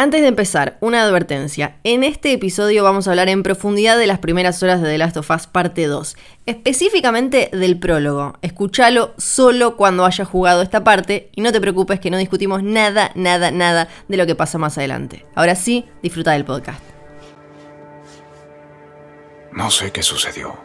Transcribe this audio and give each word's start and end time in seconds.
Antes 0.00 0.20
de 0.20 0.28
empezar, 0.28 0.78
una 0.80 1.02
advertencia. 1.02 1.80
En 1.82 2.04
este 2.04 2.32
episodio 2.32 2.84
vamos 2.84 3.08
a 3.08 3.10
hablar 3.10 3.28
en 3.28 3.42
profundidad 3.42 3.98
de 3.98 4.06
las 4.06 4.20
primeras 4.20 4.62
horas 4.62 4.80
de 4.80 4.86
The 4.86 4.96
Last 4.96 5.16
of 5.16 5.28
Us 5.28 5.48
parte 5.48 5.88
2, 5.88 6.16
específicamente 6.46 7.50
del 7.50 7.80
prólogo. 7.80 8.34
Escúchalo 8.40 9.12
solo 9.18 9.76
cuando 9.76 10.04
hayas 10.04 10.28
jugado 10.28 10.62
esta 10.62 10.84
parte 10.84 11.30
y 11.34 11.40
no 11.40 11.50
te 11.50 11.60
preocupes 11.60 11.98
que 11.98 12.12
no 12.12 12.16
discutimos 12.16 12.62
nada, 12.62 13.10
nada, 13.16 13.50
nada 13.50 13.88
de 14.06 14.16
lo 14.16 14.24
que 14.24 14.36
pasa 14.36 14.56
más 14.56 14.78
adelante. 14.78 15.26
Ahora 15.34 15.56
sí, 15.56 15.84
disfruta 16.00 16.30
del 16.30 16.44
podcast. 16.44 16.80
No 19.50 19.68
sé 19.68 19.90
qué 19.90 20.04
sucedió. 20.04 20.56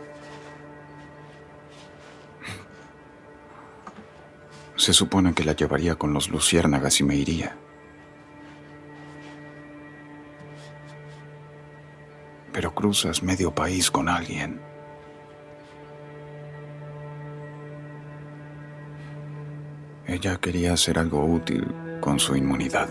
Se 4.75 4.93
supone 4.93 5.33
que 5.33 5.43
la 5.43 5.55
llevaría 5.55 5.95
con 5.95 6.13
los 6.13 6.29
luciérnagas 6.29 6.99
y 6.99 7.03
me 7.03 7.15
iría. 7.15 7.57
Pero 12.53 12.73
cruzas 12.73 13.23
medio 13.23 13.53
país 13.53 13.89
con 13.89 14.07
alguien. 14.07 14.61
Ella 20.05 20.37
quería 20.37 20.73
hacer 20.73 20.99
algo 20.99 21.25
útil 21.25 21.73
con 21.99 22.19
su 22.19 22.35
inmunidad. 22.35 22.89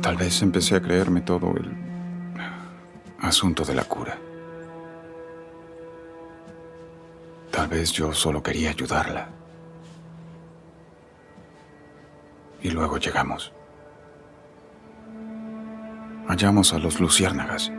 Tal 0.00 0.16
vez 0.16 0.40
empecé 0.42 0.76
a 0.76 0.80
creerme 0.80 1.22
todo 1.22 1.52
el 1.56 1.76
asunto 3.18 3.64
de 3.64 3.74
la 3.74 3.84
cura. 3.84 4.16
Tal 7.50 7.68
vez 7.68 7.92
yo 7.92 8.12
solo 8.12 8.42
quería 8.42 8.70
ayudarla. 8.70 9.28
Y 12.62 12.70
luego 12.70 12.98
llegamos. 12.98 13.52
Hallamos 16.30 16.72
a 16.72 16.78
los 16.78 17.00
luciérnagas. 17.00 17.72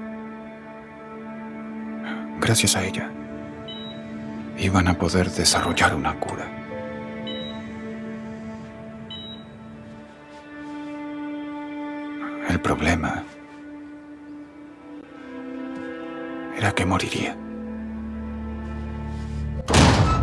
Gracias 2.41 2.75
a 2.75 2.83
ella, 2.83 3.09
iban 4.57 4.89
a 4.89 4.93
poder 4.97 5.31
desarrollar 5.31 5.95
una 5.95 6.19
cura. 6.19 6.51
El 12.49 12.59
problema 12.59 13.23
era 16.57 16.73
que 16.73 16.85
moriría. 16.85 17.37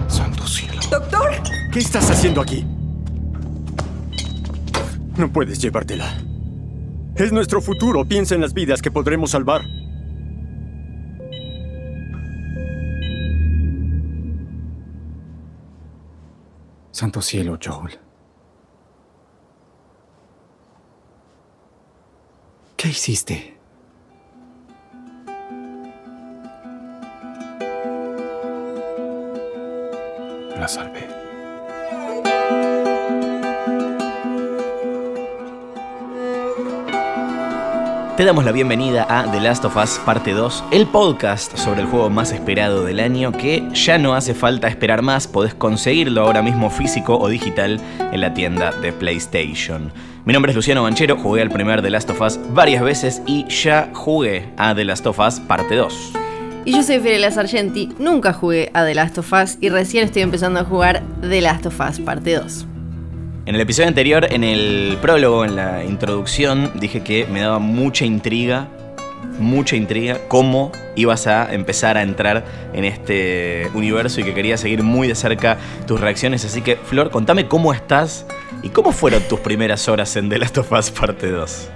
Santo 0.06 0.46
cielo. 0.46 0.82
¡Doctor! 0.90 1.30
¿Qué 1.72 1.78
estás 1.78 2.10
haciendo 2.10 2.42
aquí? 2.42 2.66
No 5.16 5.32
puedes 5.32 5.58
llevártela. 5.58 6.27
Es 7.18 7.32
nuestro 7.32 7.60
futuro. 7.60 8.04
Piensa 8.04 8.36
en 8.36 8.40
las 8.40 8.54
vidas 8.54 8.80
que 8.80 8.92
podremos 8.92 9.32
salvar. 9.32 9.62
Santo 16.92 17.20
cielo, 17.20 17.58
Joel. 17.60 17.98
¿Qué 22.76 22.88
hiciste? 22.88 23.56
La 30.56 30.68
salvé. 30.68 31.27
Te 38.18 38.24
damos 38.24 38.44
la 38.44 38.50
bienvenida 38.50 39.06
a 39.08 39.30
The 39.30 39.38
Last 39.38 39.64
of 39.64 39.76
Us 39.76 40.00
Parte 40.04 40.32
2, 40.32 40.64
el 40.72 40.88
podcast 40.88 41.56
sobre 41.56 41.82
el 41.82 41.86
juego 41.86 42.10
más 42.10 42.32
esperado 42.32 42.84
del 42.84 42.98
año 42.98 43.30
que 43.30 43.62
ya 43.72 43.96
no 43.96 44.16
hace 44.16 44.34
falta 44.34 44.66
esperar 44.66 45.02
más, 45.02 45.28
podés 45.28 45.54
conseguirlo 45.54 46.22
ahora 46.22 46.42
mismo 46.42 46.68
físico 46.68 47.16
o 47.16 47.28
digital 47.28 47.80
en 48.10 48.20
la 48.20 48.34
tienda 48.34 48.72
de 48.72 48.92
PlayStation. 48.92 49.92
Mi 50.24 50.32
nombre 50.32 50.50
es 50.50 50.56
Luciano 50.56 50.82
Banchero, 50.82 51.16
jugué 51.16 51.42
al 51.42 51.50
primer 51.50 51.80
The 51.80 51.90
Last 51.90 52.10
of 52.10 52.20
Us 52.20 52.40
varias 52.50 52.82
veces 52.82 53.22
y 53.24 53.46
ya 53.46 53.90
jugué 53.94 54.48
a 54.56 54.74
The 54.74 54.84
Last 54.84 55.06
of 55.06 55.20
Us 55.20 55.38
Parte 55.38 55.76
2. 55.76 56.12
Y 56.64 56.72
yo 56.72 56.82
soy 56.82 56.98
Fiorella 56.98 57.30
Sargenti, 57.30 57.90
nunca 58.00 58.32
jugué 58.32 58.72
a 58.74 58.84
The 58.84 58.96
Last 58.96 59.18
of 59.18 59.32
Us 59.32 59.58
y 59.60 59.68
recién 59.68 60.02
estoy 60.02 60.22
empezando 60.22 60.58
a 60.58 60.64
jugar 60.64 61.04
The 61.20 61.40
Last 61.40 61.66
of 61.66 61.78
Us 61.78 62.00
Parte 62.00 62.34
2. 62.34 62.67
En 63.48 63.54
el 63.54 63.62
episodio 63.62 63.88
anterior, 63.88 64.26
en 64.30 64.44
el 64.44 64.98
prólogo, 65.00 65.42
en 65.42 65.56
la 65.56 65.82
introducción, 65.82 66.70
dije 66.74 67.00
que 67.02 67.24
me 67.24 67.40
daba 67.40 67.58
mucha 67.58 68.04
intriga, 68.04 68.68
mucha 69.38 69.74
intriga, 69.74 70.18
cómo 70.28 70.70
ibas 70.96 71.26
a 71.26 71.50
empezar 71.54 71.96
a 71.96 72.02
entrar 72.02 72.44
en 72.74 72.84
este 72.84 73.70
universo 73.72 74.20
y 74.20 74.24
que 74.24 74.34
quería 74.34 74.58
seguir 74.58 74.82
muy 74.82 75.08
de 75.08 75.14
cerca 75.14 75.56
tus 75.86 75.98
reacciones. 75.98 76.44
Así 76.44 76.60
que, 76.60 76.76
Flor, 76.76 77.10
contame 77.10 77.48
cómo 77.48 77.72
estás 77.72 78.26
y 78.62 78.68
cómo 78.68 78.92
fueron 78.92 79.22
tus 79.22 79.40
primeras 79.40 79.88
horas 79.88 80.14
en 80.16 80.28
The 80.28 80.36
Last 80.36 80.58
of 80.58 80.70
Us 80.70 80.90
Parte 80.90 81.30
2. 81.30 81.70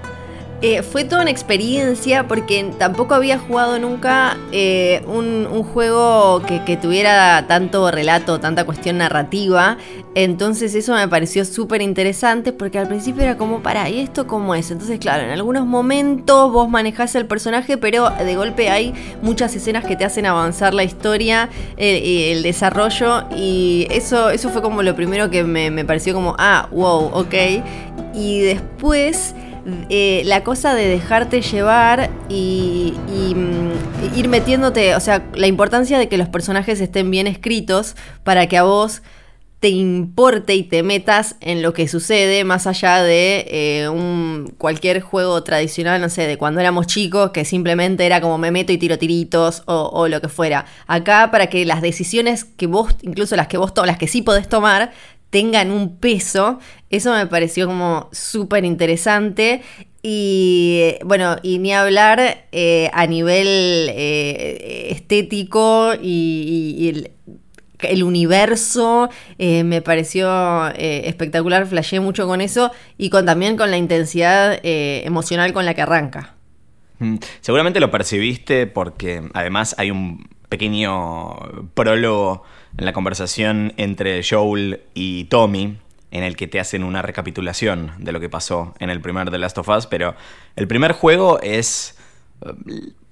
Eh, 0.64 0.84
fue 0.84 1.02
toda 1.02 1.22
una 1.22 1.30
experiencia 1.32 2.28
porque 2.28 2.70
tampoco 2.78 3.16
había 3.16 3.36
jugado 3.36 3.80
nunca 3.80 4.36
eh, 4.52 5.02
un, 5.08 5.42
juego 5.64 6.40
que, 6.42 6.76
tuviera 6.76 7.46
tanto 7.48 7.90
relato, 7.90 8.38
tanta 8.38 8.64
cuestión 8.64 8.98
narrativa. 8.98 9.76
Entonces 10.14 10.76
eso 10.76 10.94
me 10.94 11.08
pareció 11.08 11.44
súper 11.44 11.82
interesante 11.82 12.52
porque 12.52 12.78
al 12.78 12.86
principio 12.86 13.24
era 13.24 13.36
como, 13.36 13.60
para, 13.60 13.88
¿y 13.90 13.98
esto 13.98 14.28
cómo 14.28 14.54
es? 14.54 14.70
Entonces 14.70 15.00
claro, 15.00 15.24
en 15.24 15.30
algunos 15.30 15.66
momentos 15.66 16.52
vos 16.52 16.68
manejás 16.68 17.16
el 17.16 17.26
personaje, 17.26 17.76
pero 17.76 18.10
de 18.10 18.36
golpe 18.36 18.70
hay 18.70 18.94
muchas 19.20 19.56
escenas 19.56 19.84
que 19.84 19.96
te 19.96 20.04
hacen 20.04 20.26
avanzar 20.26 20.74
la 20.74 20.84
historia, 20.84 21.48
eh, 21.76 22.30
el 22.30 22.44
desarrollo 22.44 23.24
y 23.34 23.88
eso, 23.90 24.30
eso 24.30 24.48
fue 24.50 24.62
como 24.62 24.84
lo 24.84 24.94
primero 24.94 25.28
que 25.28 25.42
me, 25.42 25.72
me 25.72 25.84
pareció 25.84 26.14
como, 26.14 26.36
ah, 26.38 26.68
wow, 26.70 27.10
ok. 27.14 27.34
Y 28.14 28.42
después... 28.42 29.34
Eh, 29.88 30.22
la 30.24 30.42
cosa 30.42 30.74
de 30.74 30.88
dejarte 30.88 31.40
llevar 31.40 32.10
y, 32.28 32.94
mm, 33.06 34.18
ir 34.18 34.28
metiéndote, 34.28 34.96
o 34.96 35.00
sea, 35.00 35.24
la 35.34 35.46
importancia 35.46 35.98
de 35.98 36.08
que 36.08 36.16
los 36.16 36.28
personajes 36.28 36.80
estén 36.80 37.10
bien 37.10 37.26
escritos 37.26 37.94
para 38.24 38.48
que 38.48 38.58
a 38.58 38.64
vos 38.64 39.02
te 39.60 39.68
importe 39.68 40.56
y 40.56 40.64
te 40.64 40.82
metas 40.82 41.36
en 41.40 41.62
lo 41.62 41.72
que 41.72 41.86
sucede 41.86 42.42
más 42.42 42.66
allá 42.66 43.00
de 43.00 43.46
eh, 43.48 43.88
un, 43.88 44.52
cualquier 44.58 45.00
juego 45.00 45.44
tradicional, 45.44 46.00
no 46.00 46.08
sé, 46.08 46.26
de 46.26 46.36
cuando 46.36 46.58
éramos 46.58 46.88
chicos, 46.88 47.30
que 47.30 47.44
simplemente 47.44 48.04
era 48.04 48.20
como 48.20 48.38
me 48.38 48.50
meto 48.50 48.72
y 48.72 48.78
tiro 48.78 48.98
tiritos 48.98 49.62
o, 49.66 49.90
o, 49.92 50.08
lo 50.08 50.20
que 50.20 50.28
fuera. 50.28 50.66
Acá 50.88 51.30
para 51.30 51.46
que 51.46 51.64
las 51.64 51.80
decisiones 51.80 52.44
que 52.44 52.66
vos, 52.66 52.96
incluso 53.02 53.36
las 53.36 53.46
que 53.46 53.56
vos 53.56 53.72
las 53.86 53.98
que 53.98 54.08
sí 54.08 54.22
podés 54.22 54.48
tomar, 54.48 54.90
tengan 55.32 55.70
un 55.70 55.97
peso, 55.97 56.60
eso 56.91 57.15
me 57.15 57.26
pareció 57.26 57.66
como 57.66 58.10
súper 58.12 58.66
interesante. 58.66 59.62
Y 60.03 60.97
bueno, 61.04 61.37
y 61.43 61.59
ni 61.59 61.72
hablar 61.72 62.44
eh, 62.53 62.91
a 62.93 63.06
nivel 63.06 63.47
eh, 63.47 64.88
estético 64.91 65.94
y, 66.00 67.06
el, 67.78 68.03
universo 68.04 69.09
eh, 69.38 69.65
me 69.65 69.81
pareció 69.81 70.69
espectacular, 70.76 71.66
flasheé 71.66 71.98
mucho 71.98 72.26
con 72.26 72.41
eso 72.41 72.71
y 72.98 73.10
con 73.10 73.26
también 73.26 73.56
con 73.56 73.71
la 73.72 73.76
intensidad 73.76 74.60
emocional 74.62 75.53
con 75.53 75.65
la 75.65 75.75
que 75.75 75.82
arranca. 75.82 76.34
Mm, 76.98 77.16
seguramente 77.41 77.81
lo 77.81 77.91
percibiste 77.91 78.66
porque 78.66 79.22
además 79.32 79.75
hay 79.78 79.91
un 79.91 80.28
pequeño 80.48 81.71
prólogo 81.75 82.44
en 82.77 82.84
la 82.84 82.93
conversación 82.93 83.75
entre 83.77 84.22
Joel 84.22 84.83
y 84.94 85.25
Tommy, 85.25 85.78
en 86.10 86.25
el 86.25 86.37
que 86.37 86.47
te 86.47 86.60
hacen 86.60 86.84
una 86.84 87.03
recapitulación 87.03 87.92
de 87.98 88.13
lo 88.13 88.21
que 88.21 88.28
pasó 88.28 88.74
en 88.78 88.91
el 88.91 89.01
primer 89.01 89.30
The 89.30 89.39
Last 89.39 89.59
of 89.59 89.69
Us, 89.69 89.86
pero 89.86 90.15
el 90.57 90.69
primer 90.69 90.92
juego 90.92 91.41
es 91.41 91.98
eh, 92.45 92.53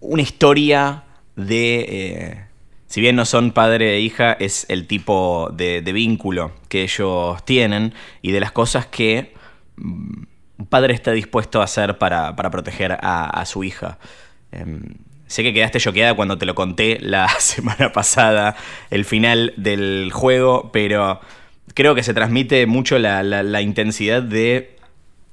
una 0.01 0.23
historia 0.23 1.05
de... 1.37 1.81
Eh, 1.89 2.45
si 2.87 3.01
bien 3.01 3.15
no 3.15 3.25
son 3.25 3.53
padre 3.53 3.95
e 3.95 4.01
hija, 4.01 4.33
es 4.33 4.67
el 4.69 4.89
tipo 4.89 5.49
de, 5.53 5.81
vínculo 5.81 6.51
que 6.69 6.83
ellos 6.83 7.43
tienen 7.45 7.95
y 8.21 8.33
de 8.33 8.41
las 8.41 8.51
cosas 8.51 8.87
que 8.87 9.33
mm, 9.77 10.23
un 10.59 10.67
padre 10.67 10.95
está 10.95 11.13
dispuesto 11.13 11.61
a 11.61 11.65
hacer 11.65 11.99
para, 11.99 12.35
proteger 12.35 12.99
a, 13.01 13.45
su 13.47 13.63
hija. 13.63 13.99
Em, 14.51 14.97
Sé 15.31 15.45
que 15.45 15.55
quedaste 15.55 15.79
choqueada 15.79 16.15
cuando 16.15 16.39
te 16.39 16.45
lo 16.45 16.57
conté 16.57 16.99
la 17.01 17.29
semana 17.39 17.93
pasada, 17.93 18.57
el 18.91 19.05
final 19.05 19.55
del 19.57 20.11
juego, 20.13 20.71
pero 20.73 21.21
creo 21.75 21.95
que 21.95 22.03
se 22.03 22.15
transmite 22.15 22.67
mucho 22.67 22.99
la, 22.99 23.63
intensidad 23.63 24.25
de 24.25 24.77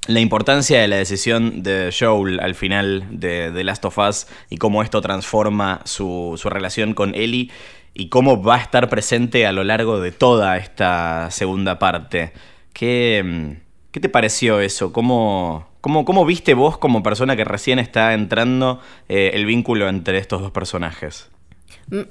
la 0.06 0.20
importancia 0.20 0.80
de 0.80 0.88
la 0.88 0.98
decisión 0.98 1.64
de 1.64 1.92
Joel 1.92 2.40
al 2.42 2.54
final 2.54 3.08
de, 3.10 3.52
The 3.52 3.64
Last 3.64 3.86
of 3.86 3.98
Us 3.98 4.28
y 4.52 4.58
cómo 4.58 4.84
esto 4.84 5.02
transforma 5.02 5.82
su, 5.86 6.36
su, 6.38 6.48
relación 6.52 6.94
con 6.94 7.16
Ellie 7.16 7.50
y 7.96 8.10
cómo 8.10 8.44
va 8.44 8.58
a 8.58 8.62
estar 8.62 8.90
presente 8.90 9.48
a 9.48 9.52
lo 9.52 9.64
largo 9.64 10.00
de 10.00 10.12
toda 10.12 10.58
esta 10.58 11.32
segunda 11.32 11.80
parte 11.80 12.34
¿Qué, 12.72 13.58
qué 13.90 14.00
te 14.00 14.10
pareció 14.10 14.60
eso? 14.60 14.94
¿Cómo, 14.94 15.68
cómo, 15.88 16.04
cómo 16.04 16.26
viste 16.26 16.54
vos 16.54 16.78
como 16.78 17.02
persona 17.02 17.38
que 17.38 17.46
recién 17.46 17.80
está 17.80 18.14
entrando 18.14 18.82
eh, 19.08 19.32
el 19.36 19.46
vínculo 19.46 19.88
entre 19.88 20.18
estos 20.18 20.42
dos 20.42 20.52
personajes? 20.52 21.30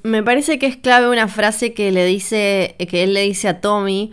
Me 0.02 0.22
parece 0.22 0.58
que 0.58 0.64
es 0.64 0.78
clave 0.78 1.10
una 1.10 1.28
frase 1.28 1.74
que 1.74 1.92
le 1.92 2.06
dice, 2.06 2.74
que 2.78 3.02
él 3.02 3.12
le 3.12 3.20
dice 3.20 3.48
a 3.48 3.60
Tommy, 3.60 4.12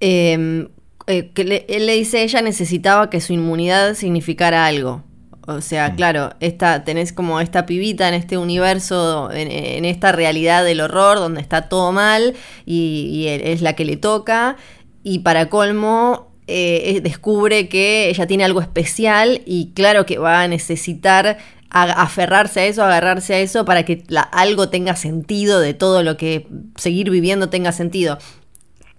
em, 0.00 0.68
eh, 1.06 1.30
que 1.32 1.64
él 1.66 1.86
le 1.86 1.94
dice 1.94 2.22
ella 2.22 2.42
necesitaba 2.42 3.08
que 3.08 3.22
su 3.22 3.32
inmunidad 3.32 3.94
significara 3.94 4.66
algo. 4.66 5.02
O 5.46 5.62
sea, 5.62 5.88
mm. 5.88 5.96
claro, 5.96 6.34
esta, 6.40 6.84
tenés 6.84 7.14
como 7.14 7.40
esta 7.40 7.64
pibita 7.64 8.06
en 8.06 8.12
este 8.12 8.36
universo, 8.36 9.30
en, 9.32 9.86
esta 9.86 10.12
realidad 10.12 10.62
del 10.62 10.82
horror, 10.82 11.16
donde 11.16 11.40
está 11.40 11.70
todo 11.70 11.90
mal 11.90 12.34
y, 12.66 13.24
es 13.28 13.62
la 13.62 13.72
que 13.72 13.86
le 13.86 13.96
toca. 13.96 14.58
Y 15.02 15.20
para 15.20 15.48
colmo, 15.48 16.29
eh, 16.50 17.00
descubre 17.00 17.68
que 17.68 18.08
ella 18.08 18.26
tiene 18.26 18.44
algo 18.44 18.60
especial 18.60 19.42
y 19.46 19.72
claro 19.74 20.06
que 20.06 20.18
va 20.18 20.42
a 20.42 20.48
necesitar 20.48 21.38
aferrarse 21.70 22.60
a 22.60 22.66
eso, 22.66 22.82
agarrarse 22.82 23.34
a 23.34 23.38
eso 23.38 23.64
para 23.64 23.84
que 23.84 24.02
algo 24.32 24.70
tenga 24.70 24.96
sentido 24.96 25.60
de 25.60 25.72
todo 25.72 26.02
lo 26.02 26.16
que 26.16 26.48
seguir 26.76 27.10
viviendo 27.10 27.48
tenga 27.48 27.70
sentido. 27.70 28.18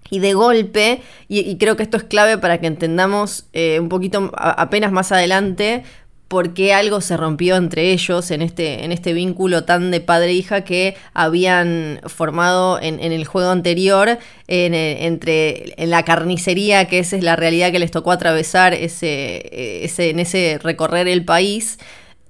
Y 0.09 0.19
de 0.19 0.33
golpe, 0.33 1.01
y, 1.27 1.57
creo 1.57 1.77
que 1.77 1.83
esto 1.83 1.97
es 1.97 2.03
clave 2.03 2.37
para 2.37 2.59
que 2.59 2.67
entendamos 2.67 3.45
eh, 3.53 3.79
un 3.79 3.87
poquito 3.87 4.31
apenas 4.35 4.91
más 4.91 5.11
adelante 5.11 5.83
por 6.31 6.53
qué 6.53 6.73
algo 6.73 7.01
se 7.01 7.17
rompió 7.17 7.57
entre 7.57 7.91
ellos 7.91 8.31
en 8.31 8.41
este, 8.41 8.85
en 8.85 8.93
este 8.93 9.11
vínculo 9.11 9.65
tan 9.65 9.91
de 9.91 9.99
padre 9.99 10.29
e 10.29 10.35
hija 10.35 10.61
que 10.61 10.95
habían 11.13 11.99
formado 12.05 12.79
en, 12.81 13.01
el 13.01 13.25
juego 13.25 13.49
anterior, 13.49 14.17
en, 14.47 14.73
entre, 14.73 15.73
en 15.75 15.89
la 15.89 16.05
carnicería, 16.05 16.85
que 16.85 16.99
esa 16.99 17.17
es 17.17 17.23
la 17.25 17.35
realidad 17.35 17.73
que 17.73 17.79
les 17.79 17.91
tocó 17.91 18.13
atravesar 18.13 18.73
ese, 18.73 19.83
ese, 19.83 20.11
en 20.11 20.19
ese 20.19 20.57
recorrer 20.63 21.09
el 21.09 21.25
país. 21.25 21.77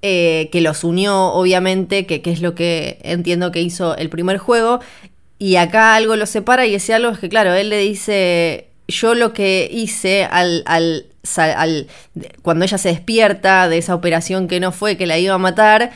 Eh, 0.01 0.49
que 0.51 0.61
los 0.61 0.83
unió, 0.83 1.27
obviamente, 1.27 2.07
que, 2.07 2.23
es 2.25 2.41
lo 2.41 2.55
que 2.55 2.97
entiendo 3.03 3.51
que 3.51 3.61
hizo 3.61 3.95
el 3.97 4.09
primer 4.09 4.39
juego. 4.39 4.79
Y 5.37 5.57
acá 5.57 5.93
algo 5.93 6.15
los 6.15 6.31
separa 6.31 6.65
y 6.65 6.73
ese 6.73 6.95
algo 6.95 7.11
es 7.11 7.19
que, 7.19 7.29
claro, 7.29 7.53
él 7.53 7.69
le 7.69 7.77
dice, 7.77 8.65
yo 8.87 9.13
lo 9.13 9.31
que 9.31 9.69
hice 9.71 10.23
al, 10.23 11.05
cuando 12.41 12.65
ella 12.65 12.77
se 12.77 12.89
despierta 12.89 13.69
de 13.69 13.77
esa 13.77 13.95
operación 13.95 14.47
que 14.47 14.59
no 14.59 14.71
fue, 14.71 14.97
que 14.97 15.05
la 15.05 15.19
iba 15.19 15.35
a 15.35 15.37
matar, 15.37 15.91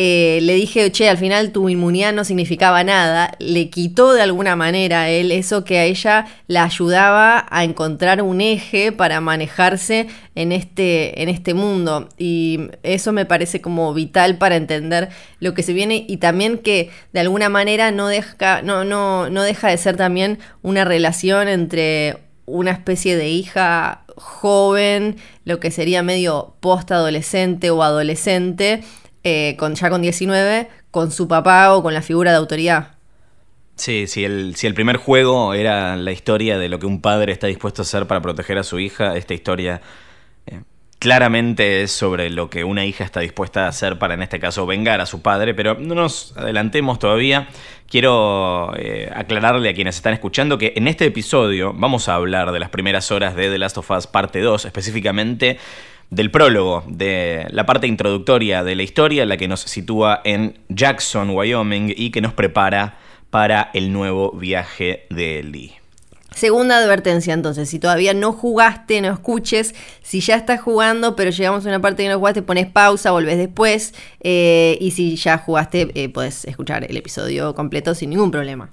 eh, 0.00 0.38
le 0.42 0.54
dije, 0.54 0.92
che, 0.92 1.08
al 1.08 1.18
final 1.18 1.50
tu 1.50 1.68
inmunidad 1.68 2.12
no 2.12 2.22
significaba 2.22 2.84
nada, 2.84 3.32
le 3.40 3.68
quitó 3.68 4.12
de 4.12 4.22
alguna 4.22 4.54
manera 4.54 5.00
a 5.00 5.08
él 5.08 5.32
eso 5.32 5.64
que 5.64 5.80
a 5.80 5.84
ella 5.86 6.26
la 6.46 6.62
ayudaba 6.62 7.44
a 7.50 7.64
encontrar 7.64 8.22
un 8.22 8.40
eje 8.40 8.92
para 8.92 9.20
manejarse 9.20 10.06
en 10.36 10.52
este, 10.52 11.20
en 11.20 11.28
este 11.28 11.52
mundo. 11.52 12.08
Y 12.16 12.68
eso 12.84 13.10
me 13.10 13.26
parece 13.26 13.60
como 13.60 13.92
vital 13.92 14.38
para 14.38 14.54
entender 14.54 15.08
lo 15.40 15.52
que 15.52 15.64
se 15.64 15.72
viene 15.72 16.04
y 16.06 16.18
también 16.18 16.58
que 16.58 16.90
de 17.12 17.18
alguna 17.18 17.48
manera 17.48 17.90
no 17.90 18.06
deja, 18.06 18.62
no, 18.62 18.84
no, 18.84 19.28
no 19.30 19.42
deja 19.42 19.66
de 19.68 19.78
ser 19.78 19.96
también 19.96 20.38
una 20.62 20.84
relación 20.84 21.48
entre 21.48 22.18
una 22.46 22.70
especie 22.70 23.16
de 23.16 23.30
hija 23.30 24.04
joven, 24.18 25.16
lo 25.44 25.60
que 25.60 25.70
sería 25.70 26.02
medio 26.02 26.54
post-adolescente 26.60 27.70
o 27.70 27.82
adolescente, 27.82 28.82
eh, 29.24 29.56
con, 29.58 29.74
ya 29.74 29.90
con 29.90 30.02
19, 30.02 30.68
con 30.90 31.10
su 31.10 31.28
papá 31.28 31.74
o 31.74 31.82
con 31.82 31.94
la 31.94 32.02
figura 32.02 32.30
de 32.30 32.38
autoridad. 32.38 32.98
Sí, 33.76 34.08
si 34.08 34.24
el, 34.24 34.56
si 34.56 34.66
el 34.66 34.74
primer 34.74 34.96
juego 34.96 35.54
era 35.54 35.96
la 35.96 36.10
historia 36.10 36.58
de 36.58 36.68
lo 36.68 36.80
que 36.80 36.86
un 36.86 37.00
padre 37.00 37.32
está 37.32 37.46
dispuesto 37.46 37.82
a 37.82 37.84
hacer 37.84 38.06
para 38.06 38.20
proteger 38.20 38.58
a 38.58 38.64
su 38.64 38.80
hija, 38.80 39.16
esta 39.16 39.34
historia 39.34 39.80
claramente 40.98 41.82
es 41.82 41.92
sobre 41.92 42.30
lo 42.30 42.50
que 42.50 42.64
una 42.64 42.84
hija 42.84 43.04
está 43.04 43.20
dispuesta 43.20 43.66
a 43.66 43.68
hacer 43.68 43.98
para, 43.98 44.14
en 44.14 44.22
este 44.22 44.40
caso, 44.40 44.66
vengar 44.66 45.00
a 45.00 45.06
su 45.06 45.22
padre, 45.22 45.54
pero 45.54 45.76
no 45.78 45.94
nos 45.94 46.36
adelantemos 46.36 46.98
todavía. 46.98 47.48
Quiero 47.88 48.74
eh, 48.76 49.10
aclararle 49.14 49.68
a 49.68 49.74
quienes 49.74 49.96
están 49.96 50.12
escuchando 50.12 50.58
que 50.58 50.74
en 50.76 50.88
este 50.88 51.06
episodio 51.06 51.72
vamos 51.74 52.08
a 52.08 52.14
hablar 52.14 52.52
de 52.52 52.58
las 52.58 52.68
primeras 52.68 53.10
horas 53.10 53.34
de 53.34 53.48
The 53.48 53.58
Last 53.58 53.78
of 53.78 53.90
Us 53.90 54.06
parte 54.06 54.40
2, 54.40 54.64
específicamente 54.64 55.58
del 56.10 56.30
prólogo, 56.30 56.84
de 56.86 57.46
la 57.50 57.66
parte 57.66 57.86
introductoria 57.86 58.64
de 58.64 58.74
la 58.74 58.82
historia, 58.82 59.26
la 59.26 59.36
que 59.36 59.48
nos 59.48 59.60
sitúa 59.60 60.20
en 60.24 60.58
Jackson, 60.68 61.30
Wyoming, 61.30 61.92
y 61.96 62.10
que 62.10 62.20
nos 62.20 62.32
prepara 62.32 62.98
para 63.30 63.70
el 63.74 63.92
nuevo 63.92 64.32
viaje 64.32 65.06
de 65.10 65.40
Ellie. 65.40 65.77
Segunda 66.34 66.78
advertencia, 66.78 67.34
entonces, 67.34 67.68
si 67.68 67.78
todavía 67.78 68.14
no 68.14 68.32
jugaste, 68.32 69.00
no 69.00 69.12
escuches. 69.12 69.74
Si 70.02 70.20
ya 70.20 70.36
estás 70.36 70.60
jugando, 70.60 71.16
pero 71.16 71.30
llegamos 71.30 71.64
a 71.66 71.68
una 71.68 71.80
parte 71.80 72.02
que 72.04 72.08
no 72.08 72.18
jugaste, 72.18 72.42
pones 72.42 72.66
pausa, 72.66 73.10
volvés 73.10 73.38
después. 73.38 73.94
Eh, 74.20 74.78
y 74.80 74.92
si 74.92 75.16
ya 75.16 75.38
jugaste, 75.38 75.90
eh, 75.94 76.08
puedes 76.08 76.44
escuchar 76.44 76.84
el 76.88 76.96
episodio 76.96 77.54
completo 77.54 77.94
sin 77.94 78.10
ningún 78.10 78.30
problema. 78.30 78.70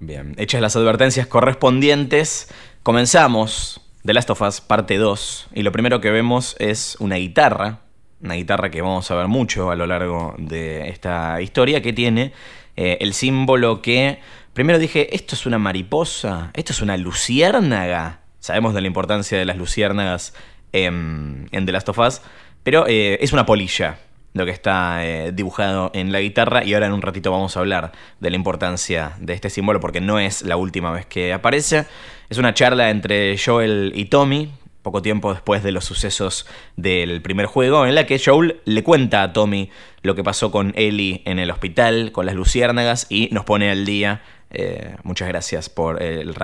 Bien, 0.00 0.34
hechas 0.36 0.60
las 0.60 0.76
advertencias 0.76 1.26
correspondientes, 1.26 2.48
comenzamos 2.82 3.80
The 4.04 4.12
Last 4.12 4.28
of 4.30 4.42
Us 4.42 4.60
parte 4.60 4.98
2. 4.98 5.48
Y 5.54 5.62
lo 5.62 5.72
primero 5.72 6.00
que 6.00 6.10
vemos 6.10 6.56
es 6.58 6.96
una 6.98 7.16
guitarra. 7.16 7.80
Una 8.22 8.34
guitarra 8.34 8.70
que 8.70 8.82
vamos 8.82 9.10
a 9.10 9.14
ver 9.14 9.28
mucho 9.28 9.70
a 9.70 9.76
lo 9.76 9.86
largo 9.86 10.34
de 10.38 10.88
esta 10.88 11.40
historia, 11.40 11.80
que 11.80 11.92
tiene 11.92 12.32
eh, 12.76 12.98
el 13.00 13.14
símbolo 13.14 13.80
que 13.80 14.18
Primero 14.54 14.78
dije, 14.78 15.16
esto 15.16 15.34
es 15.34 15.46
una 15.46 15.58
mariposa, 15.58 16.50
esto 16.54 16.72
es 16.72 16.80
una 16.80 16.96
luciérnaga. 16.96 18.20
Sabemos 18.38 18.72
de 18.72 18.82
la 18.82 18.86
importancia 18.86 19.36
de 19.36 19.44
las 19.44 19.56
luciérnagas 19.56 20.32
en, 20.72 21.48
The 21.50 21.72
Last 21.72 21.88
of 21.88 21.98
Us, 21.98 22.22
pero 22.62 22.86
eh, 22.86 23.18
es 23.20 23.32
una 23.32 23.46
polilla 23.46 23.98
lo 24.32 24.44
que 24.44 24.52
está 24.52 25.04
eh, 25.04 25.32
dibujado 25.32 25.90
en 25.92 26.12
la 26.12 26.20
guitarra 26.20 26.64
y 26.64 26.74
ahora 26.74 26.86
en 26.86 26.92
un 26.92 27.02
ratito 27.02 27.32
vamos 27.32 27.56
a 27.56 27.60
hablar 27.60 27.92
de 28.20 28.30
la 28.30 28.36
importancia 28.36 29.14
de 29.18 29.32
este 29.32 29.50
símbolo 29.50 29.80
porque 29.80 30.00
no 30.00 30.20
es 30.20 30.42
la 30.42 30.56
última 30.56 30.92
vez 30.92 31.04
que 31.06 31.32
aparece. 31.32 31.86
Es 32.30 32.38
una 32.38 32.54
charla 32.54 32.90
entre 32.90 33.36
Joel 33.36 33.90
y 33.94 34.04
Tommy, 34.04 34.52
poco 34.82 35.02
tiempo 35.02 35.32
después 35.32 35.64
de 35.64 35.72
los 35.72 35.84
sucesos 35.84 36.46
del 36.76 37.22
primer 37.22 37.46
juego, 37.46 37.86
en 37.86 37.96
la 37.96 38.06
que 38.06 38.20
Joel 38.24 38.60
le 38.66 38.84
cuenta 38.84 39.22
a 39.24 39.32
Tommy 39.32 39.70
lo 40.02 40.14
que 40.14 40.22
pasó 40.22 40.52
con 40.52 40.72
Ellie 40.76 41.22
en 41.24 41.40
el 41.40 41.50
hospital, 41.50 42.12
con 42.12 42.26
las 42.26 42.36
luciérnagas, 42.36 43.06
y 43.08 43.28
nos 43.32 43.44
pone 43.44 43.70
al 43.70 43.84
día 43.84 44.22
eh, 44.54 44.96
muchas 45.02 45.28
gracias 45.28 45.68
por 45.68 46.02
el, 46.02 46.34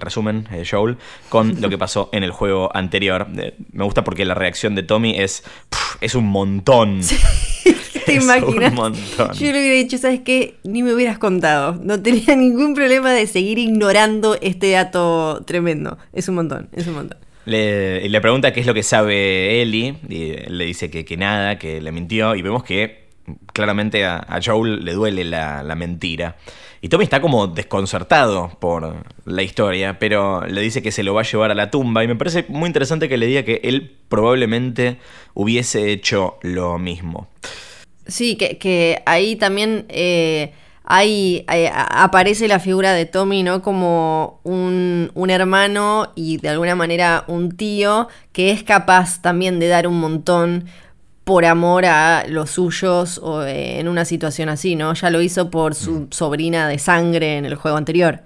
resumen, 0.00 0.48
eh, 0.52 0.64
Joel, 0.68 0.96
con 1.28 1.60
lo 1.60 1.68
que 1.68 1.78
pasó 1.78 2.10
en 2.12 2.22
el 2.22 2.30
juego 2.30 2.70
anterior. 2.74 3.26
me 3.28 3.84
gusta 3.84 4.04
porque 4.04 4.24
la 4.24 4.34
reacción 4.34 4.74
de 4.74 4.82
Tommy 4.82 5.18
es, 5.18 5.44
es 6.00 6.14
un 6.14 6.26
montón. 6.26 7.00
¿Te 8.06 8.14
imaginas? 8.14 8.70
Un 8.70 8.76
montón. 8.76 9.32
Yo 9.34 9.52
le 9.52 9.60
hubiera 9.60 9.74
dicho, 9.74 9.98
¿sabes 9.98 10.20
qué? 10.20 10.56
Ni 10.64 10.82
me 10.82 10.94
hubieras 10.94 11.18
contado. 11.18 11.78
No 11.82 12.00
tenía 12.02 12.34
ningún 12.36 12.74
problema 12.74 13.12
de 13.12 13.26
seguir 13.26 13.58
ignorando 13.58 14.36
este 14.40 14.70
dato 14.70 15.44
tremendo. 15.46 15.98
Es 16.12 16.28
un 16.28 16.36
montón, 16.36 16.68
es 16.72 16.86
un 16.86 16.94
montón. 16.94 17.18
Le, 17.44 18.08
le 18.08 18.20
pregunta 18.20 18.52
qué 18.52 18.60
es 18.60 18.66
lo 18.66 18.74
que 18.74 18.82
sabe 18.82 19.62
Ellie, 19.62 19.96
y 20.08 20.34
le 20.50 20.64
dice 20.66 20.90
que, 20.90 21.16
nada, 21.16 21.58
que 21.58 21.80
le 21.80 21.92
mintió, 21.92 22.34
y 22.34 22.42
vemos 22.42 22.62
que 22.62 23.08
claramente 23.52 24.04
a, 24.04 24.40
Joel 24.44 24.84
le 24.84 24.92
duele 24.92 25.24
la, 25.24 25.62
la 25.62 25.74
mentira. 25.74 26.36
Y 26.80 26.88
Tommy 26.88 27.04
está 27.04 27.20
como 27.20 27.48
desconcertado 27.48 28.56
por 28.60 29.04
la 29.24 29.42
historia, 29.42 29.98
pero 29.98 30.46
le 30.46 30.60
dice 30.60 30.82
que 30.82 30.92
se 30.92 31.02
lo 31.02 31.14
va 31.14 31.22
a 31.22 31.24
llevar 31.24 31.50
a 31.50 31.54
la 31.54 31.70
tumba. 31.70 32.04
Y 32.04 32.08
me 32.08 32.16
parece 32.16 32.44
muy 32.48 32.68
interesante 32.68 33.08
que 33.08 33.16
le 33.16 33.26
diga 33.26 33.42
que 33.42 33.60
él 33.64 33.96
probablemente 34.08 34.98
hubiese 35.34 35.90
hecho 35.90 36.38
lo 36.42 36.78
mismo. 36.78 37.28
Sí, 38.06 38.36
que, 38.36 39.02
ahí 39.06 39.36
también 39.36 39.84
eh, 39.88 40.52
hay, 40.84 41.44
eh, 41.52 41.70
aparece 41.72 42.48
la 42.48 42.60
figura 42.60 42.94
de 42.94 43.04
Tommy, 43.04 43.42
¿no? 43.42 43.60
Como 43.60 44.40
un, 44.44 45.10
un, 45.14 45.30
hermano 45.30 46.12
y 46.14 46.38
de 46.38 46.48
alguna 46.48 46.74
manera 46.74 47.24
un 47.26 47.56
tío 47.56 48.08
que 48.32 48.50
es 48.50 48.62
capaz 48.62 49.20
también 49.20 49.58
de 49.58 49.68
dar 49.68 49.86
un 49.86 50.00
montón 50.00 50.64
por 51.28 51.44
amor 51.44 51.84
a 51.84 52.24
los 52.26 52.52
suyos 52.52 53.20
o 53.22 53.44
en 53.44 53.86
una 53.86 54.06
situación 54.06 54.48
así, 54.48 54.76
¿no? 54.76 54.94
Ya 54.94 55.10
lo 55.10 55.20
hizo 55.20 55.50
por 55.50 55.74
su 55.74 56.00
mm. 56.00 56.06
sobrina 56.10 56.66
de 56.66 56.78
sangre 56.78 57.36
en 57.36 57.44
el 57.44 57.54
juego 57.54 57.76
anterior. 57.76 58.20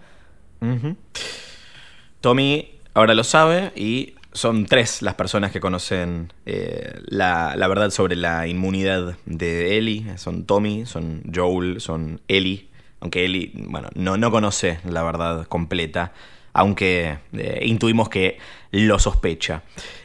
Tommy 2.20 2.70
ahora 2.94 3.14
lo 3.14 3.24
sabe 3.24 3.72
y 3.74 4.14
son 4.32 4.66
tres 4.66 5.02
las 5.02 5.16
personas 5.16 5.50
que 5.50 5.58
conocen 5.58 6.32
eh, 6.46 6.94
la, 7.06 7.56
verdad 7.56 7.90
sobre 7.90 8.14
la 8.14 8.46
inmunidad 8.46 9.16
de 9.26 9.78
Ellie. 9.78 10.16
Son 10.16 10.44
Tommy, 10.44 10.86
son 10.86 11.24
Joel, 11.34 11.80
son 11.80 12.20
Ellie. 12.28 12.68
Aunque 13.00 13.24
Ellie, 13.24 13.50
bueno, 13.52 13.88
no, 13.96 14.16
no 14.16 14.30
conoce 14.30 14.78
la 14.88 15.02
verdad 15.02 15.48
completa. 15.48 16.12
aunque 16.52 17.18
eh, 17.32 17.62
intuimos 17.64 18.08
que 18.08 18.38
lo 18.70 19.00
sospecha. 19.00 19.64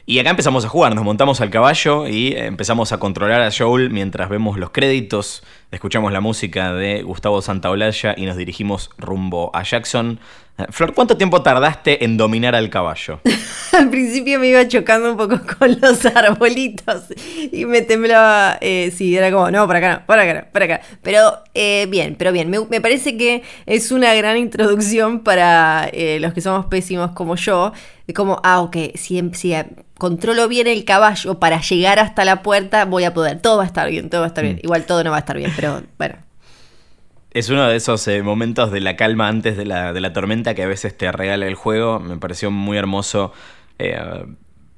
Y 0.09 0.19
acá 0.19 0.29
empezamos 0.29 0.63
a 0.63 0.69
jugar, 0.69 0.95
nos 0.95 1.03
montamos 1.03 1.41
al 1.41 1.49
caballo 1.49 2.07
y 2.07 2.33
empezamos 2.33 2.93
a 2.93 2.97
controlar 2.97 3.41
a 3.41 3.51
Joel 3.51 3.89
mientras 3.89 4.29
vemos 4.29 4.57
los 4.57 4.69
créditos, 4.69 5.43
escuchamos 5.69 6.13
la 6.13 6.21
música 6.21 6.71
de 6.71 7.03
Gustavo 7.03 7.41
Santaolalla 7.41 8.15
y 8.15 8.25
nos 8.25 8.37
dirigimos 8.37 8.89
rumbo 8.97 9.51
a 9.53 9.63
Jackson. 9.63 10.17
Eh, 10.57 10.65
Flor, 10.69 10.93
¿cuánto 10.93 11.17
tiempo 11.17 11.41
tardaste 11.41 12.05
en 12.05 12.15
dominar 12.15 12.55
al 12.55 12.69
caballo? 12.69 13.19
Al 13.77 13.89
principio 13.89 14.39
me 14.39 14.47
iba 14.47 14.65
chocando 14.65 15.11
un 15.11 15.17
poco 15.17 15.41
con 15.59 15.77
los 15.81 16.05
arbolitos 16.05 17.03
y 17.51 17.65
me 17.65 17.81
temblaba. 17.81 18.57
Eh, 18.61 18.93
sí, 18.95 19.15
era 19.15 19.29
como, 19.29 19.51
no, 19.51 19.67
para 19.67 19.79
acá, 19.79 19.99
no, 19.99 20.05
para 20.05 20.23
acá, 20.23 20.47
para 20.53 20.65
acá. 20.65 20.81
Pero 21.03 21.43
eh, 21.53 21.85
bien, 21.89 22.15
pero 22.17 22.31
bien. 22.31 22.49
Me, 22.49 22.65
me 22.65 22.79
parece 22.79 23.17
que 23.17 23.43
es 23.65 23.91
una 23.91 24.13
gran 24.15 24.37
introducción 24.37 25.19
para 25.19 25.89
eh, 25.91 26.19
los 26.21 26.33
que 26.33 26.39
somos 26.39 26.67
pésimos 26.67 27.11
como 27.11 27.35
yo. 27.35 27.73
De 28.07 28.13
como, 28.13 28.39
ah, 28.43 28.61
ok, 28.61 28.77
si, 28.95 29.21
si 29.33 29.53
controlo 29.97 30.47
bien 30.47 30.67
el 30.67 30.85
caballo 30.85 31.39
para 31.39 31.59
llegar 31.61 31.99
hasta 31.99 32.23
la 32.23 32.41
puerta, 32.41 32.85
voy 32.85 33.03
a 33.03 33.13
poder. 33.13 33.41
Todo 33.41 33.57
va 33.57 33.63
a 33.63 33.67
estar 33.67 33.89
bien, 33.89 34.09
todo 34.09 34.21
va 34.21 34.27
a 34.27 34.29
estar 34.29 34.43
bien. 34.43 34.59
Igual 34.63 34.85
todo 34.85 35.03
no 35.03 35.11
va 35.11 35.17
a 35.17 35.19
estar 35.19 35.37
bien, 35.37 35.51
pero 35.55 35.83
bueno. 35.97 36.15
Es 37.31 37.49
uno 37.49 37.67
de 37.67 37.75
esos 37.75 38.07
eh, 38.07 38.23
momentos 38.23 38.71
de 38.71 38.79
la 38.79 38.95
calma 38.95 39.27
antes 39.27 39.57
de 39.57 39.65
la, 39.65 39.93
de 39.93 39.99
la 39.99 40.13
tormenta 40.13 40.55
que 40.55 40.63
a 40.63 40.67
veces 40.67 40.97
te 40.97 41.11
regala 41.11 41.45
el 41.45 41.55
juego. 41.55 41.99
Me 41.99 42.17
pareció 42.17 42.49
muy 42.49 42.77
hermoso 42.77 43.33
eh, 43.77 44.25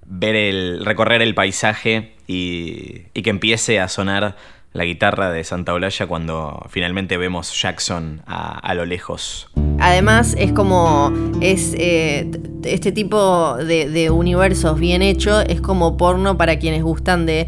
ver 0.05 0.35
el. 0.35 0.83
recorrer 0.83 1.21
el 1.21 1.35
paisaje 1.35 2.15
y, 2.27 3.03
y 3.13 3.21
que 3.21 3.29
empiece 3.29 3.79
a 3.79 3.87
sonar 3.87 4.35
la 4.73 4.85
guitarra 4.85 5.31
de 5.31 5.43
Santa 5.43 5.73
Olalla 5.73 6.07
cuando 6.07 6.65
finalmente 6.69 7.17
vemos 7.17 7.59
Jackson 7.59 8.21
a, 8.27 8.57
a 8.57 8.73
lo 8.73 8.85
lejos. 8.85 9.49
Además, 9.79 10.35
es 10.37 10.51
como. 10.51 11.11
Es. 11.41 11.73
eh, 11.77 12.29
este 12.65 12.91
tipo 12.91 13.55
de, 13.57 14.09
universos 14.09 14.79
bien 14.79 15.01
hechos 15.01 15.43
es 15.47 15.61
como 15.61 15.97
porno 15.97 16.37
para 16.37 16.59
quienes 16.59 16.83
gustan 16.83 17.25
de 17.25 17.47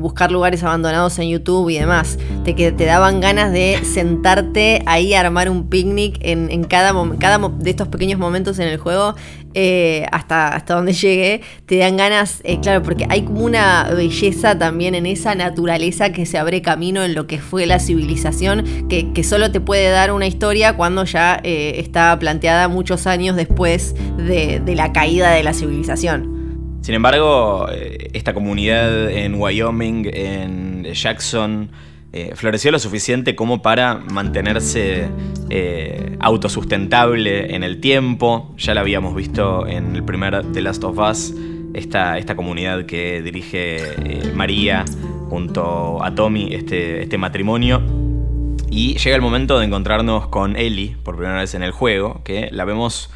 buscar 0.00 0.32
lugares 0.32 0.62
abandonados 0.62 1.18
en 1.18 1.28
YouTube 1.28 1.68
y 1.70 1.78
demás. 1.78 2.18
Te, 2.44 2.54
que 2.54 2.72
te 2.72 2.84
daban 2.84 3.20
ganas 3.20 3.52
de 3.52 3.78
sentarte 3.84 4.82
ahí 4.86 5.14
a 5.14 5.20
armar 5.20 5.50
un 5.50 5.68
picnic 5.68 6.18
en, 6.20 6.50
en 6.50 6.64
cada, 6.64 6.92
cada 7.18 7.48
de 7.48 7.70
estos 7.70 7.88
pequeños 7.88 8.18
momentos 8.18 8.58
en 8.58 8.68
el 8.68 8.78
juego. 8.78 9.14
Eh, 9.54 10.06
hasta, 10.12 10.54
hasta 10.54 10.74
donde 10.74 10.92
llegue, 10.92 11.42
te 11.66 11.78
dan 11.78 11.96
ganas, 11.96 12.40
eh, 12.44 12.60
claro, 12.60 12.82
porque 12.82 13.06
hay 13.08 13.22
como 13.22 13.44
una 13.44 13.90
belleza 13.94 14.58
también 14.58 14.94
en 14.94 15.06
esa 15.06 15.34
naturaleza 15.34 16.12
que 16.12 16.26
se 16.26 16.38
abre 16.38 16.62
camino 16.62 17.02
en 17.02 17.14
lo 17.14 17.26
que 17.26 17.38
fue 17.38 17.66
la 17.66 17.78
civilización, 17.78 18.88
que, 18.88 19.12
que 19.12 19.24
solo 19.24 19.50
te 19.50 19.60
puede 19.60 19.90
dar 19.90 20.12
una 20.12 20.26
historia 20.26 20.76
cuando 20.76 21.04
ya 21.04 21.40
eh, 21.42 21.74
está 21.76 22.18
planteada 22.18 22.68
muchos 22.68 23.06
años 23.06 23.36
después 23.36 23.94
de, 24.16 24.62
la 24.74 24.92
caída 24.92 25.32
de 25.32 25.42
la 25.42 25.52
civilización. 25.52 26.78
Sin 26.80 26.94
embargo, 26.94 27.66
eh, 27.70 28.08
esta 28.12 28.32
comunidad 28.32 29.10
en 29.10 29.34
Wyoming, 29.34 30.08
en 30.12 30.84
Jackson, 30.84 31.70
eh, 32.12 32.32
floreció 32.34 32.72
lo 32.72 32.80
suficiente 32.80 33.36
como 33.36 33.62
para 33.62 33.94
mantenerse 33.94 35.08
eh, 35.48 36.16
autosustentable 36.18 37.54
en 37.54 37.62
el 37.62 37.80
tiempo. 37.80 38.52
Ya 38.58 38.74
la 38.74 38.80
habíamos 38.80 39.14
visto 39.14 39.66
en 39.68 39.94
el 39.94 40.02
primer 40.02 40.44
The 40.52 40.60
Last 40.60 40.82
of 40.82 40.98
Us, 40.98 41.32
esta, 41.72 42.18
esta 42.18 42.34
comunidad 42.34 42.84
que 42.86 43.22
dirige 43.22 43.76
eh, 43.76 44.32
María 44.34 44.84
junto 45.28 46.02
a 46.02 46.12
Tommy, 46.12 46.52
este, 46.52 47.02
este 47.02 47.16
matrimonio. 47.16 47.80
Y 48.68 48.98
llega 48.98 49.14
el 49.14 49.22
momento 49.22 49.60
de 49.60 49.66
encontrarnos 49.66 50.26
con 50.28 50.56
Ellie 50.56 50.96
por 51.04 51.16
primera 51.16 51.38
vez 51.38 51.54
en 51.54 51.62
el 51.62 51.70
juego, 51.70 52.22
que 52.24 52.48
la 52.50 52.64
vemos 52.64 53.10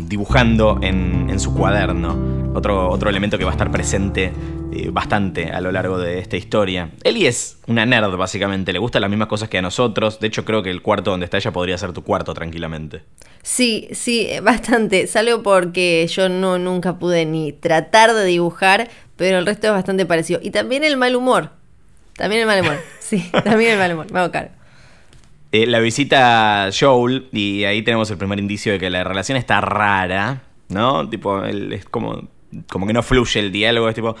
dibujando 0.00 0.80
en, 0.82 1.28
en 1.30 1.38
su 1.38 1.54
cuaderno. 1.54 2.16
Otro, 2.54 2.90
otro 2.90 3.10
elemento 3.10 3.38
que 3.38 3.44
va 3.44 3.50
a 3.50 3.54
estar 3.54 3.70
presente 3.70 4.32
eh, 4.72 4.90
bastante 4.90 5.50
a 5.50 5.60
lo 5.60 5.72
largo 5.72 5.98
de 5.98 6.18
esta 6.18 6.36
historia. 6.36 6.90
Ellie 7.02 7.26
es 7.26 7.58
una 7.66 7.86
nerd, 7.86 8.16
básicamente. 8.16 8.72
Le 8.72 8.78
gustan 8.78 9.02
las 9.02 9.10
mismas 9.10 9.28
cosas 9.28 9.48
que 9.48 9.58
a 9.58 9.62
nosotros. 9.62 10.20
De 10.20 10.28
hecho, 10.28 10.44
creo 10.44 10.62
que 10.62 10.70
el 10.70 10.82
cuarto 10.82 11.10
donde 11.10 11.24
está 11.24 11.38
ella 11.38 11.52
podría 11.52 11.76
ser 11.78 11.92
tu 11.92 12.02
cuarto 12.02 12.34
tranquilamente. 12.34 13.02
Sí, 13.42 13.88
sí, 13.92 14.26
eh, 14.28 14.40
bastante. 14.40 15.06
Salvo 15.06 15.42
porque 15.42 16.06
yo 16.08 16.28
no 16.28 16.58
nunca 16.58 16.98
pude 16.98 17.26
ni 17.26 17.52
tratar 17.52 18.14
de 18.14 18.24
dibujar, 18.24 18.90
pero 19.16 19.38
el 19.38 19.46
resto 19.46 19.66
es 19.66 19.72
bastante 19.72 20.06
parecido. 20.06 20.40
Y 20.42 20.50
también 20.50 20.84
el 20.84 20.96
mal 20.96 21.16
humor. 21.16 21.50
También 22.16 22.42
el 22.42 22.46
mal 22.46 22.60
humor. 22.60 22.78
Sí, 23.00 23.28
también 23.42 23.72
el 23.72 23.78
mal 23.78 23.92
humor. 23.92 24.12
Me 24.12 24.20
hago 24.20 24.30
cargo. 24.30 24.52
Eh, 25.52 25.66
la 25.66 25.80
visita 25.80 26.66
a 26.66 26.70
Joel 26.70 27.28
y 27.32 27.64
ahí 27.64 27.82
tenemos 27.82 28.08
el 28.12 28.18
primer 28.18 28.38
indicio 28.38 28.70
de 28.70 28.78
que 28.78 28.88
la 28.88 29.02
relación 29.02 29.36
está 29.36 29.60
rara, 29.60 30.42
¿no? 30.68 31.08
Tipo, 31.08 31.42
él 31.42 31.72
es 31.72 31.84
como, 31.86 32.28
como 32.68 32.86
que 32.86 32.92
no 32.92 33.02
fluye 33.02 33.40
el 33.40 33.50
diálogo, 33.50 33.88
es 33.88 33.96
tipo, 33.96 34.14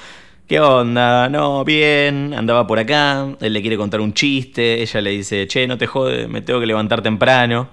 ¿qué 0.50 0.58
onda? 0.58 1.28
No, 1.28 1.64
bien, 1.64 2.34
andaba 2.34 2.66
por 2.66 2.80
acá, 2.80 3.36
él 3.40 3.52
le 3.52 3.60
quiere 3.60 3.76
contar 3.76 4.00
un 4.00 4.12
chiste, 4.12 4.82
ella 4.82 5.00
le 5.00 5.10
dice, 5.10 5.46
che, 5.46 5.68
no 5.68 5.78
te 5.78 5.86
jode, 5.86 6.26
me 6.26 6.40
tengo 6.42 6.58
que 6.58 6.66
levantar 6.66 7.02
temprano. 7.02 7.68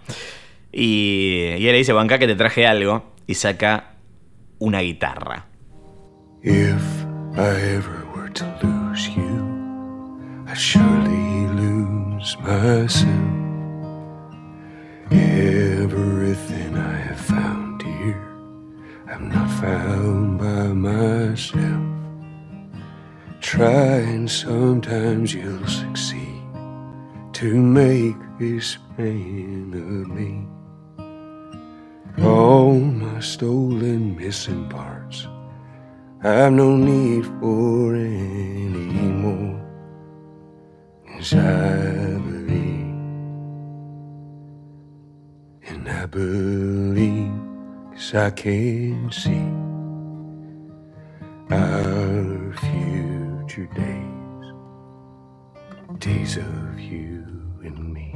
Y, 0.72 1.56
y 1.58 1.66
él 1.66 1.72
le 1.72 1.78
dice, 1.80 1.92
banca 1.92 2.20
que 2.20 2.28
te 2.28 2.36
traje 2.36 2.68
algo, 2.68 3.16
y 3.26 3.34
saca 3.34 3.96
una 4.60 4.82
guitarra. 4.82 5.48
If 6.44 6.84
I 7.36 7.50
ever 7.78 8.06
were 8.16 8.30
to 8.30 8.46
lose 8.62 9.10
you, 9.10 10.46
I'd 10.48 10.56
surely 10.56 11.48
lose 11.56 12.38
myself. 12.44 13.08
Everything 15.10 16.78
I 16.78 16.96
have 17.10 17.20
found 17.20 17.82
here, 17.82 18.22
I'm 19.12 19.30
not 19.30 19.50
found 19.50 20.38
by 20.38 20.74
myself. 20.76 21.87
Try 23.48 24.00
and 24.00 24.30
sometimes 24.30 25.34
you'll 25.34 25.66
succeed 25.68 26.44
to 27.32 27.56
make 27.56 28.18
this 28.38 28.78
man 28.98 29.72
of 29.74 30.10
me. 30.14 30.46
All 32.22 32.74
my 32.78 33.22
stolen 33.22 34.18
missing 34.18 34.68
parts. 34.68 35.28
I've 36.26 36.52
no 36.52 36.76
need 36.76 37.26
for 37.40 37.96
any 37.96 39.08
more. 39.24 39.66
Cause 41.08 41.34
I 41.34 42.18
believe, 42.28 42.96
and 45.70 45.88
I 45.88 46.06
believe, 46.06 47.32
cause 47.94 48.14
I 48.14 48.30
can 48.32 49.10
see 49.10 49.48
our 51.50 52.54
future 52.60 53.27
days, 53.66 54.54
days 56.00 56.38
of 56.38 56.80
you 56.80 57.24
and 57.64 57.80
me. 57.94 58.12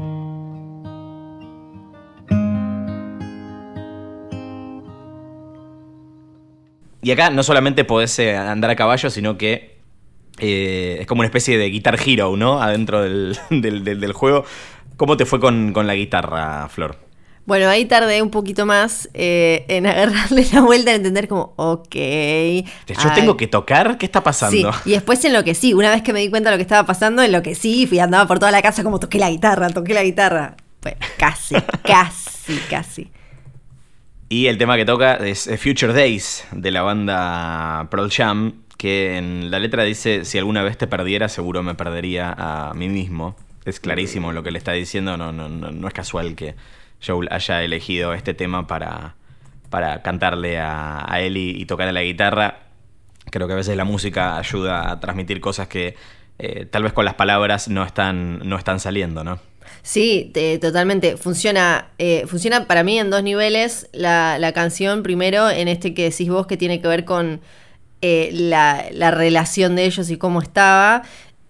Y 7.02 7.12
acá 7.12 7.32
no 7.32 7.42
solamente 7.42 7.84
podés 7.84 8.18
eh, 8.20 8.38
andar 8.38 8.70
a 8.70 8.76
caballo, 8.76 9.10
sino 9.10 9.38
que 9.38 9.80
eh, 10.38 10.98
es 11.02 11.08
como 11.08 11.22
una 11.22 11.28
especie 11.28 11.58
de 11.58 11.70
Guitar 11.70 11.98
Hero, 12.06 12.38
¿no? 12.38 12.62
Adentro 12.62 13.02
del, 13.02 13.36
juego. 14.14 14.46
¿Cómo 14.98 15.18
te 15.18 15.26
fue 15.26 15.40
con 15.40 15.74
la 15.88 15.96
guitarra, 15.96 16.70
Flor? 16.70 17.11
Bueno, 17.52 17.68
ahí 17.68 17.84
tardé 17.84 18.22
un 18.22 18.30
poquito 18.30 18.66
más 18.66 19.10
eh, 19.14 19.66
en 19.68 19.86
agarrarle 19.86 20.46
la 20.54 20.62
vuelta, 20.62 20.92
en 20.92 20.96
entender 20.96 21.28
como, 21.28 21.52
ok. 21.58 21.94
¿Yo 21.94 22.64
ay, 22.96 23.12
tengo 23.14 23.36
que 23.36 23.48
tocar? 23.48 23.98
¿Qué 23.98 24.06
está 24.06 24.20
Sí, 24.20 24.24
pasando? 24.24 24.72
y 24.86 24.92
después 24.92 25.26
en 25.26 25.34
lo 25.34 25.44
que 25.44 25.54
sí, 25.54 25.74
una 25.74 25.90
vez 25.90 26.02
que 26.02 26.14
me 26.14 26.22
di 26.22 26.30
cuenta 26.30 26.50
de 26.50 26.56
lo 26.56 26.58
que 26.58 26.62
estaba 26.62 26.86
pasando, 26.88 27.22
en 27.22 27.34
lo 27.34 27.42
que 27.42 27.54
sí, 27.54 27.88
fui 27.88 28.00
andaba 28.00 28.26
por 28.26 28.40
toda 28.40 28.54
la 28.54 28.62
casa 28.62 28.86
como 28.86 29.02
toqué 29.02 29.20
la 29.20 29.30
guitarra, 29.30 29.70
toqué 29.70 29.94
la 29.94 30.02
guitarra. 30.02 30.56
Bueno, 30.82 30.98
casi, 31.18 31.56
casi, 31.84 32.56
casi. 32.70 33.12
Y 34.30 34.48
el 34.48 34.58
tema 34.58 34.78
que 34.78 34.86
toca 34.86 35.16
es 35.16 35.46
eh, 35.48 35.58
Future 35.58 35.92
Days 35.92 36.46
de 36.54 36.72
la 36.72 36.84
banda 36.84 37.86
Pearl 37.92 38.10
Jam, 38.10 38.62
que 38.78 39.18
en 39.18 39.52
la 39.52 39.60
letra 39.60 39.84
dice, 39.84 40.24
si 40.24 40.38
alguna 40.38 40.64
vez 40.64 40.78
te 40.78 40.88
perdiera, 40.88 41.28
seguro 41.28 41.64
me 41.64 41.76
perdería 41.76 42.34
a 42.38 42.74
mí 42.76 42.88
mismo. 42.88 43.36
Es 43.66 43.82
clarísimo 43.82 44.32
lo 44.32 44.42
que 44.42 44.52
le 44.52 44.58
está 44.58 44.72
diciendo, 44.72 45.18
no, 45.18 45.34
no, 45.34 45.50
no, 45.50 45.70
no 45.70 45.88
es 45.90 45.94
casual 45.94 46.34
que 46.36 46.56
Joel 47.06 47.28
haya 47.32 47.64
elegido 47.64 48.14
este 48.14 48.34
tema 48.34 48.68
para, 48.68 49.16
para 49.70 50.02
cantarle 50.02 50.60
a, 50.60 51.06
a 51.12 51.22
Ellie 51.22 51.54
y 51.58 51.66
tocar 51.66 51.92
la 51.94 52.04
guitarra. 52.04 52.60
Creo 53.30 53.48
que 53.48 53.54
a 53.54 53.58
veces 53.58 53.76
la 53.78 53.86
música 53.86 54.38
ayuda 54.38 54.92
a 54.92 55.00
transmitir 55.00 55.40
cosas 55.42 55.68
que 55.68 55.96
eh, 56.40 56.66
tal 56.66 56.84
vez 56.84 56.94
con 56.94 57.06
las 57.06 57.14
palabras 57.14 57.68
no 57.68 57.84
están, 57.84 58.40
no 58.48 58.58
están 58.58 58.80
saliendo, 58.80 59.24
¿no? 59.24 59.40
Sí, 59.84 60.32
te- 60.34 60.58
totalmente. 60.60 61.18
Funciona, 61.18 61.88
eh, 61.98 62.26
funciona 62.28 62.66
para 62.68 62.84
mí 62.84 63.00
en 63.00 63.10
dos 63.10 63.24
niveles. 63.24 63.90
La, 63.94 64.38
la 64.40 64.52
canción, 64.52 65.02
primero, 65.04 65.50
en 65.50 65.68
este 65.68 65.94
que 65.94 66.04
decís 66.10 66.30
vos, 66.30 66.48
que 66.48 66.58
tiene 66.58 66.82
que 66.82 66.88
ver 66.88 67.06
con 67.06 67.42
eh, 68.02 68.30
la, 68.34 68.86
la 68.92 69.12
relación 69.12 69.76
de 69.76 69.86
ellos 69.86 70.10
y 70.10 70.18
cómo 70.18 70.42
estaba. 70.42 71.04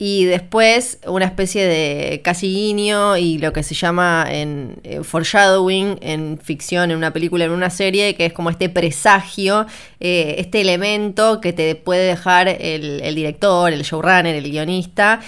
Y 0.03 0.25
después 0.25 0.97
una 1.05 1.25
especie 1.25 1.63
de 1.63 2.21
casi 2.23 2.47
guiño 2.47 3.17
y 3.17 3.37
lo 3.37 3.53
que 3.53 3.61
se 3.61 3.75
llama 3.75 4.25
en 4.27 4.77
eh, 4.83 5.03
foreshadowing 5.03 5.99
en 6.01 6.39
ficción, 6.39 6.89
en 6.89 6.97
una 6.97 7.13
película, 7.13 7.45
en 7.45 7.51
una 7.51 7.69
serie, 7.69 8.15
que 8.15 8.25
es 8.25 8.33
como 8.33 8.49
este 8.49 8.67
presagio, 8.67 9.67
eh, 9.99 10.37
este 10.39 10.61
elemento 10.61 11.39
que 11.39 11.53
te 11.53 11.75
puede 11.75 12.03
dejar 12.07 12.47
el, 12.47 12.99
el 13.01 13.13
director, 13.13 13.71
el 13.71 13.83
showrunner, 13.83 14.33
el 14.33 14.49
guionista, 14.49 15.19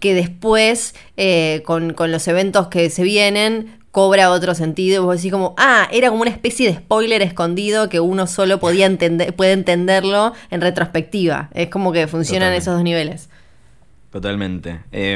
que 0.00 0.14
después, 0.14 0.94
eh, 1.18 1.60
con, 1.66 1.92
con 1.92 2.10
los 2.10 2.26
eventos 2.28 2.68
que 2.68 2.88
se 2.88 3.02
vienen, 3.02 3.78
cobra 3.90 4.30
otro 4.30 4.54
sentido 4.54 5.02
y 5.02 5.04
vos 5.04 5.16
decís 5.16 5.32
como, 5.32 5.54
ah, 5.58 5.86
era 5.92 6.08
como 6.08 6.22
una 6.22 6.30
especie 6.30 6.66
de 6.66 6.78
spoiler 6.78 7.20
escondido 7.20 7.90
que 7.90 8.00
uno 8.00 8.26
solo 8.26 8.58
podía 8.58 8.86
entender, 8.86 9.36
puede 9.36 9.52
entenderlo 9.52 10.32
en 10.50 10.62
retrospectiva. 10.62 11.50
Es 11.52 11.68
como 11.68 11.92
que 11.92 12.06
funcionan 12.06 12.54
Totalmente. 12.54 12.62
esos 12.62 12.74
dos 12.74 12.84
niveles. 12.84 13.28
Totalmente. 14.10 14.80
Eh, 14.92 15.14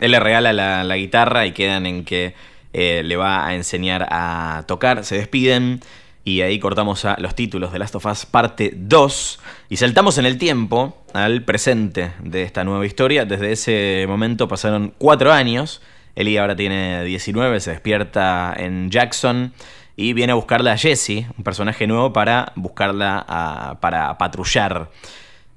él 0.00 0.10
le 0.10 0.20
regala 0.20 0.52
la, 0.52 0.96
guitarra 0.96 1.46
y 1.46 1.52
quedan 1.52 1.86
en 1.86 2.04
que 2.04 2.34
eh, 2.72 3.02
le 3.04 3.16
va 3.16 3.46
a 3.46 3.54
enseñar 3.54 4.06
a 4.10 4.64
tocar. 4.66 5.04
Se 5.04 5.16
despiden 5.16 5.80
y 6.24 6.42
ahí 6.42 6.58
cortamos 6.58 7.06
a 7.06 7.16
los 7.18 7.34
títulos 7.34 7.72
de 7.72 7.78
Last 7.78 7.94
of 7.94 8.04
Us 8.04 8.26
parte 8.26 8.72
2 8.76 9.40
y 9.70 9.76
saltamos 9.76 10.18
en 10.18 10.26
el 10.26 10.36
tiempo 10.36 11.02
al 11.14 11.42
presente 11.42 12.12
de 12.22 12.42
esta 12.42 12.64
nueva 12.64 12.84
historia. 12.84 13.24
Desde 13.24 13.52
ese 13.52 14.04
momento 14.06 14.46
pasaron 14.46 14.92
cuatro 14.98 15.32
años. 15.32 15.80
Ellie 16.14 16.38
ahora 16.38 16.54
tiene 16.56 17.04
19, 17.04 17.60
se 17.60 17.70
despierta 17.70 18.52
en 18.56 18.90
Jackson 18.90 19.54
y 19.96 20.12
viene 20.12 20.32
a 20.32 20.34
buscarla 20.34 20.72
a 20.72 20.76
Jessie, 20.76 21.26
un 21.38 21.44
personaje 21.44 21.86
nuevo, 21.86 22.12
para 22.12 22.52
buscarla 22.56 23.24
a- 23.26 23.78
para 23.80 24.18
patrullar. 24.18 24.90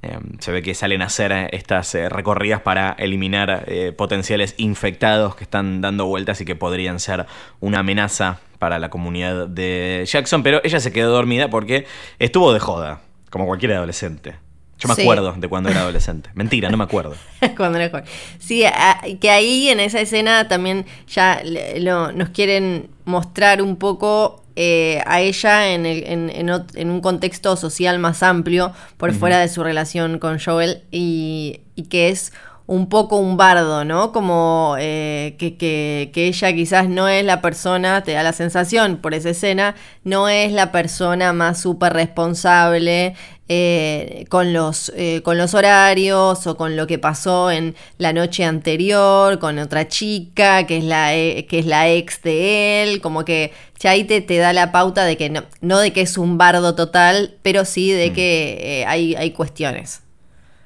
Eh, 0.03 0.17
se 0.39 0.51
ve 0.51 0.63
que 0.63 0.73
salen 0.73 1.01
a 1.03 1.05
hacer 1.05 1.31
eh, 1.31 1.49
estas 1.51 1.93
eh, 1.93 2.09
recorridas 2.09 2.61
para 2.61 2.95
eliminar 2.97 3.65
eh, 3.67 3.91
potenciales 3.95 4.55
infectados 4.57 5.35
que 5.35 5.43
están 5.43 5.79
dando 5.81 6.07
vueltas 6.07 6.41
y 6.41 6.45
que 6.45 6.55
podrían 6.55 6.99
ser 6.99 7.27
una 7.59 7.79
amenaza 7.79 8.39
para 8.57 8.79
la 8.79 8.89
comunidad 8.89 9.47
de 9.47 10.03
Jackson, 10.07 10.41
pero 10.43 10.59
ella 10.63 10.79
se 10.79 10.91
quedó 10.91 11.11
dormida 11.11 11.49
porque 11.49 11.85
estuvo 12.19 12.51
de 12.53 12.59
joda, 12.59 13.01
como 13.29 13.45
cualquier 13.45 13.73
adolescente. 13.73 14.35
Yo 14.79 14.87
me 14.89 14.95
Sí. 14.95 15.03
acuerdo 15.03 15.33
de 15.37 15.47
cuando 15.47 15.69
era 15.69 15.81
adolescente. 15.81 16.31
Mentira, 16.33 16.69
no 16.71 16.77
me 16.77 16.83
acuerdo. 16.83 17.15
Cuando 17.55 17.77
era 17.77 17.89
joven. 17.91 18.05
Sí, 18.39 18.65
a- 18.65 18.99
que 19.19 19.29
ahí 19.29 19.69
en 19.69 19.79
esa 19.79 19.99
escena 20.01 20.47
también 20.47 20.87
ya 21.07 21.39
le- 21.43 21.79
lo- 21.81 22.11
nos 22.11 22.29
quieren 22.29 22.89
mostrar 23.05 23.61
un 23.61 23.75
poco 23.75 24.40
eh, 24.55 25.01
a 25.05 25.21
ella 25.21 25.73
en, 25.73 25.85
el- 25.85 26.03
en- 26.05 26.29
en 26.29 26.47
ot- 26.49 26.75
en 26.75 26.89
un 26.89 27.01
contexto 27.01 27.55
social 27.57 27.99
más 27.99 28.23
amplio, 28.23 28.73
por 28.97 29.13
fuera 29.13 29.39
de 29.39 29.47
su 29.49 29.63
relación 29.63 30.19
con 30.19 30.39
Joel, 30.39 30.83
y, 30.91 31.61
y 31.75 31.83
que 31.83 32.09
es 32.09 32.33
un 32.67 32.87
poco 32.87 33.17
un 33.17 33.35
bardo, 33.35 33.83
¿no? 33.83 34.13
Como 34.13 34.75
eh, 34.79 35.35
que, 35.37 35.57
que- 35.57 36.11
que 36.13 36.27
ella 36.27 36.53
quizás 36.53 36.87
no 36.87 37.07
es 37.09 37.25
la 37.25 37.41
persona, 37.41 38.01
te 38.03 38.13
da 38.13 38.23
la 38.23 38.31
sensación 38.33 38.97
por 38.97 39.13
esa 39.13 39.31
escena, 39.31 39.75
no 40.05 40.29
es 40.29 40.53
la 40.53 40.71
persona 40.71 41.33
más 41.33 41.59
súper 41.61 41.91
responsable 41.93 43.15
eh, 43.53 44.27
con, 44.29 44.53
los, 44.53 44.93
eh, 44.95 45.21
con 45.23 45.37
los 45.37 45.53
horarios 45.53 46.47
o 46.47 46.55
con 46.55 46.77
lo 46.77 46.87
que 46.87 46.97
pasó 46.97 47.51
en 47.51 47.75
la 47.97 48.13
noche 48.13 48.45
anterior, 48.45 49.39
con 49.39 49.59
otra 49.59 49.89
chica 49.89 50.65
que 50.65 50.77
es 50.77 50.85
la, 50.85 51.13
e- 51.17 51.45
que 51.47 51.59
es 51.59 51.65
la 51.65 51.89
ex 51.89 52.21
de 52.21 52.81
él, 52.81 53.01
como 53.01 53.25
que 53.25 53.51
ya 53.77 53.89
ahí 53.89 54.05
te, 54.05 54.21
te 54.21 54.37
da 54.37 54.53
la 54.53 54.71
pauta 54.71 55.03
de 55.03 55.17
que 55.17 55.29
no, 55.29 55.43
no 55.59 55.79
de 55.79 55.91
que 55.91 55.99
es 55.99 56.17
un 56.17 56.37
bardo 56.37 56.75
total, 56.75 57.35
pero 57.41 57.65
sí 57.65 57.91
de 57.91 58.13
que 58.13 58.57
eh, 58.61 58.85
hay, 58.85 59.15
hay 59.15 59.31
cuestiones. 59.31 60.01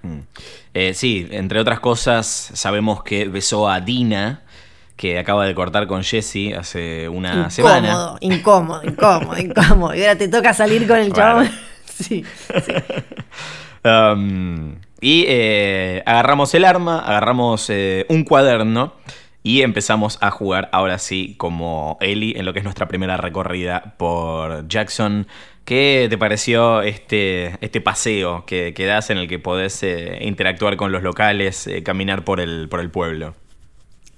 Mm. 0.04 0.20
Eh, 0.76 0.94
sí, 0.94 1.28
entre 1.32 1.60
otras 1.60 1.80
cosas, 1.80 2.28
sabemos 2.54 3.02
que 3.02 3.26
besó 3.26 3.68
a 3.68 3.82
Dina, 3.82 4.44
que 4.96 5.18
acaba 5.18 5.48
de 5.48 5.56
cortar 5.56 5.88
con 5.88 6.04
Jesse 6.04 6.54
hace 6.56 7.10
una 7.10 7.50
semana. 7.50 8.16
Incómodo, 8.20 8.82
incómodo, 8.84 8.84
incómodo, 8.84 9.38
incómodo. 9.40 9.96
Y 9.96 10.02
ahora 10.02 10.20
te 10.20 10.28
toca 10.28 10.54
salir 10.54 10.88
con 10.88 11.00
el 11.00 11.12
chabón. 11.14 11.50
Sí, 12.04 12.26
sí. 12.56 12.84
Um, 13.84 14.78
y 15.00 15.26
eh, 15.28 16.02
agarramos 16.08 16.56
el 16.56 16.66
arma, 16.66 17.00
agarramos 17.00 17.70
eh, 17.70 18.08
un 18.10 18.24
cuaderno 18.24 18.94
y 19.44 19.62
empezamos 19.62 20.18
a 20.22 20.32
jugar 20.32 20.70
ahora 20.72 20.98
sí 20.98 21.36
como 21.38 21.98
Ellie 22.02 22.34
en 22.40 22.46
lo 22.46 22.54
que 22.54 22.60
es 22.60 22.64
nuestra 22.66 22.88
primera 22.88 23.18
recorrida 23.18 23.94
por 23.98 24.68
Jackson. 24.68 25.28
¿Qué 25.66 26.08
te 26.10 26.18
pareció 26.18 26.82
este, 26.82 27.64
este 27.64 27.80
paseo 27.80 28.46
que, 28.48 28.74
que 28.74 28.88
das 28.88 29.12
en 29.12 29.20
el 29.20 29.28
que 29.28 29.38
podés 29.38 29.84
eh, 29.84 30.18
interactuar 30.22 30.78
con 30.78 30.92
los 30.92 31.04
locales, 31.04 31.70
caminar 31.84 32.24
por 32.24 32.40
el, 32.40 32.68
por 32.70 32.80
el 32.80 32.90
pueblo? 32.90 33.36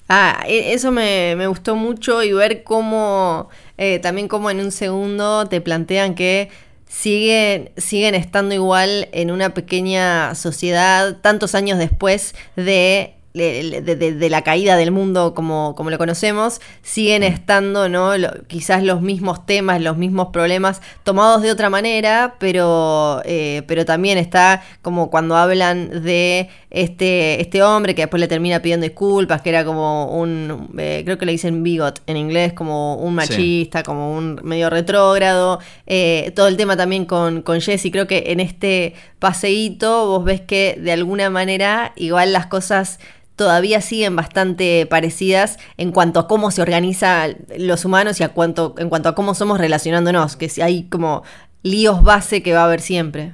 Ah, 0.09 0.43
e- 0.47 0.73
eso 0.73 0.91
me, 0.91 1.35
me 1.37 1.47
gustó 1.47 1.75
mucho 1.75 2.23
y 2.23 2.31
ver 2.31 2.63
cómo, 2.63 3.49
eh, 3.77 3.99
también 3.99 4.27
como 4.29 4.49
en 4.49 4.59
un 4.61 4.71
segundo 4.71 5.45
te 5.47 5.59
plantean 5.61 6.15
que 6.15 6.49
siguen, 6.87 7.71
siguen 7.77 8.15
estando 8.15 8.55
igual 8.55 9.09
en 9.11 9.31
una 9.31 9.53
pequeña 9.53 10.35
sociedad 10.35 11.17
tantos 11.21 11.53
años 11.55 11.77
después 11.79 12.33
de, 12.55 13.13
de, 13.33 13.81
de- 13.81 14.13
de 14.13 14.29
la 14.29 14.41
caída 14.41 14.77
del 14.77 14.91
mundo 14.91 15.33
como, 15.35 15.75
como 15.75 15.89
lo 15.91 15.97
conocemos, 15.99 16.59
siguen 16.81 17.21
estando, 17.23 17.87
¿no? 17.89 18.17
Lo- 18.17 18.31
quizás 18.47 18.81
los 18.83 19.01
mismos 19.01 19.45
temas, 19.45 19.79
los 19.81 19.97
mismos 19.97 20.29
problemas, 20.33 20.81
tomados 21.03 21.41
de 21.43 21.51
otra 21.51 21.69
manera, 21.69 22.35
pero, 22.39 23.21
eh, 23.25 23.63
pero 23.67 23.85
también 23.85 24.17
está 24.17 24.63
como 24.81 25.11
cuando 25.11 25.35
hablan 25.35 26.03
de 26.03 26.49
este, 26.69 27.41
este 27.41 27.63
hombre 27.63 27.95
que 27.95 28.03
después 28.03 28.19
le 28.19 28.27
termina 28.27 28.61
pidiendo 28.61 28.83
disculpas, 28.83 29.41
que 29.41 29.49
era 29.49 29.63
como 29.63 30.19
un, 30.19 30.69
eh, 30.77 31.01
creo 31.05 31.17
que 31.17 31.25
le 31.25 31.31
dicen 31.31 31.63
bigot 31.63 32.01
en 32.07 32.17
inglés, 32.17 32.53
como 32.53 32.95
un 32.95 33.15
machista, 33.15 33.83
como 33.83 34.13
un 34.15 34.39
medio 34.43 34.69
retrógrado. 34.69 35.59
Eh, 35.85 36.31
todo 36.35 36.47
el 36.47 36.57
tema 36.57 36.75
también 36.75 37.05
con, 37.05 37.41
con 37.41 37.61
Jesse, 37.61 37.89
creo 37.91 38.07
que 38.07 38.25
en 38.27 38.39
este 38.39 38.95
paseíto 39.19 40.07
vos 40.07 40.25
ves 40.25 40.41
que 40.41 40.77
de 40.79 40.91
alguna 40.91 41.29
manera 41.29 41.93
igual 41.95 42.33
las 42.33 42.47
cosas 42.47 42.99
todavía 43.37 43.81
siguen 43.81 44.15
bastante 44.15 44.85
parecidas 44.87 45.59
en 45.77 45.91
cuanto 45.91 46.19
a 46.19 46.27
cómo 46.27 46.51
se 46.51 46.61
organizan 46.61 47.37
los 47.57 47.85
humanos 47.85 48.19
y 48.19 48.23
a 48.23 48.29
cuanto, 48.29 48.75
en 48.79 48.89
cuanto 48.89 49.09
a 49.09 49.15
cómo 49.15 49.35
somos 49.35 49.59
relacionándonos, 49.59 50.35
que 50.35 50.49
si 50.49 50.61
hay 50.61 50.83
como 50.85 51.23
líos 51.63 52.03
base 52.03 52.41
que 52.41 52.53
va 52.53 52.61
a 52.61 52.65
haber 52.65 52.81
siempre. 52.81 53.33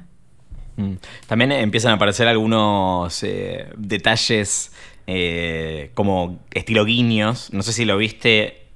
Mm. 0.77 0.93
También 1.27 1.51
empiezan 1.51 1.91
a 1.91 1.95
aparecer 1.95 2.27
algunos 2.27 3.23
eh, 3.23 3.67
detalles 3.77 4.71
eh, 5.07 5.91
como 5.93 6.39
estilo 6.51 6.85
guiños. 6.85 7.51
No 7.51 7.63
sé 7.63 7.73
si 7.73 7.85
lo 7.85 7.97
viste 7.97 8.67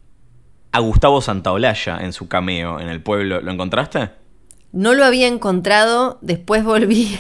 a 0.72 0.80
Gustavo 0.80 1.22
Santaolalla 1.22 2.00
en 2.02 2.14
su 2.14 2.28
cameo 2.28 2.80
en 2.80 2.90
el 2.90 3.02
pueblo. 3.02 3.42
¿Lo 3.42 3.52
encontraste? 3.52 4.10
No 4.74 4.94
lo 4.94 5.06
había 5.06 5.28
encontrado, 5.28 6.20
después 6.22 6.64
volví 6.64 7.18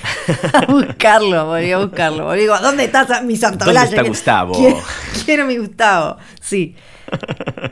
a 0.54 0.66
buscarlo, 0.72 1.46
volví 1.46 1.72
a 1.72 1.80
buscarlo. 1.80 2.26
Volví, 2.26 2.42
digo, 2.42 2.58
¿dónde 2.60 2.84
está 2.84 3.22
mi 3.22 3.38
Santa 3.38 3.66
¿Dónde 3.66 3.82
está 3.82 4.04
Gustavo? 4.04 4.54
Quiero, 4.58 4.78
quiero 5.26 5.46
mi 5.46 5.58
Gustavo, 5.58 6.18
sí. 6.42 6.76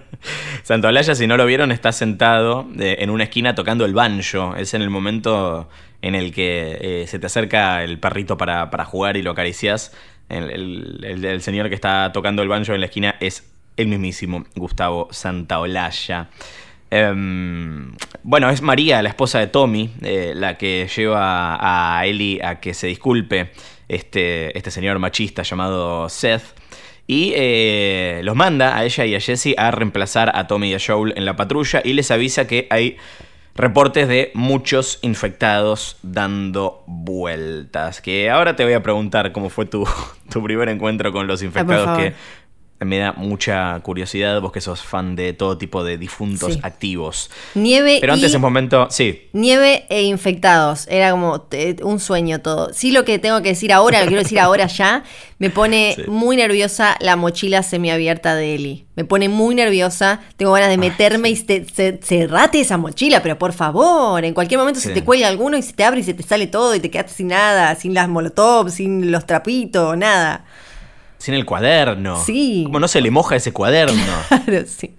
Santaolalla, 0.66 1.14
si 1.14 1.28
no 1.28 1.38
lo 1.38 1.46
vieron, 1.46 1.72
está 1.72 1.92
sentado 1.92 2.68
eh, 2.80 2.96
en 3.02 3.12
una 3.12 3.26
esquina 3.26 3.54
tocando 3.54 3.86
el 3.86 3.94
banjo. 3.94 4.56
Es 4.56 4.74
en 4.74 4.82
el 4.82 4.90
momento 4.90 5.70
en 6.02 6.16
el 6.16 6.34
que 6.34 6.80
eh, 6.82 7.06
se 7.08 7.20
te 7.20 7.28
acerca 7.28 7.84
el 7.84 8.00
perrito 8.00 8.36
para, 8.36 8.72
para 8.72 8.84
jugar 8.84 9.16
y 9.16 9.22
lo 9.22 9.30
acaricias. 9.30 9.92
El, 10.28 11.04
el- 11.04 11.42
señor 11.44 11.70
que 11.70 11.76
está 11.76 12.12
tocando 12.12 12.42
el 12.42 12.48
banjo 12.50 12.74
en 12.74 12.80
la 12.80 12.88
esquina 12.88 13.16
es 13.20 13.48
el 13.78 13.86
mismísimo 13.90 14.44
Gustavo 14.56 15.08
Santaolalla. 15.12 16.30
Em, 16.90 17.94
bueno, 18.24 18.50
es 18.50 18.64
María, 18.64 19.04
la 19.04 19.10
esposa 19.10 19.38
de 19.38 19.46
Tommy, 19.46 19.92
eh, 20.02 20.34
la 20.36 20.58
que 20.58 20.90
lleva 20.96 21.60
a 22.00 22.04
Ellie 22.08 22.44
a 22.44 22.60
que 22.60 22.74
se 22.74 22.88
disculpe 22.88 23.52
este, 23.88 24.58
este 24.58 24.72
señor 24.72 24.98
machista 24.98 25.44
llamado 25.44 26.10
Seth. 26.10 26.56
Y 27.08 27.34
eh, 27.36 28.22
los 28.24 28.36
manda 28.36 28.78
a 28.78 28.84
ella 28.84 29.06
y 29.06 29.16
a 29.16 29.20
Jesse 29.20 29.54
a 29.58 29.72
reemplazar 29.72 30.32
a 30.36 30.48
Tommy 30.48 30.72
y 30.72 30.74
a 30.74 30.80
Joel 30.86 31.14
en 31.16 31.26
la 31.26 31.36
patrulla 31.36 31.82
y 31.84 31.94
les 31.94 32.10
avisa 32.10 32.48
que 32.48 32.68
hay 32.72 32.98
reportes 33.56 34.08
de 34.08 34.32
muchos 34.34 35.00
infectados 35.02 35.98
dando 36.02 36.84
vueltas. 36.88 38.02
Que 38.02 38.30
ahora 38.30 38.56
te 38.56 38.64
voy 38.64 38.74
a 38.74 38.84
preguntar 38.84 39.32
cómo 39.32 39.50
fue 39.50 39.66
tu, 39.66 39.88
tu 40.32 40.44
primer 40.44 40.70
encuentro 40.70 41.12
con 41.12 41.28
los 41.28 41.42
infectados, 41.44 41.98
que 41.98 42.14
me 42.80 42.98
da 42.98 43.14
mucha 43.14 43.80
curiosidad, 43.82 44.42
vos 44.42 44.52
que 44.52 44.60
sos 44.60 44.82
fan 44.82 45.16
de 45.16 45.32
todo 45.34 45.58
tipo 45.58 45.84
de 45.84 45.98
difuntos 45.98 46.56
Sí. 46.56 46.60
activos. 46.62 47.32
Nieve 47.56 48.00
Pero 48.02 48.14
antes 48.14 48.32
y- 48.34 48.36
en 48.36 48.42
momento, 48.42 48.88
sí, 48.92 49.30
Nieve 49.32 49.86
e 49.90 50.04
infectados, 50.04 50.86
era 50.90 51.12
como 51.12 51.48
un 51.84 52.00
sueño 52.02 52.42
todo. 52.42 52.74
Sí, 52.74 52.92
lo 52.92 53.06
que 53.06 53.18
tengo 53.18 53.42
que 53.42 53.50
decir 53.50 53.72
ahora, 53.72 54.02
lo 54.02 54.08
quiero 54.08 54.24
decir 54.24 54.40
ahora 54.42 54.68
ya, 54.68 55.04
me 55.40 55.50
pone 55.50 55.94
Sí. 55.96 56.04
muy 56.08 56.36
nerviosa 56.36 56.98
la 57.00 57.16
mochila 57.16 57.64
semiabierta 57.64 58.36
de 58.36 58.56
Eli. 58.56 58.86
Me 58.96 59.06
pone 59.06 59.30
muy 59.30 59.56
nerviosa, 59.56 60.20
tengo 60.36 60.52
ganas 60.52 60.70
de 60.70 60.78
meterme 60.78 61.30
y 61.30 61.36
te- 61.38 61.66
se- 61.66 62.00
cerrate 62.04 62.60
esa 62.60 62.78
mochila, 62.78 63.22
pero 63.24 63.38
por 63.40 63.54
favor, 63.54 64.24
en 64.26 64.34
cualquier 64.34 64.60
momento 64.60 64.80
se 64.82 64.90
te 64.92 65.04
cuelga 65.04 65.28
alguno 65.30 65.58
y 65.58 65.62
se 65.62 65.74
te 65.74 65.84
abre 65.86 66.02
y 66.02 66.04
se 66.04 66.14
te 66.14 66.24
sale 66.24 66.48
todo 66.48 66.76
y 66.76 66.80
te 66.82 66.92
quedaste 66.92 67.14
sin 67.14 67.28
nada, 67.30 67.74
sin 67.76 67.94
las 67.94 68.10
molotov, 68.10 68.70
sin 68.70 69.12
los 69.12 69.26
trapitos, 69.26 69.98
nada. 69.98 70.46
Sin 71.26 71.34
el 71.34 71.46
cuaderno. 71.46 72.24
Sí. 72.24 72.64
¿Cómo 72.66 72.80
no 72.80 72.88
se 72.88 73.02
le 73.02 73.10
moja 73.12 73.36
ese 73.36 73.52
cuaderno? 73.52 74.02
Claro, 74.46 74.66
sí. 74.68 74.94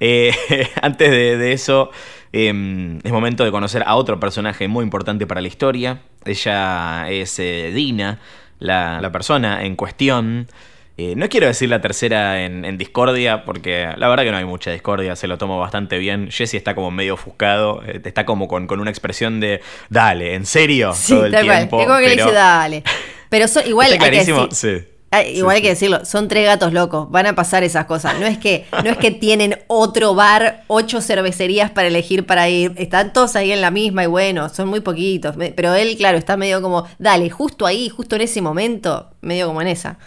Eh, 0.00 0.32
antes 0.82 1.10
de, 1.10 1.36
de 1.36 1.52
eso, 1.52 1.90
eh, 2.32 2.98
es 3.02 3.12
momento 3.12 3.44
de 3.44 3.50
conocer 3.50 3.82
a 3.86 3.96
otro 3.96 4.18
personaje 4.18 4.66
muy 4.68 4.82
importante 4.82 5.26
para 5.26 5.40
la 5.40 5.48
historia. 5.48 6.00
Ella 6.24 7.06
es 7.10 7.38
eh, 7.38 7.70
Dina, 7.74 8.18
la, 8.58 9.00
la 9.00 9.12
persona 9.12 9.64
en 9.64 9.76
cuestión. 9.76 10.48
Eh, 10.96 11.14
no 11.16 11.28
quiero 11.30 11.46
decir 11.46 11.70
la 11.70 11.80
tercera 11.80 12.44
en, 12.44 12.64
en 12.66 12.76
discordia, 12.76 13.44
porque 13.46 13.88
la 13.96 14.08
verdad 14.08 14.24
que 14.24 14.30
no 14.32 14.36
hay 14.36 14.44
mucha 14.44 14.70
discordia, 14.70 15.16
se 15.16 15.26
lo 15.28 15.38
tomo 15.38 15.58
bastante 15.58 15.96
bien. 15.98 16.28
Jesse 16.30 16.54
está 16.54 16.74
como 16.74 16.90
medio 16.90 17.14
ofuscado, 17.14 17.82
está 17.82 18.26
como 18.26 18.48
con, 18.48 18.66
con 18.66 18.80
una 18.80 18.90
expresión 18.90 19.40
de, 19.40 19.62
dale, 19.88 20.34
¿en 20.34 20.44
serio? 20.44 20.92
Sí, 20.94 21.14
Todo 21.14 21.24
el 21.26 21.32
tal 21.32 21.46
cual. 21.46 21.56
tiempo. 21.58 21.80
Es 21.80 21.86
como 21.86 21.98
que 22.00 22.04
le 22.08 22.14
pero- 22.16 22.24
dice, 22.26 22.36
dale. 22.36 22.82
Pero 23.30 23.46
igual 23.64 23.92
Está 23.92 24.04
hay 24.06 24.10
que 24.10 24.16
decir- 24.24 24.48
sí. 24.50 24.84
Ah, 25.12 25.24
igual 25.24 25.56
hay 25.56 25.62
que 25.62 25.70
decirlo, 25.70 26.04
son 26.04 26.28
tres 26.28 26.46
gatos 26.46 26.72
locos, 26.72 27.10
van 27.10 27.26
a 27.26 27.34
pasar 27.34 27.64
esas 27.64 27.86
cosas. 27.86 28.18
No 28.20 28.26
es 28.26 28.38
que, 28.38 28.66
no 28.84 28.90
es 28.90 28.96
que 28.96 29.10
tienen 29.10 29.58
otro 29.66 30.14
bar, 30.14 30.62
ocho 30.68 31.00
cervecerías 31.00 31.72
para 31.72 31.88
elegir 31.88 32.26
para 32.26 32.48
ir. 32.48 32.74
Están 32.76 33.12
todos 33.12 33.34
ahí 33.34 33.50
en 33.50 33.60
la 33.60 33.72
misma 33.72 34.04
y 34.04 34.06
bueno, 34.06 34.48
son 34.50 34.68
muy 34.68 34.78
poquitos. 34.80 35.34
Pero 35.56 35.74
él, 35.74 35.96
claro, 35.96 36.16
está 36.16 36.36
medio 36.36 36.62
como, 36.62 36.86
dale, 37.00 37.28
justo 37.28 37.66
ahí, 37.66 37.88
justo 37.88 38.14
en 38.14 38.22
ese 38.22 38.40
momento, 38.40 39.10
medio 39.20 39.48
como 39.48 39.60
en 39.62 39.68
esa. 39.68 39.98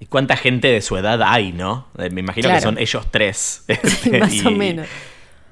¿Y 0.00 0.06
cuánta 0.06 0.36
gente 0.36 0.66
de 0.66 0.80
su 0.80 0.96
edad 0.96 1.20
hay, 1.22 1.52
no? 1.52 1.86
Eh, 1.98 2.10
Me 2.10 2.20
imagino 2.20 2.48
que 2.48 2.60
son 2.60 2.76
ellos 2.78 3.06
tres. 3.10 3.62
Sí, 4.02 4.10
más 4.10 4.32
Y- 4.34 4.46
o 4.46 4.50
menos. 4.50 4.88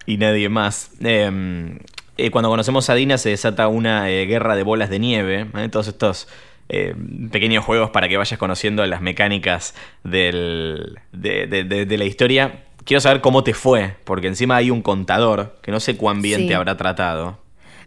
Y 0.06 0.16
nadie 0.16 0.48
más. 0.48 0.90
Eh, 1.04 1.78
eh, 2.16 2.30
cuando 2.32 2.48
conocemos 2.48 2.90
a 2.90 2.94
Dina 2.94 3.16
se 3.18 3.28
desata 3.28 3.68
una 3.68 4.10
eh, 4.10 4.24
guerra 4.26 4.56
de 4.56 4.64
bolas 4.64 4.90
de 4.90 4.98
nieve. 4.98 5.46
Todos 5.70 5.86
estos 5.86 6.26
eh, 6.68 6.94
pequeños 7.30 7.64
juegos 7.64 7.90
para 7.90 8.08
que 8.08 8.16
vayas 8.16 8.38
conociendo 8.38 8.84
las 8.86 9.00
mecánicas 9.00 9.74
del- 10.04 10.98
de, 11.12 11.46
de- 11.46 11.64
de- 11.64 11.86
de 11.86 11.98
la 11.98 12.04
historia. 12.04 12.64
Quiero 12.84 13.00
saber 13.00 13.20
cómo 13.20 13.44
te 13.44 13.54
fue, 13.54 13.96
porque 14.04 14.28
encima 14.28 14.56
hay 14.56 14.70
un 14.70 14.82
contador 14.82 15.56
que 15.62 15.70
no 15.70 15.80
sé 15.80 15.96
cuán 15.96 16.22
bien 16.22 16.40
Sí. 16.42 16.46
te 16.48 16.54
habrá 16.54 16.76
tratado. 16.76 17.38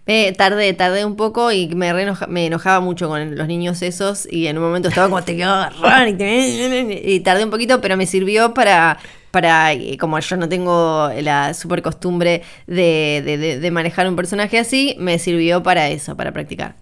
Eh, 0.08 0.34
tardé, 0.36 0.74
tardé 0.74 1.06
un 1.06 1.16
poco 1.16 1.52
y 1.52 1.68
me, 1.76 1.94
re 1.94 2.04
enoja- 2.08 2.28
me 2.28 2.48
enojaba 2.48 2.80
mucho 2.80 3.08
con 3.08 3.36
los 3.36 3.48
niños 3.48 3.82
esos 3.84 4.28
y 4.32 4.48
en 4.48 4.58
un 4.58 4.64
momento 4.64 4.90
estaba 4.90 5.08
como 5.10 5.22
te 5.24 5.36
quiero 5.36 5.52
agarrar 5.52 6.08
y, 6.08 6.14
te- 6.16 7.02
y 7.06 7.20
tardé 7.20 7.44
un 7.44 7.52
poquito, 7.52 7.82
pero 7.82 7.98
me 7.98 8.08
sirvió 8.08 8.54
para, 8.56 8.98
para 9.30 9.74
eh, 9.74 9.98
como 10.00 10.20
yo 10.20 10.38
no 10.38 10.50
tengo 10.50 11.10
la 11.22 11.54
super 11.54 11.82
costumbre 11.84 12.42
de, 12.66 13.22
de- 13.24 13.38
de- 13.38 13.60
de 13.60 13.72
manejar 13.72 14.08
un 14.08 14.16
personaje 14.16 14.58
así, 14.58 14.96
me 14.98 15.20
sirvió 15.20 15.62
para 15.62 15.88
eso, 15.90 16.18
para 16.18 16.32
practicar. 16.32 16.76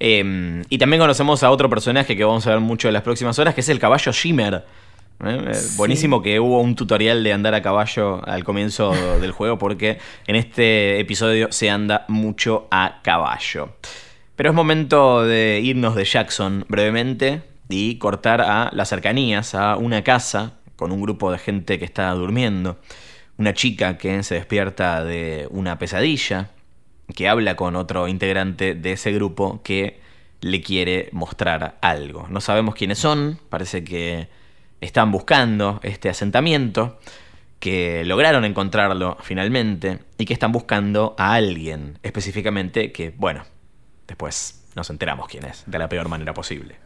Eh, 0.00 0.62
y 0.68 0.78
también 0.78 1.00
conocemos 1.00 1.42
a 1.42 1.50
otro 1.50 1.68
personaje 1.70 2.16
que 2.16 2.24
vamos 2.24 2.46
a 2.46 2.50
ver 2.50 2.60
mucho 2.60 2.88
en 2.88 2.94
las 2.94 3.02
próximas 3.02 3.38
horas, 3.38 3.54
que 3.54 3.60
es 3.60 3.68
el 3.68 3.78
caballo 3.78 4.12
Shimmer. 4.12 4.54
¿eh? 4.54 5.44
Eh, 5.50 5.54
Sí. 5.54 5.76
Buenísimo 5.76 6.22
que 6.22 6.40
hubo 6.40 6.60
un 6.60 6.74
tutorial 6.74 7.22
de 7.22 7.32
andar 7.32 7.54
a 7.54 7.62
caballo 7.62 8.26
al 8.26 8.44
comienzo 8.44 8.92
del 9.20 9.32
juego, 9.32 9.58
porque 9.58 9.98
en 10.26 10.36
este 10.36 11.00
episodio 11.00 11.48
se 11.50 11.70
anda 11.70 12.04
mucho 12.08 12.66
a 12.70 13.00
caballo. 13.02 13.76
Pero 14.36 14.50
es 14.50 14.56
momento 14.56 15.24
de 15.24 15.60
irnos 15.62 15.94
de 15.94 16.04
Jackson 16.04 16.64
brevemente 16.68 17.42
y 17.68 17.96
cortar 17.96 18.40
a 18.40 18.70
las 18.72 18.88
cercanías, 18.88 19.54
a 19.54 19.76
una 19.76 20.02
casa 20.02 20.54
con 20.76 20.90
un 20.90 21.00
grupo 21.00 21.30
de 21.30 21.38
gente 21.38 21.78
que 21.78 21.84
está 21.84 22.10
durmiendo. 22.10 22.78
Una 23.38 23.54
chica 23.54 23.98
que 23.98 24.22
se 24.22 24.34
despierta 24.34 25.04
de 25.04 25.46
una 25.50 25.78
pesadilla, 25.78 26.50
que 27.14 27.28
habla 27.28 27.56
con 27.56 27.76
otro 27.76 28.08
integrante 28.08 28.74
de 28.74 28.92
ese 28.92 29.12
grupo 29.12 29.60
que 29.62 30.00
le 30.40 30.60
quiere 30.60 31.08
mostrar 31.12 31.78
algo. 31.80 32.26
No 32.28 32.40
sabemos 32.40 32.74
quiénes 32.74 32.98
son, 32.98 33.38
parece 33.48 33.84
que 33.84 34.28
están 34.80 35.12
buscando 35.12 35.80
este 35.82 36.08
asentamiento, 36.08 36.98
que 37.60 38.04
lograron 38.04 38.44
encontrarlo 38.44 39.16
finalmente 39.20 40.00
y 40.18 40.24
que 40.24 40.32
están 40.32 40.50
buscando 40.50 41.14
a 41.16 41.34
alguien 41.34 41.98
específicamente 42.02 42.90
que, 42.90 43.14
bueno, 43.16 43.44
después 44.08 44.64
nos 44.74 44.90
enteramos 44.90 45.28
quién 45.28 45.44
es, 45.44 45.62
de 45.66 45.78
la 45.78 45.88
peor 45.88 46.08
manera 46.08 46.34
posible. 46.34 46.76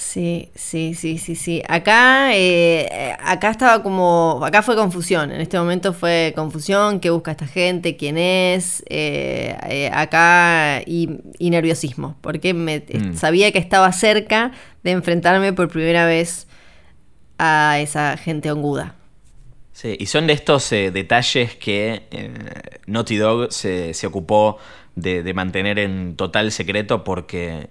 Sí, 0.00 0.50
sí, 0.54 0.94
sí, 0.94 1.18
sí, 1.18 1.34
sí. 1.34 1.60
Acá, 1.68 2.32
eh, 2.32 2.86
eh, 2.88 3.16
acá 3.20 3.50
estaba 3.50 3.82
como, 3.82 4.40
acá 4.44 4.62
fue 4.62 4.76
confusión. 4.76 5.32
En 5.32 5.40
este 5.40 5.58
momento 5.58 5.92
fue 5.92 6.32
confusión. 6.36 7.00
¿Qué 7.00 7.10
busca 7.10 7.32
esta 7.32 7.48
gente? 7.48 7.96
¿Quién 7.96 8.16
es? 8.16 8.84
Eh, 8.88 9.56
eh, 9.68 9.90
acá 9.92 10.82
y, 10.86 11.18
y 11.40 11.50
nerviosismo, 11.50 12.16
porque 12.20 12.54
me 12.54 12.78
Mm. 12.78 13.14
sabía 13.16 13.50
que 13.50 13.58
estaba 13.58 13.90
cerca 13.90 14.52
de 14.84 14.92
enfrentarme 14.92 15.52
por 15.52 15.68
primera 15.68 16.06
vez 16.06 16.46
a 17.38 17.80
esa 17.80 18.16
gente 18.16 18.52
onguda. 18.52 18.94
Sí, 19.72 19.96
y 19.98 20.06
son 20.06 20.28
de 20.28 20.32
estos 20.34 20.70
detalles 20.70 21.56
que 21.56 22.02
Naughty 22.86 23.16
Dog 23.16 23.52
se, 23.52 23.94
se 23.94 24.06
ocupó 24.06 24.58
de, 24.94 25.24
de 25.24 25.34
mantener 25.34 25.78
en 25.80 26.14
total 26.16 26.50
secreto 26.52 27.02
porque 27.04 27.68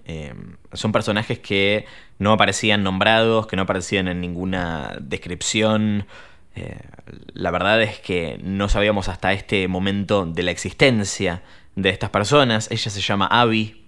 son 0.72 0.92
personajes 0.92 1.38
que 1.38 1.84
no 2.18 2.32
aparecían 2.32 2.82
nombrados, 2.82 3.46
que 3.46 3.56
no 3.56 3.62
aparecían 3.62 4.08
en 4.08 4.20
ninguna 4.20 4.96
descripción. 5.00 6.06
Eh, 6.54 6.80
la 7.32 7.50
verdad 7.50 7.80
es 7.82 7.98
que 8.00 8.40
no 8.42 8.68
sabíamos 8.68 9.08
hasta 9.08 9.32
este 9.32 9.68
momento 9.68 10.26
de 10.26 10.42
la 10.42 10.50
existencia 10.50 11.42
de 11.76 11.90
estas 11.90 12.10
personas. 12.10 12.70
Ella 12.70 12.90
se 12.90 13.00
llama 13.00 13.26
Abby. 13.26 13.84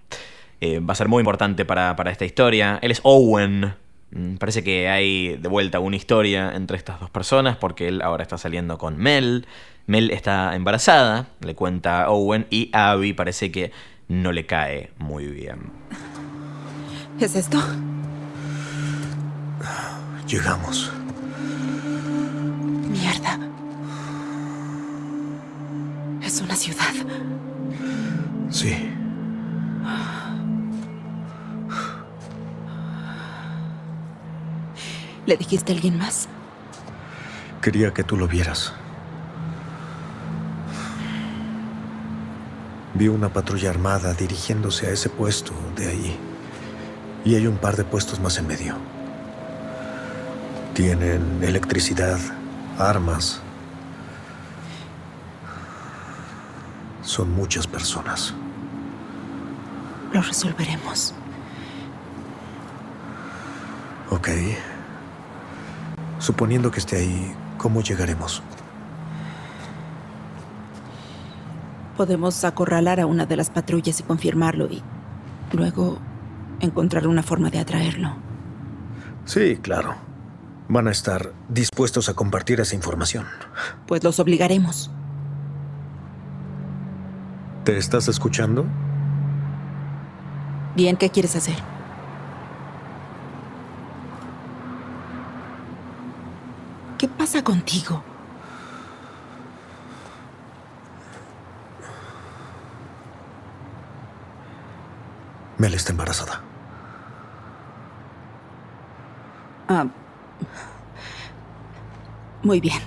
Eh, 0.60 0.78
va 0.80 0.92
a 0.92 0.96
ser 0.96 1.08
muy 1.08 1.20
importante 1.20 1.64
para, 1.64 1.96
para 1.96 2.10
esta 2.10 2.24
historia. 2.24 2.78
Él 2.82 2.90
es 2.90 3.00
Owen. 3.02 3.74
Mm, 4.12 4.36
Parece 4.36 4.62
que 4.62 4.88
hay 4.88 5.36
de 5.36 5.48
vuelta 5.48 5.80
una 5.80 5.96
historia 5.96 6.52
entre 6.54 6.76
estas 6.76 7.00
dos 7.00 7.10
personas 7.10 7.56
porque 7.56 7.88
él 7.88 8.02
ahora 8.02 8.22
está 8.22 8.38
saliendo 8.38 8.78
con 8.78 8.96
Mel. 8.96 9.46
Mel 9.86 10.10
está 10.10 10.54
embarazada, 10.54 11.26
le 11.40 11.54
cuenta 11.56 12.04
a 12.04 12.10
Owen, 12.10 12.46
y 12.48 12.70
a 12.72 12.92
Abby 12.92 13.12
parece 13.12 13.50
que 13.50 13.72
no 14.06 14.30
le 14.30 14.46
cae 14.46 14.90
muy 14.98 15.26
bien. 15.26 15.72
¿Es 17.18 17.34
esto? 17.34 17.58
Llegamos. 20.26 20.92
Mierda. 22.88 23.38
Es 26.22 26.40
una 26.40 26.54
ciudad. 26.54 26.94
Sí. 28.50 28.90
¿Le 35.26 35.36
dijiste 35.36 35.72
a 35.72 35.74
alguien 35.74 35.98
más? 35.98 36.28
Quería 37.60 37.92
que 37.92 38.02
tú 38.02 38.16
lo 38.16 38.26
vieras. 38.26 38.72
Vi 42.94 43.08
una 43.08 43.32
patrulla 43.32 43.70
armada 43.70 44.14
dirigiéndose 44.14 44.86
a 44.86 44.90
ese 44.90 45.08
puesto 45.08 45.52
de 45.76 45.88
ahí. 45.88 46.18
Y 47.24 47.34
hay 47.34 47.46
un 47.46 47.56
par 47.56 47.76
de 47.76 47.84
puestos 47.84 48.20
más 48.20 48.38
en 48.38 48.46
medio. 48.46 48.99
Tienen 50.80 51.42
electricidad, 51.42 52.18
armas. 52.78 53.42
Son 57.02 57.30
muchas 57.32 57.66
personas. 57.66 58.32
Lo 60.10 60.22
resolveremos. 60.22 61.14
Ok. 64.08 64.30
Suponiendo 66.18 66.70
que 66.70 66.78
esté 66.78 66.96
ahí, 66.96 67.36
¿cómo 67.58 67.82
llegaremos? 67.82 68.42
Podemos 71.98 72.42
acorralar 72.42 73.00
a 73.00 73.04
una 73.04 73.26
de 73.26 73.36
las 73.36 73.50
patrullas 73.50 74.00
y 74.00 74.02
confirmarlo 74.02 74.64
y 74.64 74.82
luego 75.52 75.98
encontrar 76.60 77.06
una 77.06 77.22
forma 77.22 77.50
de 77.50 77.58
atraerlo. 77.58 78.16
Sí, 79.26 79.58
claro. 79.60 80.09
Van 80.70 80.86
a 80.86 80.92
estar 80.92 81.32
dispuestos 81.48 82.08
a 82.08 82.14
compartir 82.14 82.60
esa 82.60 82.76
información. 82.76 83.26
Pues 83.88 84.04
los 84.04 84.20
obligaremos. 84.20 84.88
¿Te 87.64 87.76
estás 87.76 88.06
escuchando? 88.06 88.64
Bien, 90.76 90.96
¿qué 90.96 91.10
quieres 91.10 91.34
hacer? 91.34 91.56
¿Qué 96.98 97.08
pasa 97.08 97.42
contigo? 97.42 98.04
Mel 105.58 105.74
está 105.74 105.90
embarazada. 105.90 106.40
Ah. 109.68 109.88
Muy 112.42 112.60
bien. 112.60 112.78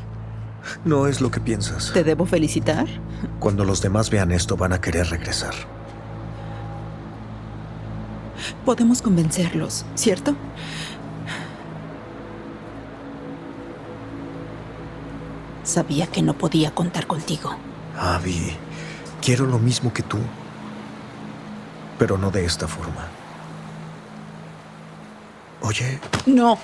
No 0.86 1.08
es 1.08 1.22
lo 1.22 1.30
que 1.30 1.40
piensas. 1.40 1.92
¿Te 1.94 2.04
debo 2.04 2.26
felicitar? 2.26 2.88
Cuando 3.40 3.66
los 3.66 3.82
demás 3.82 4.10
vean 4.10 4.32
esto 4.32 4.56
van 4.58 4.74
a 4.74 4.82
querer 4.82 5.08
regresar. 5.10 5.54
Podemos 8.66 9.02
convencerlos, 9.02 9.86
¿cierto? 9.96 10.36
Sabía 15.64 16.08
que 16.08 16.22
no 16.22 16.34
podía 16.34 16.72
contar 16.72 17.08
contigo. 17.08 17.56
Abby, 17.98 18.56
quiero 19.22 19.46
lo 19.46 19.60
mismo 19.60 19.94
que 19.94 20.04
tú, 20.04 20.18
pero 21.98 22.18
no 22.18 22.32
de 22.32 22.46
esta 22.46 22.68
forma. 22.68 23.08
Oye, 25.62 26.00
No. 26.26 26.58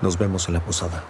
Nos 0.00 0.18
vemos 0.18 0.48
en 0.48 0.54
la 0.54 0.60
posada. 0.60 1.04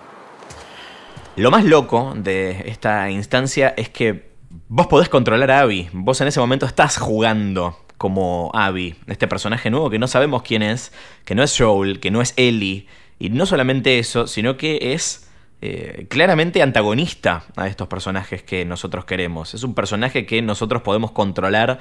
Lo 1.37 1.51
más 1.51 1.65
loco 1.65 2.13
de 2.17 2.65
esta 2.67 3.11
instancia 3.11 3.73
es 3.77 3.89
que 3.89 4.31
vos 4.69 4.89
podés 4.89 5.09
controlar 5.09 5.51
a 5.51 5.61
Abby. 5.61 5.89
Vos 5.93 6.21
en 6.21 6.29
ese 6.29 6.41
momento 6.41 6.67
estás 6.67 6.99
jugando 6.99 7.79
como 7.97 8.51
Abby, 8.55 8.97
este 9.07 9.29
personaje 9.29 9.71
nuevo 9.71 9.91
que 9.91 9.99
no 9.99 10.09
sabemos 10.09 10.43
quién 10.43 10.63
es, 10.63 10.93
que 11.25 11.35
no 11.35 11.43
es 11.43 11.57
Joel, 11.57 12.01
que 12.01 12.11
no 12.11 12.21
es 12.21 12.35
Ellie. 12.37 12.87
Y 13.19 13.31
no 13.31 13.47
solamente 13.47 13.99
eso, 13.99 14.27
sino 14.27 14.57
que 14.57 14.95
es 14.95 15.30
eh, 15.63 16.07
claramente 16.09 16.63
antagonista 16.63 17.45
a 17.57 17.67
estos 17.67 17.87
personajes 17.89 18.43
que 18.43 18.65
nosotros 18.65 19.05
queremos. 19.05 19.53
Es 19.53 19.63
un 19.63 19.75
personaje 19.75 20.25
que 20.25 20.41
nosotros 20.41 20.81
podemos 20.83 21.11
controlar 21.11 21.81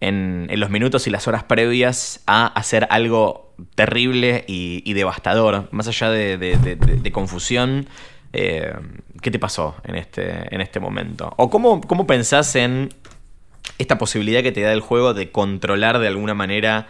en, 0.00 0.48
los 0.50 0.70
minutos 0.70 1.06
y 1.06 1.10
las 1.10 1.28
horas 1.28 1.44
previas 1.44 2.22
a 2.26 2.46
hacer 2.46 2.88
algo 2.90 3.54
terrible 3.76 4.44
y, 4.48 4.92
devastador. 4.94 5.68
Más 5.70 5.86
allá 5.86 6.10
de, 6.10 7.10
confusión, 7.12 7.86
eh, 8.32 8.74
¿qué 9.22 9.30
te 9.30 9.38
pasó 9.38 9.76
en 9.84 9.94
este, 9.94 10.52
en 10.52 10.60
este 10.60 10.80
momento? 10.80 11.32
¿O 11.36 11.50
cómo, 11.50 11.80
cómo 11.82 12.06
pensás 12.06 12.56
en 12.56 12.88
esta 13.78 13.96
posibilidad 13.96 14.42
que 14.42 14.52
te 14.52 14.62
da 14.62 14.72
el 14.72 14.80
juego 14.80 15.14
de 15.14 15.30
controlar 15.30 16.00
de 16.00 16.08
alguna 16.08 16.34
manera 16.34 16.88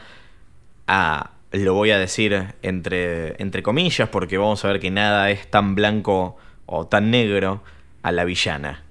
a, 0.87 1.33
lo 1.53 1.75
voy 1.75 1.91
a 1.91 1.99
decir 1.99 2.55
entre, 2.63 3.41
entre 3.43 3.63
comillas, 3.63 4.09
porque 4.09 4.39
vamos 4.39 4.65
a 4.65 4.69
ver 4.69 4.81
que 4.81 4.91
nada 4.91 5.31
es 5.31 5.51
tan 5.51 5.75
blanco 5.75 6.37
o 6.67 6.87
tan 6.87 7.11
negro, 7.11 7.63
a 8.03 8.13
la 8.13 8.25
villana? 8.25 8.83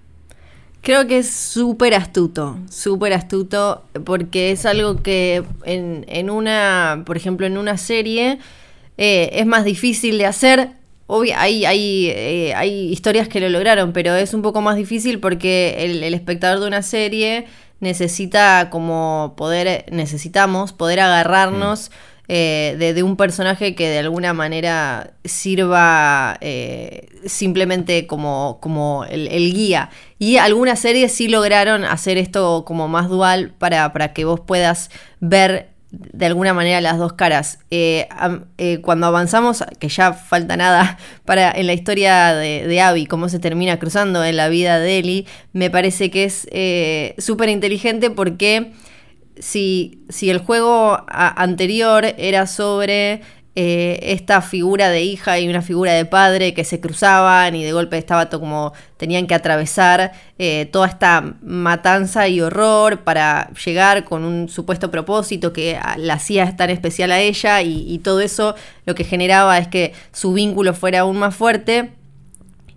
Creo 0.81 1.07
que 1.07 1.17
es 1.19 1.29
súper 1.29 1.93
astuto, 1.93 2.57
súper 2.69 3.13
astuto, 3.13 3.83
porque 4.05 4.51
es 4.51 4.65
algo 4.65 5.01
que 5.03 5.43
en, 5.65 6.05
en 6.07 6.29
una, 6.29 7.03
por 7.05 7.17
ejemplo, 7.17 7.45
en 7.45 7.57
una 7.57 7.77
serie 7.77 8.39
eh, 8.97 9.29
es 9.33 9.45
más 9.45 9.65
difícil 9.65 10.17
de 10.17 10.25
hacer. 10.25 10.69
Obvio, 11.07 11.33
hay, 11.37 11.65
hay, 11.65 12.07
eh, 12.15 12.53
hay 12.55 12.91
historias 12.91 13.27
que 13.27 13.41
lo 13.41 13.49
lograron, 13.49 13.91
pero 13.91 14.15
es 14.15 14.33
un 14.33 14.41
poco 14.41 14.61
más 14.61 14.77
difícil 14.77 15.19
porque 15.19 15.75
el, 15.79 16.03
el 16.03 16.13
espectador 16.13 16.61
de 16.61 16.67
una 16.67 16.81
serie 16.81 17.47
necesita 17.81 18.69
como 18.69 19.33
poder, 19.35 19.85
necesitamos 19.91 20.71
poder 20.71 21.01
agarrarnos 21.01 21.91
eh, 22.31 22.75
de, 22.77 23.01
un 23.01 23.17
personaje 23.17 23.73
que 23.73 23.89
de 23.89 23.97
alguna 23.97 24.33
manera 24.33 25.13
sirva 25.25 26.37
eh, 26.41 27.09
simplemente 27.25 28.05
como, 28.05 28.59
como 28.61 29.03
el, 29.05 29.51
guía. 29.51 29.89
Y 30.19 30.37
algunas 30.37 30.79
series 30.79 31.11
sí 31.11 31.27
lograron 31.27 31.83
hacer 31.83 32.19
esto 32.19 32.65
como 32.65 32.87
más 32.87 33.09
dual 33.09 33.51
para, 33.57 33.91
para 33.93 34.13
que 34.13 34.25
vos 34.25 34.39
puedas 34.41 34.91
ver 35.19 35.69
de 35.89 36.27
alguna 36.27 36.53
manera 36.53 36.81
las 36.81 36.99
dos 36.99 37.13
caras. 37.13 37.57
Eh, 37.71 38.07
cuando 38.83 39.07
avanzamos, 39.07 39.63
que 39.79 39.89
ya 39.89 40.13
falta 40.13 40.55
nada 40.55 40.99
para 41.25 41.49
en 41.49 41.65
la 41.65 41.73
historia 41.73 42.35
de, 42.35 42.67
de 42.67 42.79
Abby, 42.79 43.07
cómo 43.07 43.27
se 43.29 43.39
termina 43.39 43.79
cruzando 43.79 44.23
en 44.23 44.37
la 44.37 44.49
vida 44.49 44.77
de 44.77 44.99
Ellie, 44.99 45.25
me 45.53 45.71
parece 45.71 46.11
que 46.11 46.25
es 46.25 46.47
eh, 46.51 47.15
súper 47.17 47.49
inteligente 47.49 48.11
porque 48.11 48.71
si, 49.39 50.03
si 50.09 50.29
el 50.29 50.39
juego 50.39 51.03
anterior 51.07 52.05
era 52.17 52.47
sobre 52.47 53.21
eh, 53.61 54.13
esta 54.13 54.41
figura 54.41 54.89
de 54.89 55.01
hija 55.01 55.37
y 55.37 55.49
una 55.49 55.61
figura 55.61 55.91
de 55.91 56.05
padre 56.05 56.53
que 56.53 56.63
se 56.63 56.79
cruzaban 56.79 57.55
y 57.55 57.63
de 57.65 57.73
golpe 57.73 57.97
estaba 57.97 58.29
todo 58.29 58.39
como 58.39 58.73
tenían 58.95 59.27
que 59.27 59.33
atravesar 59.33 60.13
eh, 60.37 60.69
toda 60.71 60.87
esta 60.87 61.35
matanza 61.41 62.29
y 62.29 62.39
horror 62.39 62.99
para 63.03 63.49
llegar 63.65 64.05
con 64.05 64.23
un 64.23 64.47
supuesto 64.47 64.91
propósito 64.91 65.51
que 65.51 65.77
la 65.97 66.13
hacía 66.13 66.55
tan 66.55 66.69
especial 66.69 67.11
a 67.11 67.19
ella 67.19 67.61
y, 67.61 67.97
todo 67.97 68.21
eso 68.21 68.55
lo 68.85 68.95
que 68.95 69.03
generaba 69.03 69.57
es 69.57 69.67
que 69.67 69.93
su 70.13 70.31
vínculo 70.31 70.73
fuera 70.73 71.01
aún 71.01 71.17
más 71.17 71.35
fuerte. 71.35 71.91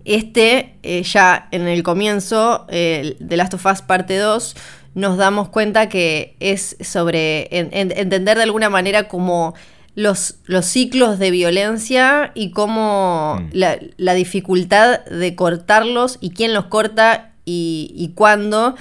Este, 0.03 0.75
eh, 0.83 1.03
ya 1.03 1.47
en 1.51 1.65
el 1.65 1.81
comienzo 1.81 2.65
de 2.67 3.15
Last 3.37 3.53
of 3.53 3.65
Us 3.65 3.81
parte 3.81 4.17
2, 4.17 4.55
nos 4.95 5.17
damos 5.17 5.49
cuenta 5.49 5.89
que 5.89 6.35
es 6.39 6.75
sobre 6.81 7.47
en- 7.57 7.69
en- 7.73 7.91
entender 7.97 8.37
de 8.37 8.43
alguna 8.43 8.69
manera 8.69 9.07
como 9.07 9.53
los, 9.95 10.35
los 10.45 10.65
ciclos 10.65 11.19
de 11.19 11.29
violencia 11.31 12.31
y 12.35 12.51
cómo 12.51 13.37
Mm. 13.39 13.49
la, 13.53 13.77
la 13.97 14.13
dificultad 14.15 15.05
de 15.05 15.35
cortarlos 15.35 16.17
y 16.21 16.31
quién 16.31 16.53
los 16.53 16.65
corta 16.65 17.33
y, 17.45 17.91
y 17.95 18.09
cuándo, 18.15 18.75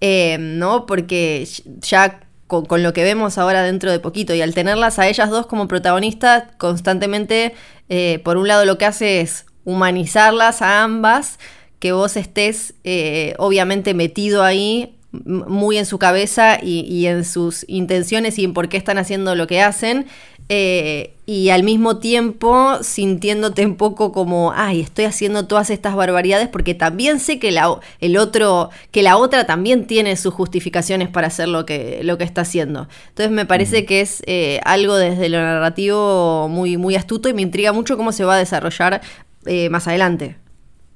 eh, 0.00 0.38
¿no? 0.40 0.86
Porque 0.86 1.46
ya 1.82 2.20
con, 2.48 2.64
con 2.66 2.82
lo 2.82 2.92
que 2.92 3.02
vemos 3.04 3.38
ahora 3.38 3.62
dentro 3.62 3.90
de 3.92 3.98
poquito 4.00 4.34
y 4.34 4.40
al 4.42 4.54
tenerlas 4.54 4.98
a 4.98 5.08
ellas 5.08 5.30
dos 5.30 5.46
como 5.46 5.68
protagonistas, 5.68 6.44
constantemente, 6.58 7.54
eh, 7.88 8.20
por 8.24 8.36
un 8.36 8.48
lado 8.48 8.64
lo 8.64 8.78
que 8.78 8.86
hace 8.86 9.20
es 9.20 9.46
humanizarlas 9.64 10.62
a 10.62 10.82
ambas, 10.82 11.38
que 11.78 11.92
vos 11.92 12.16
estés 12.16 12.74
eh, 12.84 13.34
obviamente 13.38 13.94
metido 13.94 14.42
ahí 14.42 14.95
muy 15.24 15.78
en 15.78 15.86
su 15.86 15.98
cabeza 15.98 16.58
y, 16.62 16.80
y 16.80 17.06
en 17.06 17.24
sus 17.24 17.64
intenciones 17.68 18.38
y 18.38 18.44
en 18.44 18.52
por 18.52 18.68
qué 18.68 18.76
están 18.76 18.98
haciendo 18.98 19.34
lo 19.34 19.46
que 19.46 19.60
hacen. 19.62 20.06
eh, 20.48 21.12
y 21.28 21.50
al 21.50 21.64
mismo 21.64 21.96
tiempo 21.98 22.78
sintiéndote 22.82 23.66
un 23.66 23.74
poco 23.74 24.12
como, 24.12 24.52
ay, 24.54 24.80
estoy 24.80 25.06
haciendo 25.06 25.48
todas 25.48 25.70
estas 25.70 25.96
barbaridades 25.96 26.46
porque 26.46 26.72
también 26.72 27.18
sé 27.18 27.40
que 27.40 27.50
la, 27.50 27.80
el 28.00 28.16
otro, 28.16 28.70
que 28.92 29.02
la 29.02 29.16
otra 29.16 29.44
también 29.44 29.88
tiene 29.88 30.14
sus 30.16 30.32
justificaciones 30.32 31.08
para 31.08 31.26
hacer 31.26 31.48
lo 31.48 31.66
que, 31.66 31.98
lo 32.04 32.16
que 32.16 32.22
está 32.22 32.42
haciendo. 32.42 32.86
Entonces 33.08 33.32
me 33.32 33.44
parece 33.44 33.84
que 33.86 34.00
es 34.02 34.22
eh, 34.26 34.60
algo 34.64 34.94
desde 34.96 35.28
lo 35.28 35.38
narrativo 35.38 36.48
muy, 36.48 36.76
muy 36.76 36.94
astuto 36.94 37.28
y 37.28 37.34
me 37.34 37.42
intriga 37.42 37.72
mucho 37.72 37.96
cómo 37.96 38.12
se 38.12 38.24
va 38.24 38.36
a 38.36 38.38
desarrollar 38.38 39.00
eh, 39.46 39.68
más 39.70 39.88
adelante. 39.88 40.36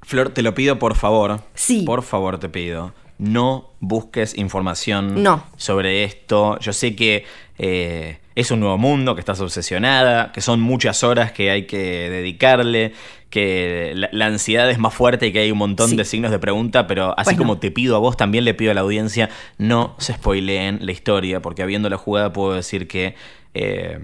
Flor, 0.02 0.28
te 0.30 0.42
lo 0.42 0.54
pido 0.54 0.78
por 0.78 0.94
favor. 0.94 1.40
Sí. 1.54 1.82
Por 1.82 2.02
favor, 2.02 2.38
te 2.38 2.48
pido. 2.48 2.94
No 3.20 3.74
busques 3.80 4.36
información 4.38 5.22
No. 5.22 5.44
sobre 5.56 6.04
esto. 6.04 6.58
Yo 6.60 6.72
sé 6.72 6.96
que 6.96 7.24
eh, 7.58 8.18
es 8.34 8.50
un 8.50 8.60
nuevo 8.60 8.78
mundo, 8.78 9.14
que 9.14 9.20
estás 9.20 9.40
obsesionada, 9.40 10.32
que 10.32 10.40
son 10.40 10.60
muchas 10.60 11.04
horas 11.04 11.30
que 11.32 11.50
hay 11.50 11.66
que 11.66 11.76
dedicarle, 12.08 12.94
que 13.28 13.92
la, 13.94 14.08
la 14.12 14.26
ansiedad 14.26 14.70
es 14.70 14.78
más 14.78 14.94
fuerte 14.94 15.26
y 15.26 15.32
que 15.32 15.40
hay 15.40 15.50
un 15.52 15.58
montón 15.58 15.90
Sí. 15.90 15.96
de 15.96 16.04
signos 16.06 16.30
de 16.30 16.38
pregunta, 16.38 16.86
pero 16.86 17.12
así 17.18 17.24
Pues 17.26 17.36
no. 17.36 17.42
como 17.42 17.58
te 17.58 17.70
pido 17.70 17.94
a 17.96 17.98
vos, 17.98 18.16
también 18.16 18.44
le 18.46 18.54
pido 18.54 18.70
a 18.70 18.74
la 18.74 18.80
audiencia, 18.80 19.28
no 19.58 19.94
se 19.98 20.14
spoileen 20.14 20.78
la 20.86 20.92
historia, 20.92 21.42
porque 21.42 21.62
habiendo 21.62 21.90
la 21.90 21.98
jugada 21.98 22.32
puedo 22.32 22.54
decir 22.54 22.88
que 22.88 23.14
eh, 23.52 24.00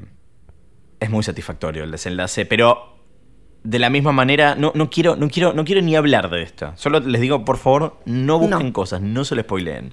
es 1.01 1.09
muy 1.11 1.23
satisfactorio 1.23 1.85
el 1.85 1.91
desenlace, 1.91 2.45
pero 2.45 2.96
de 3.69 3.79
la 3.79 3.91
misma 3.91 4.13
manera, 4.13 4.55
no, 4.55 4.73
no, 4.75 4.89
quiero, 4.91 5.17
no, 5.17 5.29
quiero, 5.29 5.53
no 5.53 5.65
quiero 5.65 5.81
ni 5.83 5.97
hablar 5.97 6.31
de 6.31 6.43
esto. 6.43 6.73
Solo 6.77 7.01
les 7.01 7.21
digo, 7.21 7.45
por 7.45 7.57
favor, 7.59 7.99
no 8.05 8.39
busquen 8.39 8.67
No. 8.69 8.73
cosas, 8.73 9.01
no 9.01 9.25
se 9.25 9.35
lo 9.35 9.43
spoileen. 9.43 9.93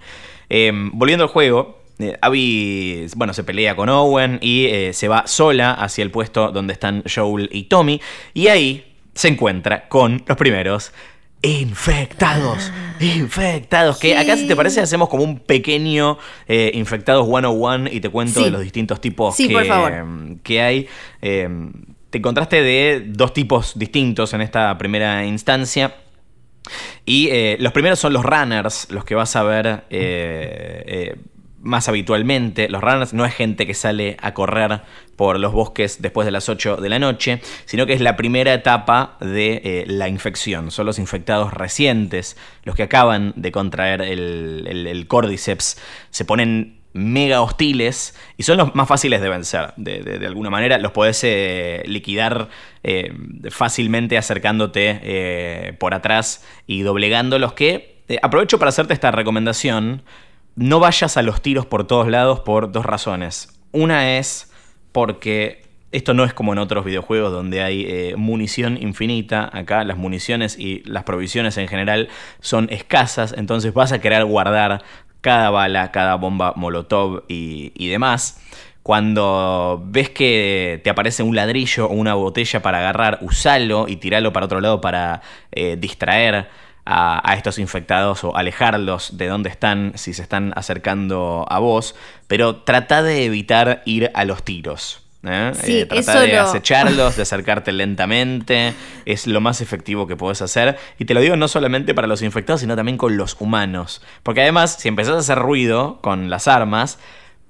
Eh, 0.49 0.71
volviendo 0.93 1.23
al 1.23 1.29
juego, 1.29 1.81
eh, 1.99 2.17
Abby 2.21 3.07
bueno, 3.15 3.33
se 3.33 3.43
pelea 3.43 3.75
con 3.75 3.89
Owen 3.89 4.37
y 4.41 4.65
eh, 4.65 4.93
se 4.93 5.07
va 5.07 5.25
sola 5.27 5.71
hacia 5.73 6.03
el 6.03 6.11
puesto 6.11 6.51
donde 6.51 6.73
están 6.73 7.03
Joel 7.13 7.49
y 7.51 7.63
Tommy. 7.63 7.99
Y 8.33 8.47
ahí 8.47 8.95
se 9.15 9.27
encuentra 9.29 9.87
con 9.89 10.23
los 10.27 10.37
primeros 10.37 10.91
infectados. 11.41 12.71
Infectados. 12.99 13.99
Que 13.99 14.17
acá, 14.17 14.37
si 14.37 14.47
te 14.47 14.55
parece, 14.55 14.81
hacemos 14.81 15.09
como 15.09 15.23
un 15.23 15.39
pequeño 15.39 16.17
eh, 16.47 16.71
infectados 16.73 17.25
101 17.27 17.89
y 17.91 17.99
te 17.99 18.09
cuento 18.09 18.39
Sí. 18.39 18.45
de 18.45 18.51
los 18.51 18.61
distintos 18.61 19.01
tipos 19.01 19.35
Sí, 19.35 19.47
que, 19.47 19.65
favor. 19.65 20.05
que 20.43 20.61
hay. 20.61 20.87
Eh, 21.21 21.49
te 22.13 22.19
encontraste 22.19 22.61
de 22.61 23.05
dos 23.07 23.33
tipos 23.33 23.71
distintos 23.73 24.35
en 24.35 24.41
esta 24.41 24.77
primera 24.77 25.25
instancia. 25.25 25.95
Y 27.07 27.29
eh, 27.29 27.57
los 27.59 27.73
primeros 27.73 27.97
son 27.97 28.13
los 28.13 28.23
runners, 28.23 28.85
los 28.91 29.03
que 29.03 29.15
vas 29.15 29.35
a 29.35 29.41
ver 29.41 29.65
eh, 29.89 30.83
eh, 30.85 31.15
más 31.63 31.89
habitualmente. 31.89 32.69
Los 32.69 32.83
runners 32.83 33.13
no 33.15 33.25
es 33.25 33.33
gente 33.33 33.65
que 33.65 33.73
sale 33.73 34.15
a 34.21 34.35
correr 34.35 34.81
por 35.15 35.39
los 35.39 35.53
bosques 35.53 36.03
después 36.03 36.25
de 36.25 36.31
las 36.31 36.49
8 36.49 36.75
de 36.75 36.89
la 36.89 36.99
noche, 36.99 37.41
sino 37.65 37.87
que 37.87 37.93
es 37.93 38.01
la 38.01 38.15
primera 38.15 38.53
etapa 38.53 39.17
de 39.19 39.83
la 39.87 40.07
infección. 40.07 40.69
Son 40.69 40.85
los 40.85 40.99
infectados 40.99 41.51
recientes, 41.51 42.37
los 42.63 42.75
que 42.75 42.83
acaban 42.83 43.33
de 43.37 43.51
contraer 43.51 44.03
el, 44.03 44.67
el- 44.67 44.85
el. 44.85 45.07
Se 46.11 46.25
ponen 46.25 46.82
mega 46.93 47.41
hostiles 47.41 48.15
y 48.37 48.43
son 48.43 48.57
los 48.57 48.75
más 48.75 48.87
fáciles 48.87 49.21
de 49.21 49.29
vencer. 49.29 49.73
De, 49.77 50.25
alguna 50.25 50.49
manera 50.49 50.77
los 50.77 50.91
podés 50.91 51.23
eh, 51.23 51.83
liquidar 51.85 52.49
eh, 52.83 53.13
fácilmente 53.49 54.17
acercándote 54.17 54.99
eh, 55.03 55.73
por 55.79 55.93
atrás 55.93 56.45
y 56.67 56.83
doblegando 56.83 57.39
los 57.39 57.53
que... 57.53 58.03
aprovecho 58.21 58.59
para 58.59 58.69
hacerte 58.69 58.93
esta 58.93 59.11
recomendación. 59.11 60.03
No 60.55 60.79
vayas 60.79 61.17
a 61.17 61.23
los 61.23 61.41
tiros 61.41 61.65
por 61.65 61.87
todos 61.87 62.07
lados 62.07 62.41
por 62.41 62.71
dos 62.71 62.85
razones. 62.85 63.59
Una 63.71 64.17
es 64.17 64.51
porque 64.91 65.63
esto 65.91 66.13
no 66.13 66.23
es 66.23 66.33
como 66.33 66.53
en 66.53 66.59
otros 66.59 66.85
videojuegos 66.85 67.31
donde 67.31 67.63
hay 67.63 68.13
munición 68.15 68.77
infinita. 68.79 69.49
Acá 69.51 69.83
las 69.83 69.97
municiones 69.97 70.59
y 70.59 70.83
las 70.85 71.05
provisiones 71.05 71.57
en 71.57 71.67
general 71.67 72.09
son 72.39 72.67
escasas. 72.71 73.33
Entonces 73.35 73.73
vas 73.73 73.91
a 73.91 73.99
querer 73.99 74.25
guardar 74.25 74.83
cada 75.23 75.49
bala, 75.49 75.91
cada 75.91 76.15
bomba 76.15 76.53
molotov 76.55 77.23
y, 77.29 77.87
demás. 77.87 78.39
Cuando 78.83 79.81
ves 79.85 80.09
que 80.09 80.81
te 80.83 80.89
aparece 80.89 81.23
un 81.23 81.35
ladrillo 81.35 81.87
o 81.87 81.93
una 81.93 82.13
botella 82.13 82.61
para 82.61 82.79
agarrar, 82.79 83.19
usalo 83.21 83.87
y 83.87 83.95
tiralo 83.95 84.33
para 84.33 84.45
otro 84.45 84.59
lado 84.59 84.81
para 84.81 85.21
eh, 85.53 85.77
distraer 85.79 86.49
a, 86.85 87.33
estos 87.37 87.57
infectados 87.59 88.25
o 88.25 88.35
alejarlos 88.35 89.17
de 89.17 89.27
donde 89.27 89.49
están 89.49 89.93
si 89.95 90.13
se 90.13 90.21
están 90.21 90.51
acercando 90.57 91.45
a 91.49 91.59
vos. 91.59 91.95
Pero 92.27 92.57
trata 92.57 93.01
de 93.01 93.23
evitar 93.23 93.81
ir 93.85 94.11
a 94.13 94.25
los 94.25 94.43
tiros. 94.43 95.02
¿Eh? 95.25 95.51
Sí, 95.61 95.79
eh, 95.79 95.85
trata 95.85 96.21
de 96.21 96.37
acecharlos, 96.37 97.15
de 97.15 97.21
acercarte 97.23 97.71
lentamente. 97.71 98.73
Es 99.05 99.27
lo 99.27 99.41
más 99.41 99.61
efectivo 99.61 100.07
que 100.07 100.15
puedes 100.15 100.41
hacer. 100.41 100.77
Y 100.99 101.05
te 101.05 101.13
lo 101.13 101.21
digo 101.21 101.35
no 101.35 101.47
solamente 101.47 101.93
para 101.93 102.07
los 102.07 102.21
infectados, 102.21 102.61
sino 102.61 102.75
también 102.75 102.97
con 102.97 103.17
los 103.17 103.35
humanos. 103.39 104.01
Porque 104.23 104.41
además, 104.41 104.77
si 104.79 104.87
empezás 104.87 105.15
a 105.15 105.19
hacer 105.19 105.39
ruido 105.39 105.99
con 106.01 106.29
las 106.29 106.47
armas, 106.47 106.99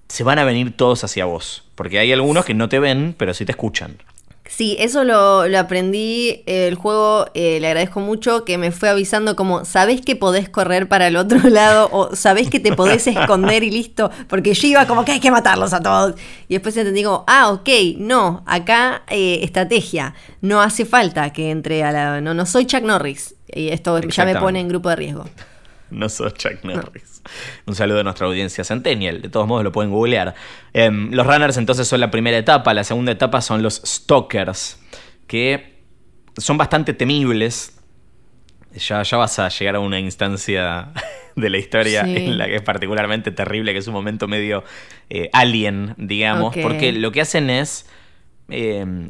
se 0.08 0.24
van 0.24 0.40
a 0.40 0.44
venir 0.44 0.76
todos 0.76 1.04
hacia 1.04 1.26
vos. 1.26 1.64
Porque 1.76 2.00
hay 2.00 2.12
algunos 2.12 2.46
que 2.46 2.54
no 2.54 2.70
te 2.70 2.80
ven, 2.80 3.16
pero 3.18 3.34
sí 3.34 3.46
te 3.46 3.52
escuchan. 3.52 3.98
Sí, 4.46 4.76
eso 4.80 5.04
lo, 5.04 5.44
aprendí. 5.58 6.44
El 6.46 6.76
juego 6.76 7.28
eh, 7.34 7.60
le 7.60 7.68
agradezco 7.68 8.02
mucho 8.02 8.44
que 8.44 8.58
me 8.58 8.72
fue 8.72 8.90
avisando 8.90 9.36
como, 9.36 9.64
¿sabés 9.64 10.02
que 10.02 10.16
podés 10.16 10.50
correr 10.50 10.88
para 10.88 11.08
el 11.08 11.16
otro 11.16 11.40
lado? 11.50 11.90
O 11.92 12.16
¿sabés 12.16 12.50
que 12.50 12.60
te 12.60 12.74
podés 12.74 13.08
esconder 13.08 13.64
y 13.64 13.72
listo? 13.72 14.12
Porque 14.28 14.54
yo 14.54 14.68
iba 14.68 14.86
como 14.86 15.06
que 15.06 15.14
hay 15.14 15.20
que 15.20 15.32
matarlos 15.32 15.74
a 15.74 15.82
todos. 15.82 16.16
Y 16.50 16.56
después 16.56 16.76
entendí 16.76 17.04
como, 17.04 17.24
ah, 17.28 17.52
ok, 17.52 17.70
no, 17.98 18.44
acá 18.46 19.04
eh, 19.10 19.40
estrategia. 19.44 20.14
No 20.42 20.62
hace 20.62 20.86
falta 20.86 21.32
que 21.32 21.50
entre 21.50 21.84
a 21.84 21.92
la... 21.92 22.22
No, 22.22 22.34
no 22.34 22.46
soy 22.46 22.66
Chuck 22.66 22.84
Norris. 22.84 23.36
Y 23.48 23.70
esto 23.70 24.00
ya 24.02 24.26
me 24.26 24.36
pone 24.36 24.60
en 24.60 24.68
grupo 24.68 24.90
de 24.90 24.96
riesgo. 24.98 25.26
no 25.98 26.10
sos 26.10 26.34
Chuck 26.34 26.64
Norris. 26.64 27.22
Un 27.66 27.76
saludo 27.76 28.00
a 28.00 28.04
nuestra 28.04 28.28
audiencia 28.28 28.64
Centennial. 28.64 29.22
De 29.22 29.30
todos 29.30 29.48
modos 29.48 29.64
lo 29.64 29.72
pueden 29.72 29.92
googlear. 29.92 30.36
Em, 30.74 31.12
los 31.12 31.26
runners 31.26 31.58
entonces 31.58 31.88
son 31.88 32.00
la 32.00 32.12
primera 32.12 32.38
etapa. 32.38 32.74
La 32.74 32.84
segunda 32.84 33.12
etapa 33.12 33.42
son 33.42 33.62
los 33.64 33.82
stalkers. 33.86 34.80
Que 35.28 35.82
son 36.38 36.58
bastante 36.58 36.94
temibles. 36.94 37.80
Ya, 38.76 39.04
ya 39.04 39.18
vas 39.18 39.38
a 39.38 39.50
llegar 39.50 39.76
a 39.76 39.80
una 39.80 40.00
instancia 40.00 40.92
de 41.36 41.50
la 41.50 41.58
historia 41.58 42.02
en 42.02 42.38
la 42.38 42.48
que 42.48 42.56
es 42.56 42.62
particularmente 42.64 43.32
terrible, 43.32 43.72
que 43.72 43.80
es 43.80 43.88
un 43.88 43.94
momento 43.94 44.28
medio 44.28 44.64
eh, 45.10 45.30
alien, 45.32 45.94
digamos. 45.98 46.56
Porque 46.62 46.92
lo 46.92 47.12
que 47.12 47.22
hacen 47.22 47.50
es. 47.50 47.88
Em, 48.50 49.10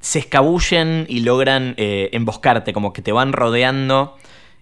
se 0.00 0.18
escabullen 0.18 1.06
y 1.08 1.20
logran 1.20 1.72
eh, 1.78 2.10
emboscarte, 2.12 2.74
como 2.74 2.92
que 2.92 3.00
te 3.00 3.10
van 3.10 3.32
rodeando 3.32 4.18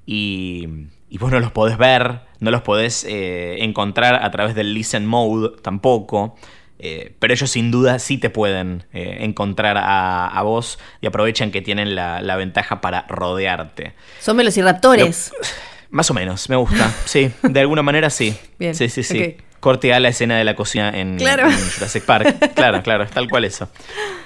y 0.07 0.69
y 1.13 1.19
vos 1.19 1.31
no 1.31 1.41
los 1.41 1.53
podés 1.53 1.77
ver, 1.77 2.21
no 2.41 2.51
los 2.51 2.63
podés 2.63 3.05
eh, 3.07 3.57
encontrar 3.59 4.25
a 4.25 4.31
través 4.31 4.55
del 4.55 4.73
listen 4.73 5.05
mode 5.05 5.51
tampoco. 5.61 6.37
Eh, 6.79 7.15
pero 7.19 7.35
ellos 7.35 7.51
sin 7.51 7.71
duda 7.71 7.99
sí 7.99 8.17
te 8.17 8.31
pueden 8.31 8.85
eh, 8.95 9.19
encontrar 9.21 9.77
a, 9.79 10.41
vos 10.43 10.79
y 11.03 11.07
aprovechan 11.07 11.51
que 11.51 11.61
tienen 11.61 11.95
la, 11.95 12.37
ventaja 12.37 12.81
para 12.81 13.05
rodearte. 13.09 13.93
Son 14.21 14.39
velociraptores. 14.39 15.33
más 15.91 16.11
o 16.11 16.15
menos, 16.15 16.49
me 16.49 16.57
gusta. 16.57 16.91
Sí, 17.05 17.31
de 17.43 17.61
alguna 17.61 17.83
manera 17.83 18.09
sí. 18.09 18.35
Bien. 18.59 18.75
Sí, 18.75 18.89
sí, 18.89 19.03
sí. 19.03 19.37
Corte 19.61 19.93
a 19.93 20.01
la 20.01 20.09
escena 20.09 20.39
de 20.39 20.45
la 20.45 20.57
cocina 20.57 20.89
en, 20.89 21.21
en 21.21 21.59
Jurassic 21.75 22.07
Park. 22.07 22.55
claro, 22.55 22.83
claro, 22.83 23.05
es 23.05 23.11
tal 23.11 23.29
cual 23.29 23.45
eso. 23.45 23.69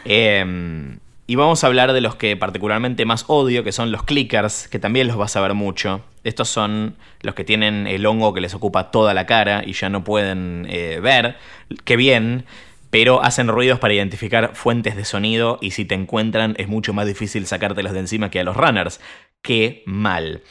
Eh, 0.09 0.99
y 1.27 1.35
vamos 1.35 1.65
a 1.65 1.67
hablar 1.67 1.93
de 1.93 2.01
los 2.01 2.15
que 2.15 2.37
particularmente 2.37 3.05
más 3.05 3.25
odio, 3.27 3.65
que 3.65 3.73
son 3.73 3.91
los 3.91 4.05
clickers, 4.05 4.69
que 4.69 4.79
también 4.79 5.09
los 5.09 5.17
vas 5.17 5.35
a 5.37 5.41
ver 5.41 5.55
mucho. 5.55 6.03
Estos 6.23 6.49
son 6.49 6.97
los 7.21 7.35
que 7.35 7.45
tienen 7.45 7.89
el 7.89 8.07
hongo 8.07 8.33
que 8.33 8.41
les 8.41 8.55
ocupa 8.55 8.93
toda 8.93 9.13
la 9.13 9.27
cara 9.27 9.63
y 9.67 9.73
ya 9.73 9.89
no 9.89 10.05
pueden 10.05 10.67
eh, 10.71 11.01
ver. 11.03 11.37
Qué 11.85 11.97
bien, 11.97 12.45
pero 12.91 13.23
hacen 13.23 13.49
ruidos 13.49 13.81
para 13.81 13.95
identificar 13.95 14.55
fuentes 14.55 14.95
de 14.95 15.05
sonido 15.05 15.59
y 15.61 15.73
si 15.73 15.85
te 15.85 15.97
encuentran 15.97 16.55
es 16.59 16.69
mucho 16.69 16.93
más 16.93 17.07
difícil 17.07 17.47
sacártelos 17.47 17.93
de 17.93 18.01
encima 18.01 18.31
que 18.31 18.39
a 18.39 18.45
los 18.45 18.57
runners. 18.57 19.01
Qué 19.43 19.83
mal. 19.85 20.43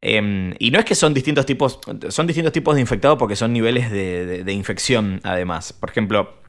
Em, 0.00 0.54
y 0.58 0.70
no 0.70 0.78
es 0.78 0.86
que 0.86 0.94
son 0.94 1.12
distintos 1.12 1.44
tipos, 1.44 1.78
son 2.08 2.26
distintos 2.26 2.52
tipos 2.52 2.74
de 2.74 2.80
infectados 2.80 3.18
porque 3.18 3.36
son 3.36 3.52
niveles 3.52 3.90
de 3.90 4.52
infección 4.52 5.20
además. 5.24 5.74
Por 5.74 5.90
ejemplo, 5.90 6.45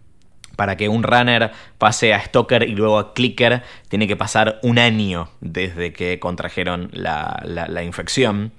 para 0.57 0.75
que 0.75 0.89
un 0.89 1.03
runner 1.03 1.51
pase 1.77 2.13
a 2.13 2.19
Stalker 2.19 2.63
y 2.63 2.75
luego 2.75 2.97
a 2.97 3.13
Clicker, 3.13 3.63
tiene 3.87 4.07
que 4.07 4.17
pasar 4.17 4.59
un 4.63 4.79
año 4.79 5.29
desde 5.39 5.93
que 5.93 6.19
contrajeron 6.19 6.89
la, 6.91 7.83
infección. 7.85 8.51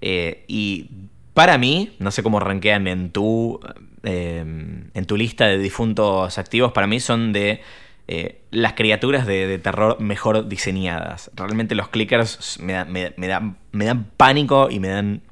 Eh, 0.00 0.44
y 0.46 0.86
para 1.34 1.58
mí, 1.58 1.96
no 1.98 2.12
sé 2.12 2.22
cómo 2.22 2.38
rankean 2.38 2.86
en 2.86 3.10
tu, 3.10 3.58
em, 4.04 4.90
en 4.94 5.04
tu 5.06 5.16
lista 5.16 5.46
de 5.46 5.58
difuntos 5.58 6.38
activos, 6.38 6.72
para 6.72 6.86
mí 6.86 7.00
son 7.00 7.32
de 7.32 7.62
eh, 8.06 8.42
las 8.50 8.74
criaturas 8.74 9.26
de, 9.26 9.58
terror 9.58 10.00
mejor 10.00 10.48
diseñadas. 10.48 11.30
Realmente 11.34 11.74
los 11.74 11.88
clickers 11.88 12.60
me, 12.60 12.84
me 12.84 13.26
dan 13.26 14.04
pánico 14.16 14.68
y 14.70 14.80
me 14.80 14.88
dan 14.88 15.22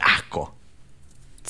asco. 0.00 0.59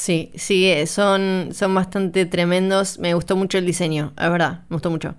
Sí, 0.01 0.31
sí, 0.35 0.67
eh, 0.67 0.87
son, 0.87 1.51
son 1.53 1.75
bastante 1.75 2.25
tremendos. 2.25 2.99
Me 2.99 3.13
gustó 3.13 3.37
mucho 3.37 3.59
el 3.59 3.67
diseño, 3.67 4.15
es 4.19 4.31
verdad, 4.31 4.63
me 4.71 4.77
gustó 4.77 4.89
mucho. 4.89 5.15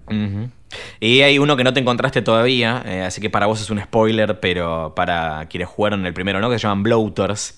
Y 1.00 1.22
hay 1.22 1.38
uno 1.38 1.56
que 1.56 1.64
no 1.64 1.72
te 1.72 1.80
encontraste 1.80 2.24
todavía, 2.24 2.82
eh, 2.88 3.04
así 3.04 3.22
que 3.22 3.30
para 3.30 3.46
vos 3.46 3.62
es 3.62 3.70
un 3.70 3.80
spoiler, 3.80 4.40
pero 4.40 4.94
para 4.96 5.46
quienes 5.50 5.70
jugaron 5.70 6.04
el 6.08 6.16
primero, 6.16 6.42
¿no? 6.42 6.50
Que 6.50 6.58
se 6.58 6.64
llaman 6.64 6.82
bloaters, 6.82 7.54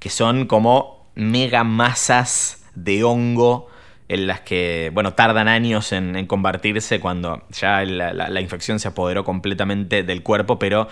que 0.00 0.10
son 0.10 0.46
como 0.46 1.06
mega 1.14 1.62
masas 1.62 2.64
de 2.74 3.04
hongo 3.04 3.68
en 4.08 4.26
las 4.26 4.40
que, 4.40 4.90
bueno, 4.92 5.14
tardan 5.14 5.46
años 5.46 5.92
en, 5.92 6.26
convertirse 6.26 6.98
cuando 6.98 7.44
ya 7.50 7.84
la, 7.84 8.40
infección 8.40 8.80
se 8.80 8.88
apoderó 8.88 9.22
completamente 9.22 10.02
del 10.02 10.24
cuerpo, 10.24 10.58
pero 10.58 10.88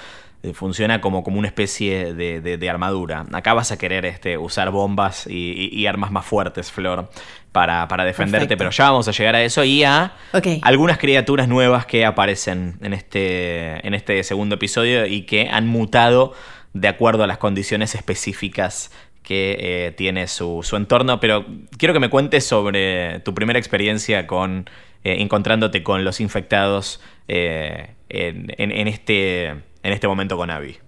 funciona 0.54 1.00
como, 1.00 1.22
como 1.22 1.38
una 1.38 1.46
especie 1.46 2.14
de, 2.14 2.70
armadura. 2.70 3.26
Acá 3.32 3.54
vas 3.54 3.70
a 3.70 3.78
querer 3.78 4.04
este, 4.04 4.36
usar 4.36 4.70
bombas 4.70 5.26
y, 5.28 5.86
armas 5.86 6.10
más 6.10 6.26
fuertes, 6.26 6.72
Flor, 6.72 7.08
para, 7.52 7.86
defenderte, 8.04 8.56
pero 8.56 8.70
ya 8.70 8.90
vamos 8.90 9.06
a 9.06 9.12
llegar 9.12 9.36
a 9.36 9.42
eso 9.42 9.62
y 9.62 9.84
a 9.84 10.14
algunas 10.62 10.98
criaturas 10.98 11.46
nuevas 11.46 11.86
que 11.86 12.04
aparecen 12.04 12.76
en 12.82 12.92
este, 12.92 13.86
en 13.86 13.94
este 13.94 14.24
segundo 14.24 14.56
episodio 14.56 15.06
y 15.06 15.22
que 15.22 15.48
han 15.48 15.68
mutado 15.68 16.32
de 16.72 16.88
acuerdo 16.88 17.22
a 17.22 17.26
las 17.26 17.38
condiciones 17.38 17.94
específicas 17.94 18.90
que 19.22 19.56
eh, 19.60 19.92
tiene 19.92 20.26
su, 20.26 20.64
entorno, 20.72 21.20
pero 21.20 21.46
quiero 21.78 21.94
que 21.94 22.00
me 22.00 22.10
cuentes 22.10 22.44
sobre 22.44 23.20
tu 23.20 23.32
primera 23.34 23.60
experiencia 23.60 24.26
con 24.26 24.68
eh, 25.04 25.16
encontrándote 25.20 25.84
con 25.84 26.02
los 26.04 26.20
infectados 26.20 27.00
en, 27.28 28.88
este 28.88 29.54
en 29.82 29.92
este 29.92 30.08
momento 30.08 30.36
con 30.36 30.50
Abby. 30.50 30.78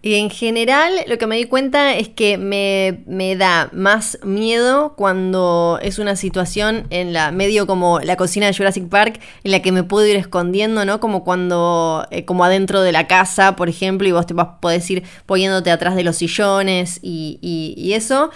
Y 0.00 0.14
en 0.14 0.30
general 0.30 0.92
lo 1.08 1.18
que 1.18 1.26
me 1.26 1.36
di 1.36 1.44
cuenta 1.44 1.96
es 1.96 2.08
que 2.08 2.38
me, 2.38 3.36
da 3.36 3.68
más 3.72 4.18
miedo 4.22 4.94
cuando 4.96 5.80
es 5.82 5.98
una 5.98 6.14
situación 6.14 6.86
en 6.90 7.12
la 7.12 7.32
medio 7.32 7.66
como 7.66 7.98
la 7.98 8.14
cocina 8.14 8.46
de 8.46 8.54
Jurassic 8.54 8.88
Park 8.88 9.18
en 9.42 9.50
la 9.50 9.60
que 9.60 9.72
me 9.72 9.82
puedo 9.82 10.06
ir 10.06 10.14
escondiendo, 10.14 10.84
¿no? 10.84 11.00
Como 11.00 11.24
cuando, 11.24 12.06
eh, 12.12 12.24
como 12.24 12.44
adentro 12.44 12.80
de 12.80 12.92
la 12.92 13.08
casa, 13.08 13.56
por 13.56 13.68
ejemplo, 13.68 14.06
y 14.06 14.12
vos 14.12 14.24
te 14.24 14.34
vas, 14.34 14.48
podés 14.60 14.88
ir 14.88 15.02
poniéndote 15.26 15.72
atrás 15.72 15.96
de 15.96 16.04
los 16.04 16.16
sillones 16.16 17.00
y, 17.02 17.90
eso. 17.92 18.30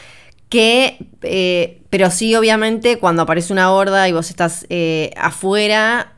Que, 0.48 0.98
eh, 1.22 1.80
pero 1.90 2.10
sí, 2.10 2.34
obviamente, 2.34 2.98
cuando 2.98 3.22
aparece 3.22 3.52
una 3.52 3.70
horda 3.72 4.08
y 4.08 4.12
vos 4.12 4.30
estás 4.30 4.66
eh, 4.68 5.12
afuera, 5.16 6.14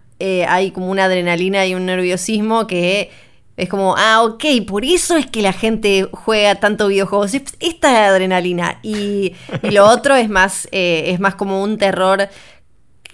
hay 0.48 0.70
como 0.70 0.90
una 0.90 1.04
adrenalina 1.04 1.66
y 1.66 1.74
un 1.74 1.84
nerviosismo 1.84 2.66
que 2.66 3.10
es 3.56 3.68
como, 3.68 3.94
ah, 3.96 4.22
ok, 4.22 4.44
por 4.66 4.84
eso 4.84 5.16
es 5.16 5.26
que 5.26 5.42
la 5.42 5.52
gente 5.52 6.08
juega 6.12 6.56
tanto 6.56 6.88
videojuegos. 6.88 7.34
Esta 7.60 8.06
adrenalina. 8.06 8.78
Y, 8.82 9.34
lo 9.62 9.86
otro 9.86 10.16
es 10.16 10.28
más, 10.28 10.68
eh, 10.72 11.04
es 11.08 11.20
más 11.20 11.34
como 11.34 11.62
un 11.62 11.78
terror 11.78 12.28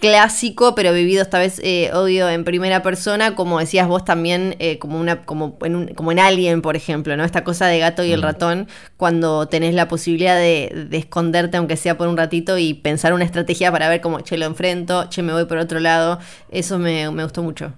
clásico, 0.01 0.73
pero 0.73 0.91
vivido 0.93 1.21
esta 1.21 1.37
vez, 1.37 1.61
eh, 1.63 1.91
odio, 1.93 2.27
en 2.27 2.43
primera 2.43 2.81
persona, 2.81 3.35
como 3.35 3.59
decías 3.59 3.87
vos 3.87 4.03
también, 4.03 4.55
eh, 4.57 4.79
como, 4.79 4.99
una, 4.99 5.23
como, 5.23 5.57
en 5.61 5.75
un, 5.75 5.87
como 5.89 6.11
en 6.11 6.19
Alien, 6.19 6.63
por 6.63 6.75
ejemplo, 6.75 7.15
¿no? 7.15 7.23
Esta 7.23 7.43
cosa 7.43 7.67
de 7.67 7.77
gato 7.77 8.03
y 8.03 8.11
el 8.11 8.23
ratón, 8.23 8.67
cuando 8.97 9.47
tenés 9.47 9.75
la 9.75 9.87
posibilidad 9.87 10.35
de, 10.35 10.87
esconderte, 10.91 11.57
aunque 11.57 11.77
sea 11.77 11.97
por 11.97 12.07
un 12.07 12.17
ratito, 12.17 12.57
y 12.57 12.73
pensar 12.73 13.13
una 13.13 13.25
estrategia 13.25 13.71
para 13.71 13.87
ver 13.89 14.01
cómo, 14.01 14.21
che, 14.21 14.37
lo 14.37 14.47
enfrento, 14.47 15.07
che, 15.09 15.21
me 15.21 15.33
voy 15.33 15.45
por 15.45 15.59
otro 15.59 15.79
lado, 15.79 16.19
eso 16.49 16.79
me, 16.79 17.07
gustó 17.07 17.43
mucho. 17.43 17.73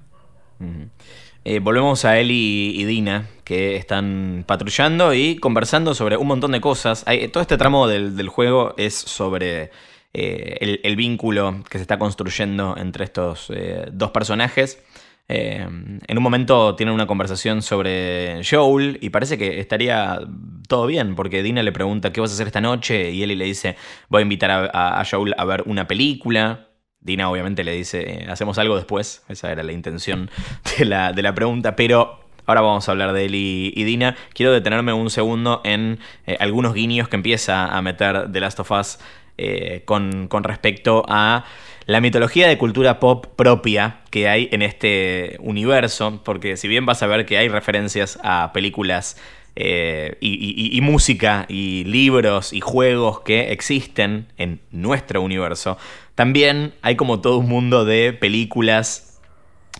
Eh, 1.45 1.59
volvemos 1.59 2.05
a 2.05 2.19
Eli 2.19 2.71
y 2.73 2.85
Dina, 2.85 3.27
que 3.43 3.75
están 3.75 4.45
patrullando 4.47 5.13
y 5.13 5.35
conversando 5.35 5.93
sobre 5.93 6.15
un 6.15 6.27
montón 6.27 6.53
de 6.53 6.61
cosas. 6.61 7.03
todo 7.33 7.41
este 7.41 7.57
tramo 7.57 7.87
del 7.87 8.29
juego 8.29 8.73
es 8.77 8.95
sobre 8.95 9.71
eh, 10.13 10.79
el, 10.83 10.95
vínculo 10.95 11.63
que 11.69 11.79
se 11.79 11.81
está 11.81 11.99
construyendo 11.99 12.75
entre 12.77 13.03
estos 13.03 13.49
eh, 13.49 13.87
dos 13.91 14.11
personajes. 14.11 14.81
En 15.27 16.17
un 16.17 16.21
momento 16.23 16.75
tienen 16.75 16.93
una 16.93 17.07
conversación 17.07 17.61
sobre 17.61 18.41
Joel 18.47 18.99
y 19.01 19.09
parece 19.09 19.37
que 19.37 19.59
estaría 19.59 20.19
todo 20.67 20.85
bien, 20.85 21.15
porque 21.15 21.41
Dina 21.41 21.63
le 21.63 21.71
pregunta 21.71 22.13
qué 22.13 22.21
vas 22.21 22.29
a 22.31 22.33
hacer 22.35 22.47
esta 22.47 22.61
noche 22.61 23.11
y 23.11 23.23
Ellie 23.23 23.35
le 23.35 23.45
dice 23.45 23.75
voy 24.09 24.19
a 24.19 24.21
invitar 24.23 24.69
a, 24.71 25.03
Joel 25.09 25.33
a 25.37 25.45
ver 25.45 25.63
una 25.65 25.87
película. 25.87 26.67
Dina 27.03 27.29
obviamente 27.29 27.63
le 27.63 27.73
dice 27.73 28.25
hacemos 28.29 28.57
algo 28.57 28.75
después, 28.75 29.23
esa 29.29 29.51
era 29.51 29.63
la 29.63 29.71
intención 29.71 30.29
de 30.77 30.85
la, 30.85 31.13
de 31.13 31.21
la 31.21 31.35
pregunta, 31.35 31.75
pero 31.75 32.23
Ahora 32.45 32.59
vamos 32.59 32.89
a 32.89 32.91
hablar 32.91 33.13
de 33.13 33.23
Ellie 33.23 33.71
y 33.73 33.85
Dina. 33.85 34.17
Quiero 34.33 34.51
detenerme 34.51 34.91
un 34.91 35.09
segundo 35.09 35.61
en 35.63 35.99
algunos 36.39 36.73
guiños 36.73 37.07
que 37.07 37.15
empieza 37.15 37.67
a 37.67 37.81
meter 37.81 38.33
The 38.33 38.39
Last 38.41 38.59
of 38.59 38.69
Us 38.71 38.99
eh, 39.39 39.81
con, 39.85 40.29
respecto 40.43 41.03
a 41.07 41.45
la 41.87 42.01
mitología 42.01 42.47
de 42.47 42.59
cultura 42.59 42.99
pop 42.99 43.25
propia 43.35 44.01
que 44.11 44.29
hay 44.29 44.47
en 44.51 44.61
este 44.61 45.37
universo, 45.39 46.21
porque 46.23 46.55
si 46.55 46.67
bien 46.67 46.85
vas 46.85 47.01
a 47.01 47.07
ver 47.07 47.25
que 47.25 47.39
hay 47.39 47.49
referencias 47.49 48.19
a 48.23 48.51
películas 48.53 49.17
eh, 49.55 50.17
y, 50.19 50.79
música 50.81 51.45
y 51.47 51.83
libros 51.83 52.53
y 52.53 52.59
juegos 52.59 53.21
que 53.21 53.51
existen 53.51 54.27
en 54.37 54.61
nuestro 54.71 55.21
universo, 55.21 55.77
también 56.15 56.73
hay 56.81 56.95
como 56.95 57.21
todo 57.21 57.37
un 57.37 57.49
mundo 57.49 57.85
de 57.85 58.13
películas 58.13 59.19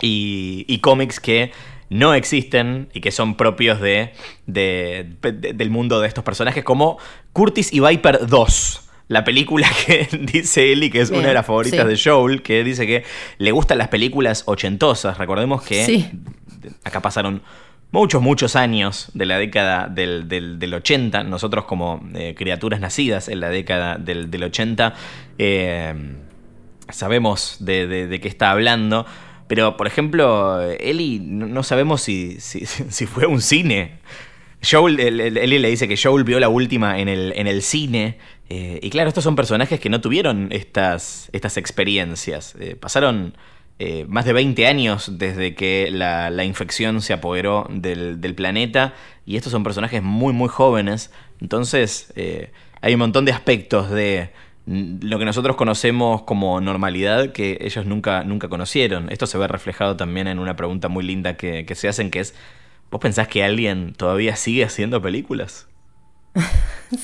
y, 0.01 0.78
cómics 0.82 1.19
que 1.19 1.51
no 1.89 2.13
existen 2.13 2.89
y 2.93 3.01
que 3.01 3.11
son 3.11 3.36
propios 3.36 3.80
de, 3.82 4.13
del 4.45 5.69
mundo 5.69 6.01
de 6.01 6.07
estos 6.07 6.24
personajes, 6.24 6.63
como 6.63 6.97
Curtis 7.34 7.74
y 7.74 7.80
Viper 7.80 8.28
2 8.28 8.80
la 9.07 9.24
película 9.24 9.69
que 9.86 10.07
dice 10.21 10.71
Ellie, 10.71 10.89
que 10.89 11.01
es 11.01 11.09
una 11.09 11.28
de 11.28 11.34
las 11.34 11.45
favoritas 11.45 11.88
de 11.88 11.99
Joel, 12.01 12.41
que 12.41 12.63
dice 12.63 12.88
que 12.88 13.03
le 13.38 13.51
gustan 13.51 13.78
las 13.78 13.89
películas 13.89 14.43
ochentosas. 14.45 15.17
Recordemos 15.17 15.61
que 15.63 16.09
acá 16.84 17.01
pasaron 17.01 17.41
muchos, 17.94 18.22
muchos 18.22 18.58
años 18.58 19.10
de 19.14 19.26
la 19.26 19.38
década 19.38 19.88
del, 19.88 20.28
del, 20.28 20.74
80. 20.74 21.24
Nosotros 21.24 21.64
como 21.66 22.04
eh, 22.16 22.36
criaturas 22.36 22.82
nacidas 22.82 23.30
en 23.30 23.39
la 23.39 23.50
década 23.50 23.98
del, 23.98 24.30
del 24.30 24.44
80 24.44 24.96
eh, 25.38 25.94
sabemos 26.89 27.58
de, 27.60 28.20
qué 28.22 28.28
está 28.28 28.52
hablando. 28.52 29.06
Pero, 29.48 29.78
por 29.78 29.88
ejemplo, 29.88 30.62
Ellie 30.62 31.20
no, 31.22 31.64
sabemos 31.64 32.02
si, 32.02 32.39
si, 32.39 33.06
fue 33.06 33.28
un 33.28 33.41
cine. 33.41 34.00
Joel, 34.62 35.00
Ellie 35.00 35.60
le 35.60 35.70
dice 35.70 35.88
que 35.88 35.96
Joel 35.96 36.24
vio 36.24 36.39
la 36.39 36.50
última 36.50 37.00
en 37.00 37.10
el, 37.10 37.34
en 37.36 37.48
el 37.48 37.62
cine 37.62 38.18
eh, 38.50 38.80
y 38.82 38.89
claro, 38.89 39.10
estos 39.10 39.24
son 39.24 39.36
personajes 39.36 39.80
que 39.80 39.89
no 39.89 40.02
tuvieron 40.02 40.48
estas, 40.52 41.30
estas 41.32 41.58
experiencias. 41.58 42.56
Pasaron 42.80 43.36
eh, 43.80 44.05
más 44.07 44.26
de 44.26 44.34
20 44.34 44.67
años 44.67 45.17
desde 45.17 45.55
que 45.55 45.89
la, 45.91 46.43
infección 46.43 47.01
se 47.01 47.13
apoderó 47.13 47.67
del, 47.69 48.36
planeta 48.36 48.93
y 49.26 49.38
estos 49.38 49.51
son 49.51 49.63
personajes 49.63 50.01
muy, 50.03 50.34
muy 50.34 50.49
jóvenes. 50.49 51.11
Entonces, 51.41 52.13
hay 52.82 52.93
un 52.93 52.99
montón 52.99 53.26
de 53.26 53.32
aspectos 53.32 53.89
de 53.89 54.32
lo 54.65 55.19
que 55.19 55.26
nosotros 55.26 55.55
conocemos 55.55 56.24
como 56.24 56.61
normalidad 56.61 57.32
que 57.32 57.57
ellos 57.61 57.86
nunca, 57.86 58.24
nunca 58.24 58.47
conocieron. 58.47 59.11
Esto 59.11 59.28
se 59.28 59.38
ve 59.38 59.47
reflejado 59.47 59.97
también 59.97 60.28
en 60.28 60.39
una 60.39 60.55
pregunta 60.55 60.88
muy 60.88 61.03
linda 61.03 61.36
que, 61.36 61.65
que 61.65 61.76
se 61.76 61.88
hacen, 61.89 62.11
que 62.11 62.19
es, 62.19 62.34
¿vos 62.89 63.01
pensás 63.01 63.28
que 63.28 63.43
alguien 63.43 63.93
todavía 63.93 64.36
sigue 64.36 64.63
haciendo 64.63 65.01
películas? 65.01 65.67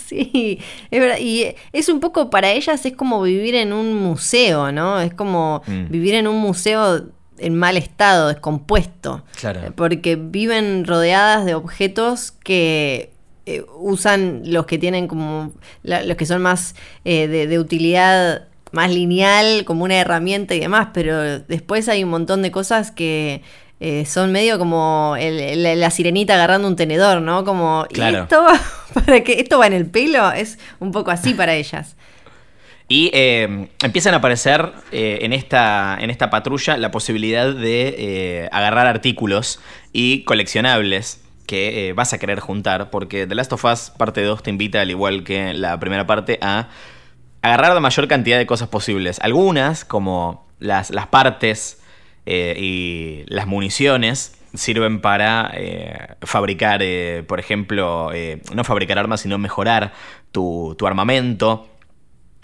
Sí, 0.08 0.60
es 0.92 1.00
verdad. 1.00 1.18
Y 1.20 1.56
es 1.74 1.90
un 1.90 2.00
poco, 2.00 2.30
para 2.30 2.52
ellas 2.52 2.86
es 2.86 2.96
como 2.96 3.24
vivir 3.24 3.56
en 3.56 3.74
un 3.74 3.96
museo, 3.96 4.72
¿no? 4.72 5.00
Es 5.00 5.16
como 5.16 5.64
mm. 5.66 5.90
vivir 5.90 6.14
en 6.14 6.28
un 6.28 6.38
museo 6.38 7.08
en 7.40 7.56
mal 7.56 7.76
estado, 7.76 8.28
descompuesto. 8.28 9.24
Claro. 9.40 9.74
Porque 9.76 10.16
viven 10.16 10.86
rodeadas 10.86 11.44
de 11.46 11.56
objetos 11.56 12.32
que 12.32 13.12
eh, 13.48 13.64
usan 13.80 14.44
los 14.46 14.68
que 14.68 14.78
tienen 14.78 15.08
como, 15.08 15.54
los 15.82 16.18
que 16.18 16.26
son 16.28 16.44
más 16.44 16.76
eh, 17.04 17.28
de 17.28 17.58
utilidad 17.58 18.50
más 18.72 18.92
lineal, 18.94 19.66
como 19.66 19.84
una 19.84 19.96
herramienta 19.96 20.54
y 20.56 20.60
demás, 20.60 20.90
pero 20.94 21.40
después 21.40 21.90
hay 21.90 22.04
un 22.04 22.10
montón 22.12 22.42
de 22.42 22.52
cosas 22.52 22.92
que 22.92 23.42
eh, 23.82 24.06
son 24.06 24.34
medio 24.34 24.60
como 24.60 25.16
la 25.18 25.90
sirenita 25.90 26.34
agarrando 26.34 26.68
un 26.68 26.76
tenedor, 26.76 27.22
¿no? 27.22 27.46
Como, 27.46 27.86
¿y 27.90 28.02
esto, 28.02 28.46
para 28.94 29.24
que 29.24 29.40
esto 29.40 29.58
va 29.60 29.68
en 29.68 29.74
el 29.74 29.86
pelo? 29.86 30.32
Es 30.32 30.60
un 30.80 30.92
poco 30.92 31.12
así 31.12 31.34
para 31.34 31.54
ellas. 31.54 31.96
Y 32.90 33.10
eh, 33.14 33.70
empiezan 33.82 34.16
a 34.16 34.18
aparecer 34.18 34.74
eh, 34.92 35.20
en, 35.22 35.32
esta, 35.32 35.98
en 36.00 36.10
esta 36.10 36.30
patrulla 36.30 36.76
la 36.76 36.92
posibilidad 36.92 37.54
de 37.54 38.50
agarrar 38.52 38.88
artículos 38.88 39.62
y 39.94 40.24
coleccionables 40.24 41.22
que 41.46 41.94
vas 41.96 42.14
a 42.14 42.18
querer 42.20 42.42
juntar, 42.42 42.90
porque 42.90 43.28
The 43.28 43.36
Last 43.36 43.54
of 43.54 43.64
Us 43.64 43.92
parte 43.98 44.22
2 44.24 44.44
te 44.44 44.50
invita, 44.50 44.82
al 44.82 44.90
igual 44.90 45.24
que 45.24 45.54
la 45.54 45.80
primera 45.80 46.06
parte, 46.06 46.38
a 46.42 46.68
agarrar 47.42 47.74
la 47.74 47.80
mayor 47.80 48.08
cantidad 48.08 48.38
de 48.38 48.46
cosas 48.46 48.68
posibles. 48.68 49.20
Algunas, 49.22 49.86
como 49.86 50.48
las, 50.60 50.90
las 50.90 51.08
partes 51.08 51.79
eh, 52.32 52.54
y 52.60 53.24
las 53.26 53.48
municiones 53.48 54.40
sirven 54.54 55.02
para 55.02 55.50
eh, 55.56 56.16
fabricar, 56.22 56.80
eh, 56.84 57.24
por 57.28 57.40
ejemplo, 57.40 58.12
no 58.54 58.64
fabricar 58.64 59.00
armas, 59.00 59.22
sino 59.22 59.40
mejorar 59.40 59.94
tu, 60.32 60.78
armamento. 60.86 61.68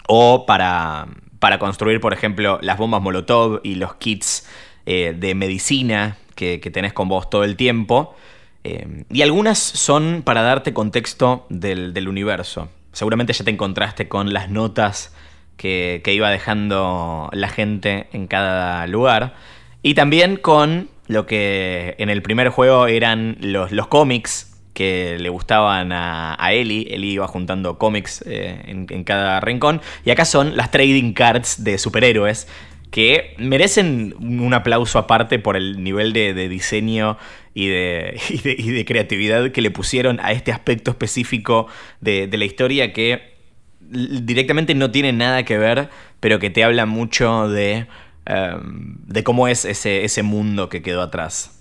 O 0.08 0.44
para, 0.44 1.06
para, 1.38 1.60
construir, 1.60 2.00
por 2.00 2.12
ejemplo, 2.12 2.58
las 2.62 2.78
bombas 2.78 3.00
Molotov 3.00 3.60
y 3.62 3.76
los 3.76 3.94
kits 3.94 4.48
de 4.86 5.34
medicina 5.36 6.16
que, 6.34 6.58
tenés 6.58 6.92
con 6.92 7.08
vos 7.08 7.30
todo 7.30 7.44
el 7.44 7.54
tiempo. 7.54 8.16
y 8.64 9.22
algunas 9.22 9.58
son 9.58 10.22
para 10.24 10.42
darte 10.42 10.74
contexto 10.74 11.46
del, 11.48 12.08
universo. 12.08 12.68
Seguramente 12.90 13.32
ya 13.32 13.44
te 13.44 13.52
encontraste 13.52 14.08
con 14.08 14.32
las 14.32 14.50
notas 14.50 15.14
que, 15.56 16.00
que 16.02 16.12
iba 16.12 16.28
dejando 16.30 17.30
la 17.32 17.48
gente 17.48 18.08
en 18.12 18.26
cada 18.26 18.88
lugar. 18.88 19.34
Y 19.82 19.94
también 19.94 20.36
con 20.36 20.88
lo 21.06 21.26
que 21.26 21.94
en 21.98 22.10
el 22.10 22.22
primer 22.22 22.48
juego 22.48 22.86
eran 22.86 23.36
los, 23.40 23.72
los 23.72 23.86
cómics 23.86 24.52
que 24.76 25.16
le 25.18 25.30
gustaban 25.30 25.90
a, 25.90 26.36
a 26.38 26.52
Ellie. 26.52 26.86
Ellie 26.94 27.12
iba 27.12 27.26
juntando 27.26 27.78
cómics 27.78 28.22
eh, 28.26 28.60
en, 28.66 29.04
cada 29.04 29.40
rincón. 29.40 29.80
Y 30.04 30.10
acá 30.10 30.26
son 30.26 30.54
las 30.54 30.70
trading 30.70 31.14
cards 31.14 31.64
de 31.64 31.78
superhéroes 31.78 32.46
que 32.90 33.34
merecen 33.38 34.14
un 34.20 34.52
aplauso 34.52 34.98
aparte 34.98 35.38
por 35.38 35.56
el 35.56 35.82
nivel 35.82 36.12
de, 36.12 36.48
diseño 36.48 37.16
y 37.54 37.68
de, 37.68 38.20
y 38.28 38.70
de, 38.70 38.84
creatividad 38.84 39.50
que 39.50 39.62
le 39.62 39.70
pusieron 39.70 40.20
a 40.20 40.32
este 40.32 40.52
aspecto 40.52 40.90
específico 40.90 41.68
de, 42.02 42.26
de 42.26 42.36
la 42.36 42.44
historia 42.44 42.92
que 42.92 43.34
directamente 43.80 44.74
no 44.74 44.90
tiene 44.90 45.12
nada 45.12 45.44
que 45.44 45.56
ver, 45.56 45.88
pero 46.20 46.38
que 46.38 46.50
te 46.50 46.64
habla 46.64 46.84
mucho 46.84 47.48
de 47.48 47.86
Em, 48.26 48.96
de 49.06 49.22
cómo 49.22 49.46
es 49.46 49.64
ese, 49.64 50.04
ese 50.04 50.24
mundo 50.24 50.68
que 50.68 50.82
quedó 50.82 51.00
atrás. 51.00 51.52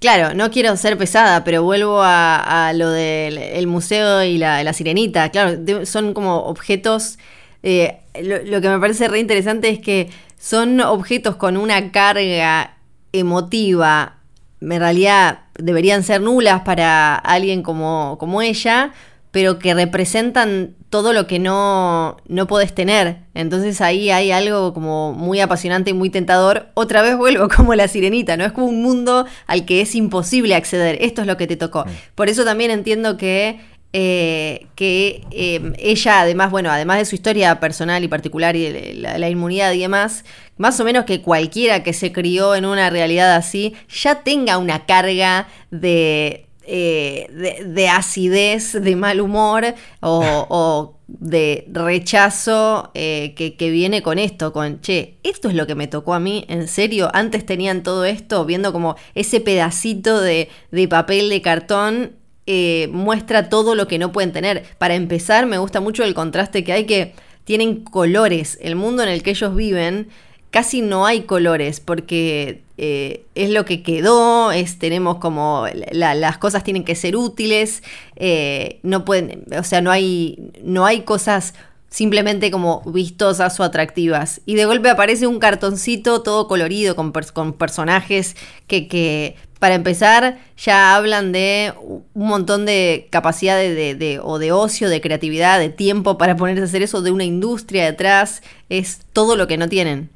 Claro, 0.00 0.34
no 0.34 0.50
quiero 0.50 0.76
ser 0.76 0.98
pesada, 0.98 1.44
pero 1.44 1.62
vuelvo 1.62 2.00
a, 2.02 2.72
lo 2.74 2.90
del 2.90 3.66
museo 3.66 4.22
y 4.22 4.36
la, 4.36 4.70
sirenita. 4.74 5.30
Claro, 5.30 5.86
son 5.86 6.12
como 6.12 6.40
objetos. 6.44 7.18
Eh, 7.62 8.00
lo, 8.22 8.60
que 8.60 8.68
me 8.68 8.78
parece 8.78 9.08
re 9.08 9.18
interesante 9.18 9.70
es 9.70 9.78
que 9.78 10.10
son 10.38 10.82
objetos 10.82 11.36
con 11.36 11.56
una 11.56 11.90
carga 11.90 12.76
emotiva. 13.12 14.16
En 14.60 14.78
realidad 14.78 15.44
deberían 15.54 16.02
ser 16.02 16.20
nulas 16.20 16.60
para 16.62 17.14
alguien 17.14 17.62
como, 17.62 18.18
como 18.20 18.42
ella, 18.42 18.92
pero 19.34 19.58
que 19.58 19.74
representan 19.74 20.76
todo 20.90 21.12
lo 21.12 21.26
que 21.26 21.40
no, 21.40 22.18
no 22.28 22.46
podés 22.46 22.72
tener. 22.72 23.16
Entonces 23.34 23.80
ahí 23.80 24.10
hay 24.10 24.30
algo 24.30 24.72
como 24.72 25.12
muy 25.12 25.40
apasionante 25.40 25.90
y 25.90 25.92
muy 25.92 26.08
tentador. 26.08 26.68
Otra 26.74 27.02
vez 27.02 27.16
vuelvo 27.16 27.48
como 27.56 27.74
la 27.74 27.88
sirenita, 27.88 28.36
¿no? 28.36 28.44
Es 28.44 28.52
como 28.52 28.68
un 28.68 28.80
mundo 28.80 29.26
al 29.48 29.64
que 29.64 29.80
es 29.80 29.96
imposible 29.96 30.54
acceder. 30.54 30.98
Esto 31.00 31.22
es 31.22 31.26
lo 31.26 31.36
que 31.36 31.48
te 31.48 31.56
tocó. 31.56 31.84
Por 32.14 32.28
eso 32.28 32.44
también 32.44 32.70
entiendo 32.70 33.16
que 33.16 33.58
eh, 33.92 34.68
que 34.76 35.24
eh, 35.32 35.72
ella 35.78 36.20
además, 36.20 36.52
bueno, 36.52 36.70
además 36.70 36.98
de 36.98 37.04
su 37.04 37.16
historia 37.16 37.58
personal 37.58 38.04
y 38.04 38.08
particular 38.08 38.54
y 38.54 38.70
de 38.70 38.94
la, 38.94 39.18
la, 39.18 39.28
inmunidad 39.28 39.72
y 39.72 39.80
demás, 39.80 40.24
más 40.58 40.78
o 40.78 40.84
menos 40.84 41.06
que 41.06 41.22
cualquiera 41.22 41.82
que 41.82 41.92
se 41.92 42.12
crió 42.12 42.54
en 42.54 42.66
una 42.66 42.90
realidad 42.90 43.34
así, 43.34 43.74
ya 43.88 44.22
tenga 44.22 44.58
una 44.58 44.86
carga 44.86 45.48
de, 45.72 46.46
eh, 46.66 47.26
de, 47.30 47.64
de, 47.64 47.88
acidez, 47.88 48.72
de 48.72 48.96
mal 48.96 49.20
humor 49.20 49.74
o, 50.00 50.46
o 50.48 50.98
de 51.06 51.66
rechazo 51.70 52.90
eh, 52.94 53.34
que, 53.36 53.56
que, 53.56 53.70
viene 53.70 54.02
con 54.02 54.18
esto, 54.18 54.52
con, 54.52 54.80
che, 54.80 55.16
esto 55.22 55.48
es 55.48 55.54
lo 55.54 55.66
que 55.66 55.74
me 55.74 55.86
tocó 55.86 56.14
a 56.14 56.20
mí, 56.20 56.44
en 56.48 56.66
serio, 56.68 57.10
antes 57.12 57.44
tenían 57.44 57.82
todo 57.82 58.04
esto, 58.04 58.44
viendo 58.44 58.72
como 58.72 58.96
ese 59.14 59.40
pedacito 59.40 60.20
de, 60.20 60.48
de 60.70 60.88
papel 60.88 61.28
de 61.28 61.42
cartón 61.42 62.12
eh, 62.46 62.88
muestra 62.92 63.48
todo 63.48 63.74
lo 63.74 63.88
que 63.88 63.98
no 63.98 64.12
pueden 64.12 64.32
tener. 64.32 64.64
Para 64.76 64.94
empezar, 64.94 65.46
me 65.46 65.58
gusta 65.58 65.80
mucho 65.80 66.04
el 66.04 66.14
contraste 66.14 66.62
que 66.62 66.72
hay 66.72 66.84
que 66.84 67.14
tienen 67.44 67.82
colores. 67.84 68.58
El 68.60 68.76
mundo 68.76 69.02
en 69.02 69.08
el 69.08 69.22
que 69.22 69.30
ellos 69.30 69.54
viven 69.54 70.08
casi 70.50 70.82
no 70.82 71.06
hay 71.06 71.22
colores 71.22 71.80
porque 71.80 72.63
eh, 72.76 73.24
es 73.34 73.50
lo 73.50 73.64
que 73.64 73.82
quedó, 73.82 74.50
es, 74.52 74.78
tenemos 74.78 75.18
como 75.18 75.66
la, 75.92 76.14
las 76.14 76.38
cosas 76.38 76.64
tienen 76.64 76.84
que 76.84 76.96
ser 76.96 77.16
útiles, 77.16 77.82
eh, 78.16 78.80
no 78.82 79.04
pueden, 79.04 79.44
o 79.58 79.62
sea, 79.62 79.80
no 79.80 79.90
hay, 79.90 80.50
no 80.62 80.84
hay 80.84 81.02
cosas 81.02 81.54
simplemente 81.88 82.50
como 82.50 82.82
vistosas 82.86 83.60
o 83.60 83.62
atractivas. 83.62 84.40
Y 84.46 84.56
de 84.56 84.64
golpe 84.64 84.90
aparece 84.90 85.28
un 85.28 85.38
cartoncito 85.38 86.22
todo 86.22 86.48
colorido 86.48 86.96
con, 86.96 87.12
con 87.12 87.52
personajes 87.52 88.34
que, 88.66 88.88
que, 88.88 89.36
para 89.60 89.76
empezar, 89.76 90.38
ya 90.56 90.96
hablan 90.96 91.30
de 91.30 91.72
un 91.78 92.26
montón 92.26 92.66
de 92.66 93.06
capacidad 93.10 93.56
de, 93.56 93.94
de, 93.94 94.18
o 94.20 94.40
de 94.40 94.50
ocio, 94.50 94.88
de 94.88 95.00
creatividad, 95.00 95.60
de 95.60 95.68
tiempo 95.68 96.18
para 96.18 96.36
ponerse 96.36 96.62
a 96.62 96.64
hacer 96.64 96.82
eso, 96.82 97.00
de 97.00 97.12
una 97.12 97.24
industria 97.24 97.84
detrás. 97.84 98.42
Es 98.68 99.02
todo 99.12 99.36
lo 99.36 99.46
que 99.46 99.56
no 99.56 99.68
tienen. 99.68 100.10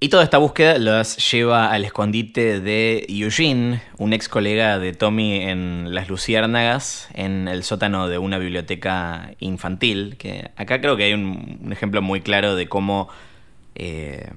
Y 0.00 0.08
toda 0.10 0.24
esta 0.24 0.38
búsqueda 0.38 0.76
los 0.78 1.16
lleva 1.30 1.70
al 1.70 1.84
escondite 1.84 2.60
de 2.60 3.06
Eugene, 3.08 3.80
un 3.96 4.12
ex 4.12 4.28
colega 4.28 4.78
de 4.78 4.92
Tommy 4.92 5.42
en 5.42 5.94
Las 5.94 6.08
Luciérnagas, 6.08 7.08
en 7.14 7.48
el 7.48 7.62
sótano 7.62 8.08
de 8.08 8.18
una 8.18 8.38
biblioteca 8.38 9.30
infantil. 9.38 10.16
Que 10.18 10.50
acá 10.56 10.80
creo 10.80 10.96
que 10.96 11.04
hay 11.04 11.14
un, 11.14 11.68
ejemplo 11.72 12.02
muy 12.02 12.20
claro 12.20 12.54
de 12.54 12.68
cómo, 12.68 13.08
eh, 13.76 14.30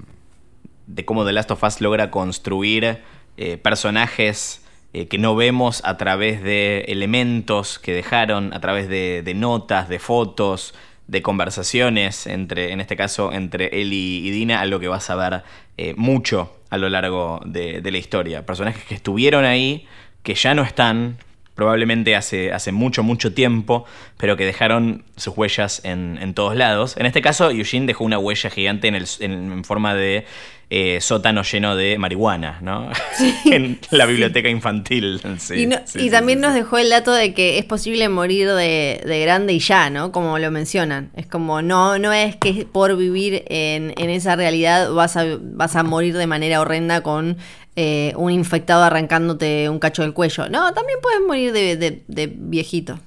de 0.85 1.05
cómo 1.05 1.25
The 1.25 1.33
Last 1.33 1.51
of 1.51 1.63
Us 1.63 1.81
logra 1.81 2.11
construir 2.11 2.99
eh, 3.35 3.57
personajes 3.57 4.63
eh, 4.93 5.07
que 5.07 5.17
no 5.17 5.35
vemos 5.35 5.81
a 5.83 5.97
través 5.97 6.41
de 6.43 6.85
elementos 6.87 7.77
que 7.77 7.93
dejaron, 7.93 8.53
a 8.53 8.61
través 8.61 8.87
de 8.87 9.33
notas, 9.35 9.89
de 9.89 9.99
fotos, 9.99 10.73
de 11.07 11.21
conversaciones 11.21 12.27
entre, 12.27 12.71
en 12.71 12.81
este 12.81 12.95
caso, 12.95 13.31
entre 13.31 13.81
él 13.81 13.93
y, 13.93 14.27
y 14.27 14.29
Dina, 14.31 14.61
algo 14.61 14.79
que 14.79 14.87
vas 14.87 15.09
a 15.09 15.15
ver 15.15 15.43
eh, 15.77 15.93
mucho 15.95 16.53
a 16.69 16.77
lo 16.77 16.89
largo 16.89 17.41
de, 17.45 17.81
de, 17.81 17.91
la 17.91 17.97
historia. 17.97 18.45
Personajes 18.45 18.83
que 18.83 18.95
estuvieron 18.95 19.45
ahí, 19.45 19.87
que 20.23 20.35
ya 20.35 20.53
no 20.53 20.63
están, 20.63 21.17
probablemente 21.57 22.15
hace, 22.15 22.53
hace 22.53 22.71
mucho, 22.71 23.01
mucho 23.01 23.33
tiempo, 23.33 23.83
pero 24.15 24.37
que 24.37 24.45
dejaron 24.45 25.03
sus 25.15 25.35
huellas 25.35 25.81
en, 25.83 26.19
en 26.21 26.35
todos 26.35 26.55
lados. 26.55 26.95
En 26.97 27.07
este 27.07 27.21
caso, 27.21 27.49
Eugene 27.49 27.87
dejó 27.87 28.03
una 28.03 28.19
huella 28.19 28.51
gigante 28.51 28.87
en, 28.87 28.93
el, 28.93 29.07
en, 29.19 29.51
en 29.51 29.63
forma 29.63 29.95
de 29.95 30.25
eh, 30.69 30.99
sótano 31.01 31.41
lleno 31.43 31.75
de 31.75 31.97
marihuana, 31.97 32.59
¿no? 32.61 32.91
Sí, 33.13 33.33
en 33.45 33.79
la 33.89 34.05
biblioteca 34.05 34.49
sí. 34.49 34.53
infantil. 34.53 35.19
Sí, 35.39 35.61
y, 35.61 35.65
no, 35.65 35.77
y 35.95 36.11
también 36.11 36.41
nos 36.41 36.53
dejó 36.53 36.77
el 36.77 36.91
dato 36.91 37.11
de 37.11 37.33
que 37.33 37.57
es 37.57 37.65
posible 37.65 38.07
morir 38.07 38.49
de, 38.51 39.01
de, 39.03 39.21
grande 39.21 39.53
y 39.53 39.59
ya, 39.59 39.89
¿no? 39.89 40.11
Como 40.11 40.37
lo 40.37 40.51
mencionan. 40.51 41.09
Es 41.15 41.25
como, 41.25 41.63
no, 41.63 41.97
no 41.97 42.13
es 42.13 42.35
que 42.35 42.67
por 42.71 42.95
vivir 42.97 43.45
en, 43.47 43.95
en 43.97 44.09
esa 44.11 44.35
realidad 44.35 44.91
vas 44.91 45.17
a, 45.17 45.25
vas 45.41 45.75
a 45.75 45.81
morir 45.81 46.15
de 46.15 46.27
manera 46.27 46.61
horrenda 46.61 47.01
con 47.01 47.37
eh, 47.79 48.11
un 48.15 48.31
infectado 48.31 48.83
arrancándote 48.83 49.69
un 49.69 49.77
cacho 49.77 50.01
del 50.01 50.13
cuello. 50.13 50.49
No, 50.49 50.73
también 50.73 50.97
puedes 50.99 51.21
morir 51.21 51.53
de, 51.53 51.77
de, 51.77 52.03
de 52.07 52.27
viejito. 52.27 52.99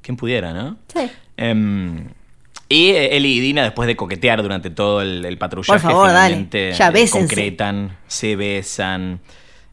¿Quién 0.00 0.16
pudiera, 0.16 0.52
no? 0.54 0.76
Sí. 0.86 1.10
Um, 1.42 2.06
y 2.68 2.90
Eli 2.90 3.38
y 3.38 3.40
Dina, 3.40 3.64
después 3.64 3.88
de 3.88 3.96
coquetear 3.96 4.40
durante 4.40 4.70
todo 4.70 5.02
el, 5.02 5.24
el 5.24 5.36
patrullaje, 5.36 5.80
Por 5.80 5.90
favor, 5.90 6.10
ya, 6.10 6.28
eh, 6.30 7.08
concretan, 7.10 7.96
se 8.06 8.36
besan. 8.36 9.20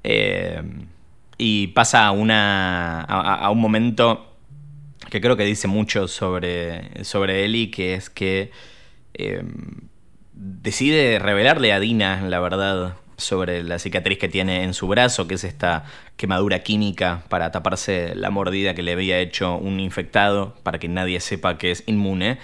Eh, 0.04 0.62
y 1.38 1.68
pasa 1.68 2.10
una, 2.10 3.02
a, 3.02 3.46
a, 3.46 3.52
un 3.52 3.60
momento 3.60 4.34
que 5.12 5.22
creo 5.22 5.38
que 5.38 5.44
dice 5.44 5.68
mucho 5.68 6.08
sobre, 6.08 7.04
sobre 7.04 7.46
Eli, 7.46 7.70
que 7.70 7.94
es 7.94 8.10
que 8.10 8.50
eh, 9.14 9.44
decide 10.34 11.20
revelarle 11.20 11.74
a 11.74 11.80
Dina 11.80 12.22
la 12.28 12.40
verdad 12.40 12.96
sobre 13.18 13.64
la 13.64 13.80
cicatriz 13.80 14.18
que 14.18 14.28
tiene 14.28 14.64
en 14.64 14.74
su 14.74 14.88
brazo, 14.88 15.28
que 15.28 15.36
es 15.36 15.44
esta 15.44 15.86
quemadura 16.18 16.60
química 16.64 17.24
para 17.30 17.52
taparse 17.52 18.14
la 18.16 18.30
mordida 18.30 18.74
que 18.74 18.84
le 18.84 18.94
había 18.94 19.20
hecho 19.20 19.56
un 19.56 19.80
infectado, 19.80 20.56
para 20.64 20.80
que 20.80 20.88
nadie 20.88 21.20
sepa 21.20 21.58
que 21.58 21.72
es 21.72 21.84
inmune. 21.88 22.40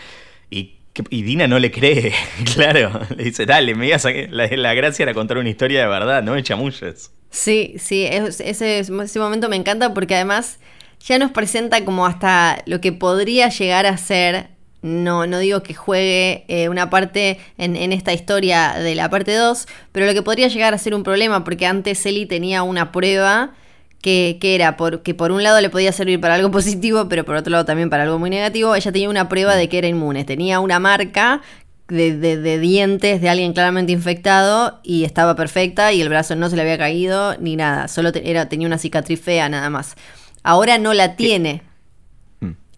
Y, 0.50 0.76
y, 1.10 1.24
Dina 1.24 1.48
no 1.48 1.60
le 1.60 1.72
cree, 1.72 2.14
claro. 2.54 2.92
Le 3.16 3.24
dice, 3.26 3.46
dale, 3.46 3.76
me 3.76 3.86
digas 3.86 4.06
la, 4.30 4.48
la, 4.48 4.74
gracia 4.74 5.04
era 5.04 5.14
contar 5.14 5.38
una 5.38 5.50
historia 5.50 5.82
de 5.82 5.88
verdad, 5.88 6.24
no 6.24 6.34
me 6.34 6.44
chamulles. 6.44 7.12
Sí, 7.30 7.76
sí, 7.78 8.06
ese, 8.06 8.80
ese 8.80 9.20
momento 9.20 9.48
me 9.48 9.56
encanta 9.56 9.94
porque 9.94 10.16
además 10.16 10.60
ya 11.06 11.18
nos 11.18 11.32
presenta 11.32 11.84
como 11.86 12.06
hasta 12.06 12.62
lo 12.66 12.82
que 12.82 12.92
podría 12.92 13.50
llegar 13.50 13.86
a 13.86 13.98
ser. 13.98 14.51
No, 14.82 15.28
no 15.28 15.38
digo 15.38 15.62
que 15.62 15.76
juegue 15.76 16.44
eh, 16.48 16.68
una 16.68 16.90
parte 16.90 17.40
en, 17.58 17.76
en, 17.76 17.92
esta 17.94 18.14
historia 18.14 18.74
de 18.80 18.96
la 18.96 19.10
parte 19.10 19.36
2, 19.36 19.68
pero 19.92 20.08
lo 20.08 20.14
que 20.14 20.24
podría 20.24 20.48
llegar 20.48 20.74
a 20.74 20.80
ser 20.80 20.96
un 20.96 21.04
problema, 21.04 21.44
porque 21.44 21.68
antes 21.68 22.04
Ellie 22.06 22.26
tenía 22.26 22.64
una 22.64 22.92
prueba 22.92 23.54
que, 24.02 24.38
que, 24.42 24.56
era 24.56 24.78
por, 24.78 25.04
que 25.04 25.14
por 25.14 25.32
un 25.32 25.44
lado 25.44 25.62
le 25.62 25.70
podía 25.70 25.92
servir 25.92 26.20
para 26.20 26.36
algo 26.36 26.52
positivo, 26.52 27.08
pero 27.10 27.24
por 27.26 27.36
otro 27.36 27.52
lado 27.52 27.66
también 27.66 27.90
para 27.90 28.04
algo 28.04 28.20
muy 28.20 28.30
negativo. 28.30 28.76
Ella 28.76 28.92
tenía 28.92 29.10
una 29.10 29.30
prueba 29.30 29.56
de 29.56 29.70
que 29.70 29.78
era 29.78 29.88
inmune, 29.88 30.24
tenía 30.24 30.60
una 30.60 30.80
marca 30.80 31.42
de, 31.88 32.18
de, 32.18 32.38
de, 32.38 32.60
dientes 32.60 33.22
de 33.22 33.30
alguien 33.30 33.54
claramente 33.54 33.92
infectado 33.92 34.80
y 34.82 35.04
estaba 35.04 35.36
perfecta 35.36 35.92
y 35.92 36.02
el 36.02 36.10
brazo 36.10 36.36
no 36.36 36.50
se 36.50 36.56
le 36.56 36.62
había 36.62 36.78
caído 36.78 37.36
ni 37.38 37.58
nada, 37.58 37.88
solo 37.90 38.12
te, 38.14 38.30
era, 38.30 38.48
tenía 38.48 38.66
una 38.66 38.78
cicatriz 38.78 39.22
fea 39.22 39.50
nada 39.50 39.70
más. 39.70 39.96
Ahora 40.42 40.78
no 40.78 40.94
la 40.94 41.16
tiene. 41.16 41.62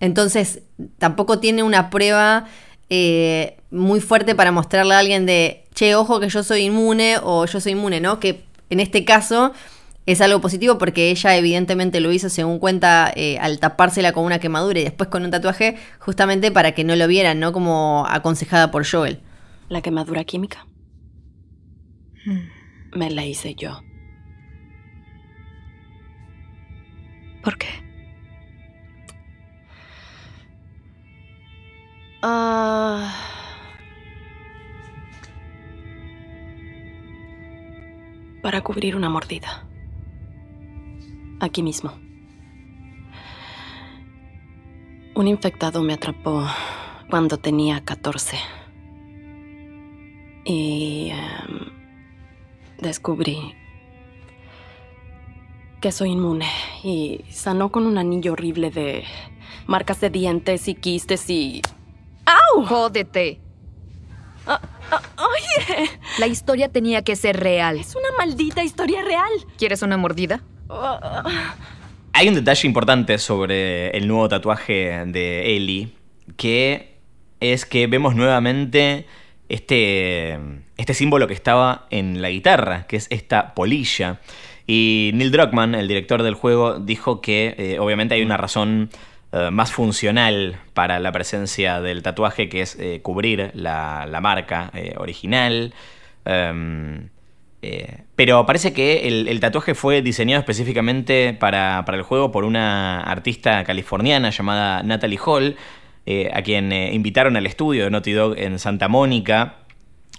Entonces 0.04 0.64
tampoco 0.98 1.40
tiene 1.40 1.64
una 1.64 1.90
prueba 1.90 2.44
eh, 2.90 3.56
muy 3.72 4.02
fuerte 4.02 4.36
para 4.36 4.52
mostrarle 4.52 4.96
a 4.96 5.00
alguien 5.00 5.26
de, 5.26 5.64
che, 5.74 5.96
ojo 5.96 6.20
que 6.20 6.28
yo 6.28 6.44
soy 6.44 6.64
inmune 6.64 7.20
o 7.24 7.46
yo 7.46 7.62
soy 7.62 7.72
inmune, 7.72 8.02
¿no? 8.02 8.20
Que 8.20 8.44
en 8.70 8.82
este 8.82 9.06
caso 9.06 9.54
es 10.06 10.20
algo 10.20 10.42
positivo 10.42 10.78
porque 10.78 11.10
ella 11.10 11.38
evidentemente 11.38 12.02
lo 12.02 12.12
hizo 12.12 12.28
según 12.28 12.60
cuenta 12.60 13.14
eh, 13.16 13.38
al 13.40 13.60
tapársela 13.60 14.12
con 14.12 14.26
una 14.26 14.40
quemadura 14.40 14.78
y 14.78 14.84
después 14.84 15.08
con 15.08 15.24
un 15.24 15.32
tatuaje 15.32 15.78
justamente 16.00 16.52
para 16.52 16.74
que 16.74 16.84
no 16.84 16.98
lo 16.98 17.08
vieran, 17.08 17.40
¿no? 17.40 17.54
Como 17.54 18.06
aconsejada 18.10 18.72
por 18.72 18.86
Joel. 18.86 19.22
La 19.70 19.82
quemadura 19.82 20.26
química. 20.26 20.68
Hmm. 22.26 22.50
Me 22.92 23.10
la 23.10 23.26
hice 23.26 23.56
yo. 23.56 23.80
¿Por 27.42 27.58
qué? 27.58 27.83
Uh... 32.24 33.04
Para 38.42 38.62
cubrir 38.62 38.96
una 38.96 39.10
mordida 39.10 39.68
aquí 41.42 41.62
mismo. 41.62 41.92
Un 45.16 45.28
infectado 45.28 45.84
me 45.84 45.94
atrapó 45.94 46.48
cuando 47.10 47.38
tenía 47.38 47.84
14. 47.84 48.38
Y 50.46 51.12
um, 51.12 51.72
descubrí 52.82 53.54
que 55.82 55.92
soy 55.92 56.12
inmune 56.12 56.48
y 56.84 57.26
sanó 57.30 57.70
con 57.70 57.86
un 57.86 57.98
anillo 57.98 58.32
horrible 58.32 58.72
de 58.72 59.04
marcas 59.68 60.00
de 60.00 60.10
dientes 60.10 60.70
y 60.70 60.76
quistes 60.76 61.30
y... 61.30 61.62
¡Jódete! 62.62 63.40
Uh, 64.46 64.52
uh, 64.52 65.24
oye. 65.24 65.90
La 66.20 66.28
historia 66.28 66.70
tenía 66.70 67.04
que 67.04 67.16
ser 67.16 67.40
real. 67.40 67.78
Es 67.78 67.96
una 67.96 68.10
maldita 68.18 68.64
historia 68.64 69.02
real. 69.02 69.32
¿Quieres 69.58 69.82
una 69.82 69.98
mordida? 69.98 70.44
Hay 72.14 72.28
un 72.28 72.36
detalle 72.36 72.68
importante 72.68 73.18
sobre 73.18 73.90
el 73.92 74.08
nuevo 74.08 74.30
tatuaje 74.30 75.04
de 75.08 75.56
Ellie, 75.56 75.96
que 76.38 76.98
es 77.40 77.66
que 77.66 77.88
vemos 77.88 78.16
nuevamente 78.16 79.08
este, 79.50 80.40
este 80.78 80.94
símbolo 80.94 81.28
que 81.28 81.34
estaba 81.34 81.88
en 81.90 82.22
la 82.22 82.30
guitarra, 82.30 82.86
que 82.88 82.98
es 82.98 83.08
esta 83.10 83.54
polilla. 83.54 84.20
Y 84.66 85.12
Neil 85.14 85.32
Druckmann, 85.32 85.76
el 85.76 85.88
director 85.88 86.24
del 86.24 86.36
juego, 86.36 86.80
dijo 86.80 87.22
que 87.22 87.56
eh, 87.58 87.80
obviamente 87.80 88.16
hay 88.16 88.22
una 88.22 88.38
razón 88.38 88.90
eh, 89.36 89.50
más 89.50 89.72
funcional 89.72 90.58
para 90.76 91.00
la 91.00 91.12
presencia 91.12 91.82
del 91.82 92.04
tatuaje, 92.04 92.50
que 92.50 92.62
es 92.62 92.78
eh, 92.80 93.00
cubrir 93.02 93.50
la, 93.56 94.06
la 94.06 94.22
marca 94.22 94.70
eh, 94.76 94.94
original. 94.98 95.74
Em, 96.24 97.10
pero 98.16 98.46
parece 98.46 98.74
que 98.74 99.08
el, 99.08 99.28
el 99.28 99.40
tatuaje 99.40 99.74
fue 99.74 100.04
diseñado 100.04 100.42
específicamente 100.42 101.34
para, 101.34 101.84
para 101.86 101.98
el 101.98 102.04
juego 102.04 102.32
por 102.32 102.44
una 102.44 103.02
artista 103.02 103.64
californiana 103.64 104.30
llamada 104.30 104.84
Natalie 104.84 105.20
Hall, 105.26 105.56
a 106.34 106.42
quien 106.42 106.74
invitaron 106.74 107.38
al 107.38 107.46
estudio 107.46 107.86
de 107.86 107.90
Naughty 107.90 108.12
Dog 108.12 108.38
en 108.38 108.60
Santa 108.60 108.90
Mónica, 108.90 109.60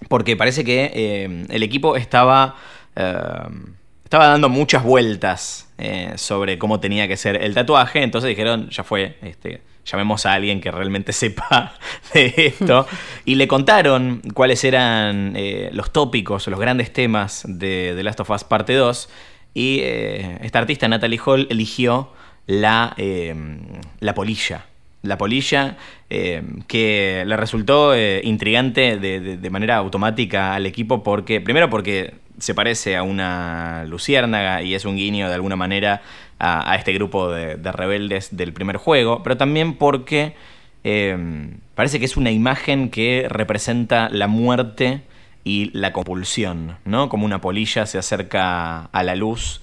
porque 0.08 0.38
parece 0.38 0.64
que 0.64 1.44
el 1.50 1.62
equipo 1.62 1.96
estaba, 1.96 2.56
estaba 2.96 4.26
dando 4.28 4.48
muchas 4.48 4.82
vueltas 4.82 5.63
eh, 5.78 6.12
sobre 6.16 6.58
cómo 6.58 6.80
tenía 6.80 7.08
que 7.08 7.16
ser 7.16 7.42
el 7.42 7.54
tatuaje, 7.54 8.02
entonces 8.02 8.28
dijeron, 8.28 8.70
ya 8.70 8.84
fue, 8.84 9.16
este, 9.22 9.62
llamemos 9.84 10.24
a 10.24 10.32
alguien 10.34 10.60
que 10.60 10.70
realmente 10.70 11.12
sepa 11.14 11.74
de 12.12 12.32
esto, 12.36 12.86
y 13.24 13.34
le 13.34 13.48
contaron 13.48 14.22
cuáles 14.34 14.62
eran 14.64 15.34
eh, 15.36 15.70
los 15.72 15.92
tópicos, 15.92 16.46
los 16.48 16.60
grandes 16.60 16.92
temas 16.92 17.42
de 17.46 17.92
The 17.96 18.02
Last 18.02 18.20
of 18.20 18.30
Us 18.30 18.44
Parte 18.44 18.74
2, 18.74 19.08
y 19.54 19.80
eh, 19.80 20.38
esta 20.42 20.60
artista, 20.60 20.88
Natalie 20.88 21.20
Hall, 21.24 21.46
eligió 21.50 22.12
la, 22.46 22.94
la 24.00 24.14
polilla 24.14 24.66
la 25.04 25.18
polilla, 25.18 25.76
eh, 26.10 26.42
que 26.66 27.22
le 27.26 27.36
resultó 27.36 27.94
eh, 27.94 28.20
intrigante 28.24 28.98
de, 28.98 29.20
de- 29.20 29.50
manera 29.50 29.76
automática 29.76 30.54
al 30.54 30.66
equipo 30.66 31.02
porque, 31.02 31.40
primero 31.40 31.70
porque 31.70 32.14
se 32.38 32.54
parece 32.54 32.96
a 32.96 33.04
una 33.04 33.84
luciérnaga 33.86 34.62
y 34.62 34.74
es 34.74 34.84
un 34.84 34.96
guiño 34.96 35.28
de 35.28 35.34
alguna 35.34 35.54
manera 35.54 36.02
a, 36.40 36.74
este 36.74 36.92
grupo 36.92 37.30
de, 37.30 37.56
de 37.56 37.72
rebeldes 37.72 38.36
del 38.36 38.52
primer 38.52 38.76
juego, 38.78 39.22
pero 39.22 39.36
también 39.36 39.74
porque 39.74 40.34
eh, 40.82 41.16
parece 41.74 41.98
que 41.98 42.04
es 42.06 42.16
una 42.16 42.32
imagen 42.32 42.90
que 42.90 43.26
representa 43.28 44.08
la 44.10 44.26
muerte 44.26 45.02
y 45.44 45.70
la 45.78 45.92
compulsión, 45.92 46.78
¿no? 46.84 47.08
Como 47.08 47.26
una 47.26 47.40
polilla 47.40 47.86
se 47.86 47.98
acerca 47.98 48.86
a 48.86 49.02
la 49.02 49.14
luz 49.14 49.60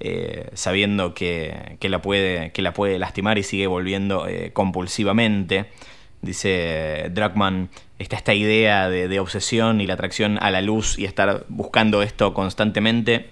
eh, 0.00 0.48
sabiendo 0.54 1.12
que, 1.12 1.76
que 1.78 1.90
la 1.90 2.00
puede, 2.00 2.52
que 2.52 2.62
la 2.62 2.72
puede 2.72 2.98
lastimar 2.98 3.36
y 3.36 3.42
sigue 3.42 3.66
volviendo 3.66 4.26
eh, 4.26 4.50
compulsivamente. 4.52 5.66
Dice 6.22 7.10
Druckmann, 7.10 7.68
está 7.98 8.16
esta 8.16 8.32
idea 8.32 8.88
de, 8.88 9.20
obsesión 9.20 9.80
y 9.82 9.86
la 9.86 9.94
atracción 9.94 10.38
a 10.40 10.50
la 10.50 10.62
luz 10.62 10.98
y 10.98 11.04
estar 11.04 11.44
buscando 11.48 12.02
esto 12.02 12.32
constantemente. 12.32 13.28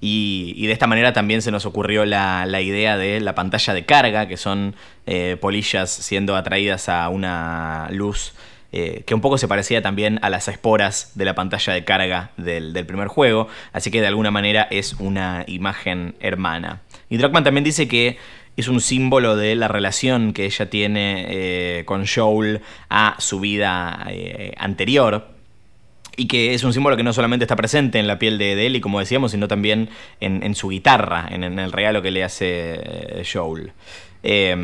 Y, 0.00 0.54
y 0.56 0.66
de 0.66 0.72
esta 0.72 0.86
manera 0.86 1.12
también 1.12 1.42
se 1.42 1.50
nos 1.50 1.66
ocurrió 1.66 2.06
la, 2.06 2.46
la 2.46 2.62
idea 2.62 2.96
de 2.96 3.20
la 3.20 3.34
pantalla 3.34 3.74
de 3.74 3.84
carga, 3.84 4.26
que 4.26 4.36
son 4.36 4.74
eh, 5.06 5.36
polillas 5.40 5.90
siendo 5.90 6.34
atraídas 6.36 6.88
a 6.88 7.08
una 7.10 7.88
luz 7.90 8.32
eh, 8.70 9.02
que 9.06 9.14
un 9.14 9.22
poco 9.22 9.38
se 9.38 9.48
parecía 9.48 9.80
también 9.80 10.18
a 10.20 10.28
las 10.28 10.46
esporas 10.46 11.12
de 11.14 11.24
la 11.24 11.34
pantalla 11.34 11.72
de 11.72 11.84
carga 11.84 12.32
del, 12.36 12.74
del 12.74 12.84
primer 12.84 13.08
juego, 13.08 13.48
así 13.72 13.90
que 13.90 14.02
de 14.02 14.06
alguna 14.06 14.30
manera 14.30 14.68
es 14.70 14.94
una 14.94 15.44
imagen 15.46 16.14
hermana. 16.20 16.82
Y 17.08 17.16
Druckmann 17.16 17.44
también 17.44 17.64
dice 17.64 17.88
que 17.88 18.18
es 18.58 18.68
un 18.68 18.82
símbolo 18.82 19.36
de 19.36 19.54
la 19.54 19.68
relación 19.68 20.34
que 20.34 20.44
ella 20.44 20.68
tiene 20.68 21.26
eh, 21.28 21.84
con 21.86 22.06
Joel 22.06 22.60
a 22.90 23.16
su 23.18 23.40
vida 23.40 24.06
eh, 24.10 24.52
anterior, 24.58 25.28
y 26.16 26.26
que 26.26 26.52
es 26.52 26.64
un 26.64 26.74
símbolo 26.74 26.96
que 26.96 27.04
no 27.04 27.12
solamente 27.12 27.44
está 27.44 27.56
presente 27.56 27.98
en 28.00 28.06
la 28.06 28.18
piel 28.18 28.36
de, 28.36 28.54
de 28.54 28.66
Ellie, 28.66 28.80
como 28.80 28.98
decíamos, 28.98 29.30
sino 29.30 29.48
también 29.48 29.88
en, 30.20 30.54
su 30.56 30.68
guitarra, 30.68 31.28
en, 31.30 31.44
el 31.44 31.72
regalo 31.72 32.02
que 32.02 32.10
le 32.10 32.24
hace 32.24 33.22
Joel. 33.32 33.70
Eh, 34.24 34.56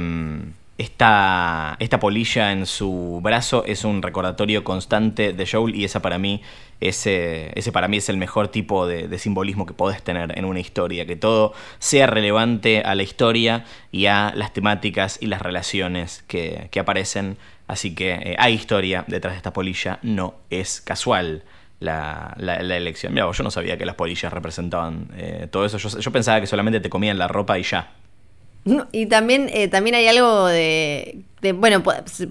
esta, 0.77 1.77
esta 1.79 2.01
polilla 2.01 2.51
en 2.53 2.66
su 2.66 3.20
brazo 3.22 3.64
es 3.64 3.85
un 3.85 4.03
recordatorio 4.03 4.64
constante 4.64 5.33
de 5.33 5.47
Joel 5.47 5.75
y 5.77 5.85
esa 5.85 6.03
para 6.03 6.18
mí, 6.18 6.43
ese, 6.81 7.53
ese 7.59 7.70
para 7.72 7.87
mí 7.89 7.99
es 7.99 8.09
el 8.09 8.16
mejor 8.16 8.49
tipo 8.49 8.87
de, 8.87 9.07
de 9.09 9.18
simbolismo 9.18 9.66
que 9.66 9.75
podés 9.75 10.03
tener 10.03 10.37
en 10.37 10.45
una 10.45 10.61
historia, 10.61 11.07
que 11.07 11.16
todo 11.16 11.53
sea 11.79 12.07
relevante 12.09 12.81
a 12.83 12.95
la 12.95 13.03
historia 13.05 13.64
y 13.93 14.07
a 14.07 14.33
las 14.35 14.53
temáticas 14.53 15.18
y 15.20 15.27
las 15.27 15.43
relaciones 15.43 16.25
que, 16.27 16.68
que 16.70 16.81
aparecen. 16.81 17.37
Así 17.66 17.95
que 17.95 18.12
eh, 18.14 18.37
hay 18.39 18.55
historia 18.55 19.05
detrás 19.07 19.35
de 19.35 19.39
esta 19.39 19.53
polilla, 19.53 19.99
no 20.03 20.35
es 20.51 20.81
casual 20.81 21.45
la, 21.81 22.35
la- 22.39 22.62
la 22.62 22.77
elección. 22.77 23.14
Mira, 23.14 23.31
yo 23.31 23.43
no 23.45 23.51
sabía 23.51 23.79
que 23.79 23.87
las 23.87 23.95
polillas 23.95 24.33
representaban 24.33 25.09
eh, 25.16 25.49
todo 25.51 25.64
eso. 25.64 25.79
Yo, 25.79 25.89
yo 25.99 26.12
pensaba 26.12 26.41
que 26.41 26.47
solamente 26.47 26.81
te 26.81 26.91
comían 26.91 27.16
la 27.18 27.29
ropa 27.29 27.59
y 27.59 27.62
ya. 27.62 27.93
Y 28.93 29.07
también, 29.07 29.51
eh, 29.53 29.69
también 29.69 29.95
hay 29.97 30.07
algo 30.07 30.47
de, 30.47 31.25
bueno, 31.57 31.83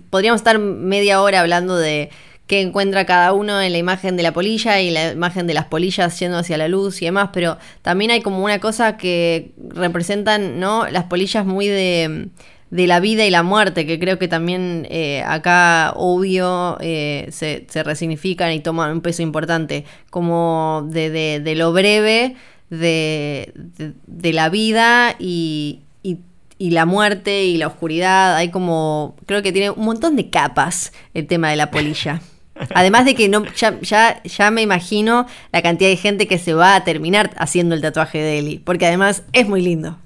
podríamos 0.09 0.41
estar 0.41 0.57
media 0.59 1.21
hora 1.21 1.41
hablando 1.41 1.75
de 1.77 2.09
qué 2.47 2.61
encuentra 2.61 3.05
cada 3.05 3.33
uno 3.33 3.61
en 3.61 3.71
la 3.71 3.77
imagen 3.77 4.17
de 4.17 4.23
la 4.23 4.33
polilla 4.33 4.81
y 4.81 4.89
la 4.91 5.11
imagen 5.11 5.47
de 5.47 5.53
las 5.53 5.65
polillas 5.65 6.19
yendo 6.19 6.37
hacia 6.39 6.57
la 6.57 6.67
luz 6.67 7.01
y 7.01 7.05
demás, 7.05 7.29
pero 7.33 7.57
también 7.83 8.11
hay 8.11 8.21
como 8.21 8.43
una 8.43 8.59
cosa 8.59 8.97
que 8.97 9.51
representan, 9.69 10.59
¿no? 10.59 10.87
Las 10.89 11.05
polillas 11.05 11.45
muy 11.45 11.67
de, 11.67 12.27
de 12.71 12.87
la 12.87 12.99
vida 12.99 13.25
y 13.25 13.29
la 13.29 13.43
muerte, 13.43 13.85
que 13.85 13.99
creo 13.99 14.17
que 14.19 14.27
también 14.27 14.87
eh, 14.89 15.23
acá, 15.25 15.93
obvio, 15.95 16.77
eh, 16.81 17.27
se, 17.31 17.65
resignifican 17.83 18.51
y 18.51 18.59
toman 18.59 18.91
un 18.91 19.01
peso 19.01 19.21
importante, 19.21 19.85
como 20.09 20.85
de- 20.89 21.39
de 21.39 21.55
lo 21.55 21.71
breve 21.71 22.35
de, 22.71 23.53
de- 23.77 23.93
de 24.07 24.33
la 24.33 24.49
vida 24.49 25.15
y, 25.19 25.79
y- 26.03 26.19
y 26.59 26.69
la 26.71 26.85
muerte 26.85 27.43
y 27.45 27.57
la 27.57 27.67
oscuridad. 27.67 28.35
Hay 28.35 28.49
como, 28.51 29.15
creo 29.25 29.41
que 29.41 29.51
tiene 29.51 29.71
un 29.71 29.83
montón 29.85 30.15
de 30.15 30.29
capas 30.29 30.93
el 31.13 31.25
tema 31.27 31.49
de 31.49 31.55
la 31.55 31.71
polilla. 31.71 32.21
Además 32.75 33.05
de 33.05 33.15
que 33.15 33.27
no, 33.29 33.43
ya, 33.55 33.79
ya, 33.81 34.21
ya 34.23 34.51
me 34.51 34.61
imagino 34.61 35.25
la 35.51 35.61
cantidad 35.63 35.89
de 35.89 35.97
gente 35.97 36.27
que 36.27 36.37
se 36.37 36.53
va 36.53 36.75
a 36.75 36.83
terminar 36.83 37.31
haciendo 37.37 37.73
el 37.73 37.81
tatuaje 37.81 38.19
de 38.19 38.39
Eli, 38.39 38.59
porque 38.59 38.85
además 38.85 39.23
es 39.33 39.47
muy 39.47 39.61
lindo. 39.61 39.97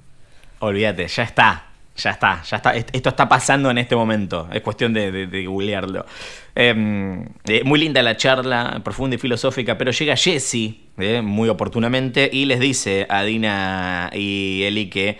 Olvídate, 0.60 1.06
ya 1.08 1.22
está. 1.24 1.64
Ya 1.96 2.10
está, 2.12 2.42
ya 2.48 2.56
está. 2.58 2.74
Est- 2.76 2.90
Esto 2.94 3.08
está 3.08 3.28
pasando 3.28 3.70
en 3.70 3.78
este 3.78 3.96
momento. 3.96 4.48
Es 4.52 4.62
cuestión 4.62 4.94
de, 4.94 5.10
de, 5.10 5.26
de 5.26 5.46
googlearlo. 5.46 6.06
Eh, 6.54 7.24
eh, 7.46 7.62
muy 7.64 7.78
linda 7.80 8.02
la 8.02 8.16
charla, 8.16 8.80
profunda 8.84 9.16
y 9.16 9.18
filosófica, 9.18 9.76
pero 9.76 9.90
llega 9.90 10.16
Jesse, 10.16 10.76
eh, 10.96 11.22
muy 11.22 11.48
oportunamente, 11.48 12.30
y 12.32 12.44
les 12.46 12.60
dice 12.60 13.04
a 13.10 13.24
Dina 13.24 14.10
y 14.14 14.62
Eli 14.64 14.88
que 14.88 15.18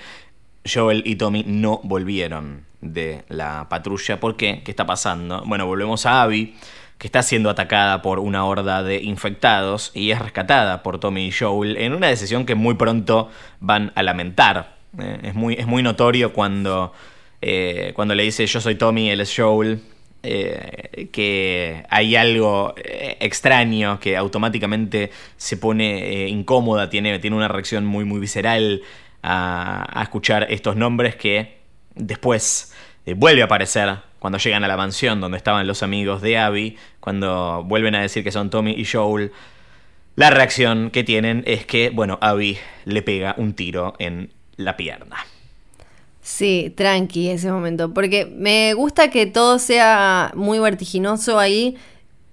Joel 0.64 1.02
y 1.06 1.16
Tommy 1.16 1.44
no 1.46 1.80
volvieron 1.82 2.64
de 2.80 3.24
la 3.28 3.66
patrulla. 3.68 4.20
¿Por 4.20 4.36
qué? 4.36 4.62
¿Qué 4.64 4.70
está 4.70 4.86
pasando? 4.86 5.42
Bueno, 5.46 5.66
volvemos 5.66 6.06
a 6.06 6.22
Abby, 6.22 6.54
que 6.98 7.06
está 7.06 7.22
siendo 7.22 7.50
atacada 7.50 8.02
por 8.02 8.18
una 8.18 8.44
horda 8.44 8.82
de 8.82 9.02
infectados 9.02 9.92
y 9.94 10.10
es 10.10 10.18
rescatada 10.18 10.82
por 10.82 10.98
Tommy 11.00 11.26
y 11.28 11.32
Joel 11.32 11.76
en 11.76 11.92
una 11.94 12.08
decisión 12.08 12.44
que 12.44 12.54
muy 12.54 12.74
pronto 12.74 13.30
van 13.60 13.92
a 13.94 14.02
lamentar. 14.02 14.76
Eh, 14.98 15.18
es, 15.22 15.34
muy, 15.34 15.54
es 15.54 15.66
muy 15.66 15.82
notorio 15.82 16.32
cuando, 16.32 16.92
eh, 17.40 17.92
cuando 17.94 18.14
le 18.14 18.24
dice 18.24 18.46
yo 18.46 18.60
soy 18.60 18.74
Tommy, 18.74 19.10
él 19.10 19.20
es 19.20 19.34
Joel. 19.36 19.80
eh, 20.24 21.08
que 21.12 21.84
hay 21.88 22.16
algo 22.16 22.74
extraño 22.76 24.00
que 24.00 24.16
automáticamente 24.16 25.10
se 25.36 25.56
pone 25.56 26.28
incómoda, 26.28 26.90
tiene, 26.90 27.18
tiene 27.20 27.36
una 27.36 27.46
reacción 27.48 27.86
muy, 27.86 28.04
muy 28.04 28.18
visceral 28.18 28.82
a, 29.22 30.00
escuchar 30.02 30.46
estos 30.50 30.76
nombres 30.76 31.16
que 31.16 31.58
después 31.94 32.74
eh, 33.06 33.14
vuelve 33.14 33.42
a 33.42 33.46
aparecer 33.46 33.98
cuando 34.18 34.38
llegan 34.38 34.64
a 34.64 34.68
la 34.68 34.76
mansión 34.76 35.20
donde 35.20 35.36
estaban 35.36 35.66
los 35.66 35.82
amigos 35.82 36.22
de 36.22 36.38
Abby, 36.38 36.76
cuando 37.00 37.62
vuelven 37.64 37.94
a 37.94 38.02
decir 38.02 38.24
que 38.24 38.32
son 38.32 38.50
Tommy 38.50 38.72
y 38.72 38.84
Joel. 38.84 39.32
La 40.16 40.30
reacción 40.30 40.90
que 40.90 41.04
tienen 41.04 41.44
es 41.46 41.64
que, 41.64 41.90
bueno, 41.90 42.18
Abby 42.20 42.58
le 42.84 43.02
pega 43.02 43.34
un 43.38 43.54
tiro 43.54 43.94
en 44.00 44.32
la 44.56 44.76
pierna. 44.76 45.16
Sí, 46.20 46.74
tranqui 46.76 47.30
ese 47.30 47.50
momento, 47.50 47.94
porque 47.94 48.26
me 48.26 48.74
gusta 48.74 49.10
que 49.10 49.26
todo 49.26 49.58
sea 49.58 50.32
muy 50.34 50.58
vertiginoso 50.58 51.38
ahí. 51.38 51.76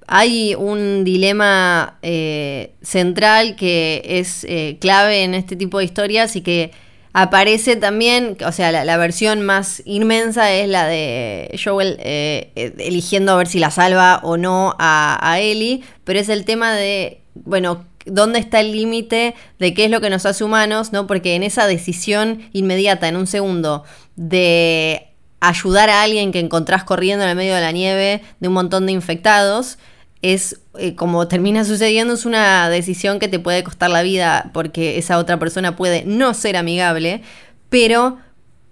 Hay 0.08 0.56
un 0.56 1.04
dilema 1.04 1.98
eh, 2.02 2.74
central 2.82 3.56
que 3.56 4.02
es 4.06 4.46
eh, 4.48 4.78
clave 4.80 5.24
en 5.24 5.34
este 5.34 5.56
tipo 5.56 5.80
de 5.80 5.86
historias 5.86 6.36
y 6.36 6.42
que 6.42 6.72
aparece 7.16 7.78
también, 7.78 8.36
o 8.46 8.52
sea, 8.52 8.74
la, 8.84 8.98
versión 8.98 9.42
más 9.42 9.82
inmensa 9.86 10.52
es 10.52 10.68
la 10.68 10.86
de 10.86 11.58
Joel 11.64 11.96
eh, 12.02 12.52
eh, 12.58 12.74
eligiendo 12.80 13.32
a 13.32 13.38
ver 13.38 13.48
si 13.48 13.58
la 13.58 13.72
salva 13.72 14.20
o 14.22 14.36
no 14.36 14.76
a, 14.80 15.18
a 15.22 15.40
Ellie, 15.40 15.82
pero 16.04 16.20
es 16.20 16.28
el 16.28 16.44
tema 16.44 16.74
de, 16.74 17.22
bueno, 17.34 17.86
dónde 18.06 18.40
está 18.40 18.60
el 18.60 18.74
límite 18.74 19.34
de 19.60 19.74
qué 19.74 19.86
es 19.86 19.92
lo 19.92 20.02
que 20.02 20.10
nos 20.10 20.26
hace 20.26 20.44
humanos, 20.44 20.92
¿no? 20.92 21.08
Porque 21.08 21.36
en 21.36 21.44
esa 21.44 21.68
decisión 21.68 22.50
inmediata, 22.52 23.08
en 23.08 23.16
un 23.16 23.28
segundo, 23.28 23.86
de 24.18 25.08
ayudar 25.40 25.90
a 25.90 26.04
alguien 26.04 26.34
que 26.34 26.40
encontrás 26.40 26.84
corriendo 26.84 27.24
en 27.24 27.30
el 27.30 27.38
medio 27.38 27.56
de 27.56 27.62
la 27.62 27.72
nieve 27.72 28.24
de 28.42 28.48
un 28.50 28.54
montón 28.54 28.88
de 28.88 28.92
infectados, 28.92 29.78
es 30.34 30.60
eh, 30.80 30.96
como 30.96 31.28
termina 31.28 31.66
sucediendo, 31.66 32.16
es 32.16 32.26
una 32.26 32.68
decisión 32.70 33.20
que 33.20 33.28
te 33.28 33.38
puede 33.38 33.64
costar 33.64 33.92
la 33.92 34.02
vida 34.02 34.50
porque 34.54 34.98
esa 34.98 35.20
otra 35.20 35.38
persona 35.38 35.76
puede 35.76 36.04
no 36.04 36.34
ser 36.34 36.58
amigable, 36.58 37.22
pero 37.70 38.18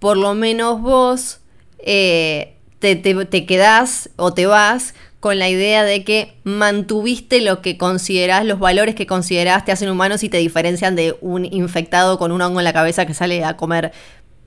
por 0.00 0.16
lo 0.16 0.34
menos 0.34 0.80
vos 0.80 1.38
eh, 1.78 2.56
te, 2.80 2.96
te, 2.96 3.24
te 3.26 3.46
quedás 3.46 4.10
o 4.16 4.34
te 4.34 4.46
vas 4.46 4.94
con 5.20 5.38
la 5.38 5.48
idea 5.48 5.84
de 5.84 6.02
que 6.02 6.36
mantuviste 6.42 7.40
lo 7.40 7.62
que 7.62 7.78
considerás, 7.78 8.44
los 8.44 8.58
valores 8.58 8.96
que 8.96 9.06
considerás 9.06 9.64
te 9.64 9.70
hacen 9.70 9.88
humanos 9.88 10.24
y 10.24 10.28
te 10.28 10.38
diferencian 10.38 10.96
de 10.96 11.16
un 11.20 11.44
infectado 11.44 12.18
con 12.18 12.32
un 12.32 12.42
hongo 12.42 12.60
en 12.60 12.64
la 12.64 12.72
cabeza 12.72 13.06
que 13.06 13.14
sale 13.14 13.44
a 13.44 13.56
comer 13.56 13.92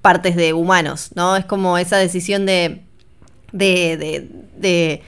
partes 0.01 0.35
de 0.35 0.51
humanos, 0.51 1.11
¿no? 1.15 1.37
Es 1.37 1.45
como 1.45 1.77
esa 1.77 1.97
decisión 1.97 2.45
de, 2.45 2.81
de, 3.53 3.97
de, 3.97 4.29
de 4.57 5.01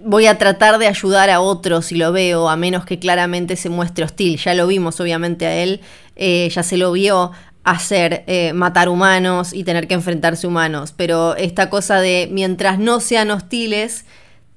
voy 0.00 0.26
a 0.26 0.38
tratar 0.38 0.78
de 0.78 0.86
ayudar 0.86 1.30
a 1.30 1.40
otros 1.40 1.86
si 1.86 1.96
lo 1.96 2.12
veo, 2.12 2.48
a 2.48 2.56
menos 2.56 2.84
que 2.84 2.98
claramente 2.98 3.56
se 3.56 3.68
muestre 3.68 4.04
hostil. 4.04 4.38
Ya 4.38 4.54
lo 4.54 4.66
vimos, 4.66 5.00
obviamente, 5.00 5.46
a 5.46 5.54
él, 5.54 5.80
eh, 6.16 6.48
ya 6.50 6.62
se 6.62 6.76
lo 6.76 6.92
vio 6.92 7.32
hacer 7.64 8.24
eh, 8.26 8.52
matar 8.52 8.88
humanos 8.88 9.52
y 9.52 9.64
tener 9.64 9.86
que 9.86 9.94
enfrentarse 9.94 10.46
humanos, 10.46 10.92
pero 10.96 11.36
esta 11.36 11.70
cosa 11.70 12.00
de 12.00 12.28
mientras 12.30 12.78
no 12.78 13.00
sean 13.00 13.30
hostiles, 13.30 14.04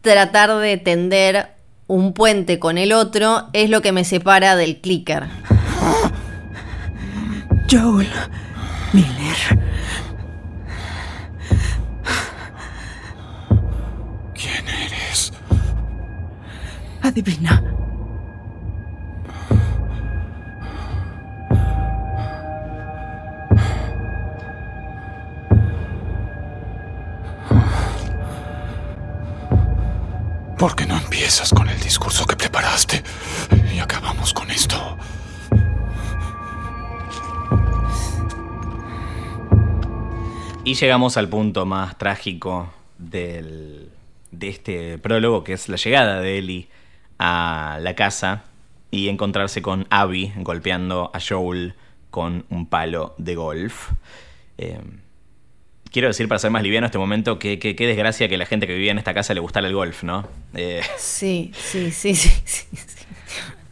tratar 0.01 0.55
de 0.57 0.77
tender 0.77 1.49
un 1.87 2.13
puente 2.13 2.57
con 2.57 2.77
el 2.77 2.93
otro 2.93 3.47
es 3.53 3.69
lo 3.69 3.81
que 3.81 3.91
me 3.91 4.03
separa 4.03 4.55
del 4.55 4.77
clicker. 4.81 5.25
Joel 7.69 8.09
Miller. 8.93 9.74
Adivina. 17.05 17.61
¿Por 30.57 30.75
qué 30.75 30.87
no 30.87 30.97
empiezas 30.97 31.53
con 31.53 31.69
el 31.69 31.79
discurso 31.79 32.25
que 32.25 32.35
preparaste 32.35 33.03
y 33.71 33.77
acabamos 33.77 34.33
con 34.33 34.49
esto? 34.49 34.97
Y 40.63 40.73
llegamos 40.73 41.17
al 41.17 41.29
punto 41.29 41.67
más 41.67 41.99
trágico 41.99 42.73
del, 42.97 43.91
de 44.31 44.49
este 44.49 44.97
prólogo, 44.97 45.43
que 45.43 45.53
es 45.53 45.69
la 45.69 45.75
llegada 45.75 46.19
de 46.19 46.39
Ellie 46.39 46.67
a 47.19 47.79
la 47.81 47.95
casa 47.95 48.43
y 48.91 49.09
encontrarse 49.09 49.61
con 49.61 49.87
Abby 49.89 50.33
golpeando 50.37 51.11
a 51.13 51.19
Joel 51.19 51.73
con 52.11 52.45
un 52.49 52.67
palo 52.67 53.13
de 53.17 53.35
golf. 53.35 53.91
Eh, 54.57 54.79
quiero 55.91 56.07
decir, 56.07 56.27
para 56.27 56.39
ser 56.39 56.51
más 56.51 56.63
liviano 56.63 56.85
este 56.85 56.97
momento, 56.97 57.39
que 57.39 57.59
qué 57.59 57.87
desgracia 57.87 58.29
que 58.29 58.37
la 58.37 58.45
gente 58.45 58.67
que 58.67 58.73
vivía 58.73 58.91
en 58.91 58.97
esta 58.97 59.13
casa 59.13 59.33
le 59.33 59.39
gustara 59.41 59.67
el 59.67 59.73
golf, 59.73 60.03
¿no? 60.03 60.27
Eh, 60.53 60.81
Sí, 60.97 61.51
sí, 61.55 61.91
sí, 61.91 62.15
sí, 62.15 62.29
sí. 62.45 62.75
sí. 62.75 63.05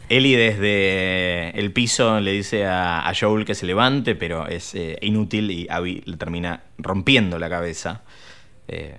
Ellie 0.10 0.38
desde 0.38 1.58
el 1.58 1.72
piso 1.72 2.20
le 2.20 2.34
dice 2.34 2.66
a, 2.66 3.08
a 3.08 3.14
Joel 3.16 3.46
que 3.46 3.56
se 3.56 3.66
levante, 3.66 4.16
pero 4.16 4.48
es 4.48 4.76
eh, 4.76 4.98
inútil 5.02 5.50
y 5.50 5.68
Abby 5.70 6.04
le 6.06 6.18
termina 6.18 6.64
rompiendo 6.78 7.40
la 7.40 7.50
cabeza. 7.50 8.04
Eh, 8.68 8.98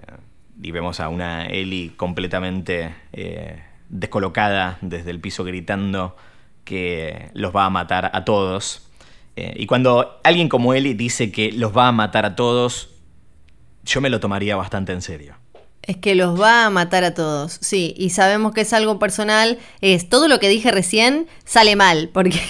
y 0.62 0.70
vemos 0.70 1.01
a 1.01 1.09
una 1.09 1.47
Ellie 1.47 1.92
completamente 1.97 2.95
eh, 3.12 3.62
descolocada 3.89 4.78
desde 4.80 5.11
el 5.11 5.20
piso 5.20 5.45
gritando 5.45 6.16
que 6.64 7.30
los 7.35 7.55
va 7.55 7.66
a 7.66 7.70
matar 7.70 8.11
a 8.12 8.24
todos. 8.24 8.89
Eh, 9.37 9.55
y 9.57 9.66
cuando 9.66 10.20
alguien 10.24 10.49
como 10.49 10.74
Ellie 10.74 10.95
dice 10.95 11.30
que 11.30 11.53
los 11.53 11.76
va 11.76 11.89
a 11.89 11.93
matar 11.93 12.24
a 12.24 12.37
todos, 12.37 12.91
yo 13.85 14.01
me 14.01 14.11
lo 14.11 14.20
tomaría 14.20 14.57
bastante 14.57 14.93
en 14.93 15.03
serio. 15.03 15.37
Es 15.87 15.99
que 15.99 16.14
los 16.14 16.41
va 16.41 16.64
a 16.64 16.70
matar 16.70 17.05
a 17.05 17.12
todos, 17.12 17.59
sí, 17.61 17.95
y 17.99 18.09
sabemos 18.09 18.55
que 18.55 18.62
es 18.62 18.72
algo 18.72 18.99
personal, 18.99 19.59
es 19.82 20.09
todo 20.09 20.28
lo 20.28 20.41
que 20.41 20.49
dije 20.49 20.70
recién 20.70 21.26
sale 21.45 21.76
mal, 21.76 22.09
porque 22.14 22.41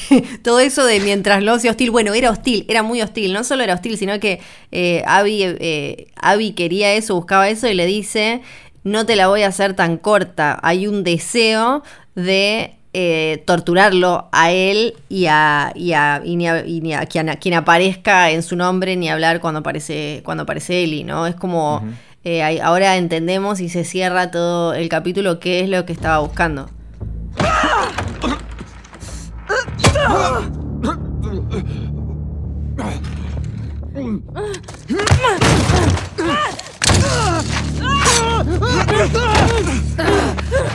todo 0.43 0.61
eso 0.61 0.85
de 0.85 1.01
mientras 1.01 1.43
lo 1.43 1.59
sea 1.59 1.73
hostil, 1.73 1.91
bueno, 1.91 2.15
era 2.15 2.31
hostil, 2.31 2.65
era 2.69 2.85
muy 2.85 3.03
hostil, 3.03 3.33
no 3.33 3.43
solo 3.43 3.65
era 3.65 3.75
hostil, 3.75 3.99
sino 3.99 4.21
que 4.21 4.41
eh, 4.71 5.03
Abby, 5.07 5.43
eh, 5.43 6.07
Abby 6.15 6.53
quería 6.53 6.93
eso, 6.93 7.17
buscaba 7.17 7.49
eso 7.49 7.67
y 7.67 7.75
le 7.75 7.87
dice, 7.87 8.43
no 8.85 9.07
te 9.07 9.17
la 9.17 9.29
voy 9.29 9.43
a 9.43 9.49
hacer 9.49 9.75
tan 9.75 9.97
corta, 9.97 10.59
hay 10.63 10.87
un 10.87 11.03
deseo 11.03 11.83
de 12.15 12.77
eh, 12.93 13.43
torturarlo 13.47 14.29
a 14.31 14.53
él 14.53 14.95
y 15.09 15.27
a, 15.27 15.73
y 15.75 15.95
a, 15.95 16.23
y 16.25 16.37
ni 16.37 16.49
a, 16.49 16.65
y 16.65 16.81
ni 16.81 16.95
a 16.95 17.07
quien, 17.07 17.55
aparezca 17.55 18.31
en 18.31 18.43
su 18.43 18.55
nombre 18.55 18.95
ni 18.97 19.09
hablar 19.09 19.41
cuando 19.41 19.61
aparece, 19.61 20.23
cuando 20.25 20.45
aparece 20.45 20.85
Eli, 20.85 21.03
¿no? 21.05 21.27
Es 21.27 21.35
como... 21.35 21.83
Eh, 22.27 22.43
ahora 22.63 22.97
entendemos 22.97 23.61
y 23.61 23.69
se 23.69 23.85
cierra 23.85 24.31
todo 24.31 24.73
el 24.73 24.89
capítulo 24.89 25.41
qué 25.41 25.61
es 25.61 25.69
lo 25.69 25.85
que 25.85 25.93
estaba 25.93 26.21
buscando. 26.21 26.71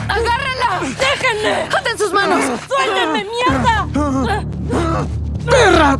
¡Agárrenla! 0.08 0.80
¡Déjenme! 1.00 1.70
¡Aten 1.78 1.98
sus 1.98 2.12
manos! 2.14 2.44
¡Suéltenme, 2.68 3.26
mierda! 3.26 3.88
¡Mira! 5.46 6.00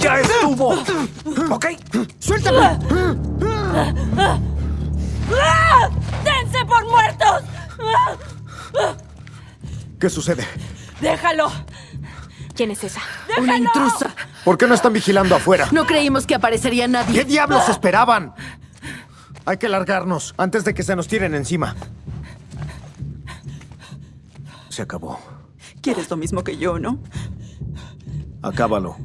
¡Ya 0.00 0.20
estuvo! 0.20 0.68
¿Ok? 1.50 1.66
¡Suéltame! 2.18 2.78
¡Dense 6.24 6.64
por 6.66 6.84
muertos! 6.88 7.42
¿Qué 10.00 10.10
sucede? 10.10 10.46
¡Déjalo! 11.00 11.50
¿Quién 12.54 12.70
es 12.72 12.84
esa? 12.84 13.00
¡Déjalo! 13.28 13.44
Una 13.44 13.56
intrusa. 13.56 14.10
¿Por 14.44 14.58
qué 14.58 14.66
no 14.66 14.74
están 14.74 14.92
vigilando 14.92 15.34
afuera? 15.36 15.68
No 15.72 15.86
creímos 15.86 16.26
que 16.26 16.34
aparecería 16.34 16.84
¿Qué 16.86 16.92
nadie. 16.92 17.24
diablos 17.24 17.68
esperaban? 17.68 18.34
Hay 19.48 19.56
que 19.56 19.70
largarnos 19.70 20.34
antes 20.36 20.62
de 20.66 20.74
que 20.74 20.82
se 20.82 20.94
nos 20.94 21.08
tiren 21.08 21.34
encima. 21.34 21.74
Se 24.68 24.82
acabó. 24.82 25.18
Quieres 25.80 26.10
lo 26.10 26.18
mismo 26.18 26.44
que 26.44 26.58
yo, 26.58 26.78
¿no? 26.78 27.02
Acábalo. 28.42 28.98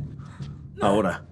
Ahora. 0.82 1.26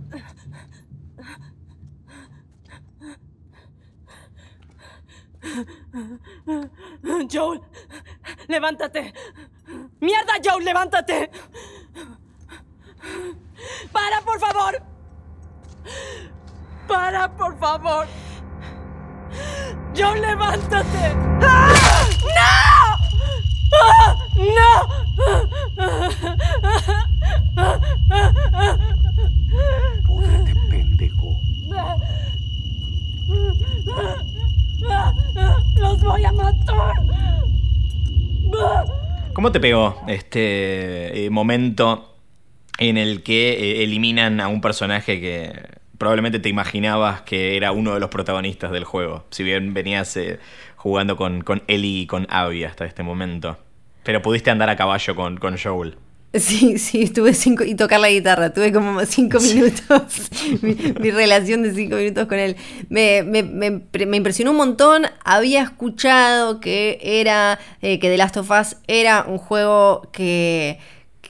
Joel, 7.29 7.61
levántate. 8.47 9.13
¡Mierda, 9.99 10.33
Joel, 10.41 10.63
levántate! 10.63 11.29
¡Para, 13.91 14.21
por 14.21 14.39
favor! 14.39 14.81
¡Para, 16.87 17.35
por 17.35 17.59
favor! 17.59 18.07
¡Joel, 19.97 20.21
levántate! 20.21 21.15
¡Ah! 21.41 22.97
¡No! 24.37 24.71
¡Ah! 25.77 26.17
Púdrete, 30.05 30.55
pendejo. 30.69 31.39
¡No! 31.67 31.97
¡Los 35.75 36.01
voy 36.01 36.25
a 36.25 36.31
matar! 36.31 36.95
¿Cómo 39.33 39.51
te 39.51 39.59
pegó 39.59 40.01
este 40.07 41.25
eh, 41.25 41.29
momento 41.29 42.15
en 42.77 42.97
el 42.97 43.23
que 43.23 43.51
eh, 43.53 43.83
eliminan 43.83 44.41
a 44.41 44.47
un 44.47 44.61
personaje 44.61 45.21
que 45.21 45.80
probablemente 46.01 46.39
te 46.39 46.49
imaginabas 46.49 47.21
que 47.21 47.55
era 47.57 47.71
uno 47.71 47.93
de 47.93 47.99
los 47.99 48.09
protagonistas 48.09 48.71
del 48.71 48.85
juego? 48.85 49.23
Si 49.29 49.43
bien 49.43 49.75
venías 49.75 50.17
eh, 50.17 50.39
jugando 50.75 51.15
con, 51.15 51.41
con 51.43 51.61
Ellie 51.67 52.01
y 52.01 52.07
con 52.07 52.25
Abby 52.31 52.63
hasta 52.63 52.85
este 52.85 53.03
momento. 53.03 53.59
Pero 54.01 54.19
pudiste 54.23 54.49
andar 54.49 54.67
a 54.71 54.75
caballo 54.75 55.15
con, 55.15 55.37
con 55.37 55.59
Joel. 55.59 55.95
Sí, 56.33 56.79
sí, 56.79 57.03
estuve 57.03 57.35
cinco 57.35 57.63
y 57.65 57.75
tocar 57.75 57.99
la 57.99 58.09
guitarra, 58.09 58.51
tuve 58.51 58.71
como 58.73 59.05
cinco 59.05 59.39
minutos, 59.41 60.29
mi, 60.63 60.73
mi 60.99 61.11
relación 61.11 61.61
de 61.61 61.71
cinco 61.75 61.97
minutos 61.97 62.25
con 62.25 62.39
él. 62.39 62.55
Me, 62.89 63.21
me- 63.21 63.43
me 63.43 63.71
pre- 63.79 64.07
me 64.07 64.17
impresionó 64.17 64.51
un 64.51 64.57
montón, 64.57 65.03
había 65.23 65.61
escuchado 65.61 66.59
que 66.59 66.97
era, 67.03 67.59
eh, 67.83 67.99
que 67.99 68.09
The 68.09 68.17
Last 68.17 68.37
of 68.37 68.49
Us 68.49 68.77
era 68.87 69.25
un 69.27 69.37
juego 69.37 70.09
que, 70.11 70.79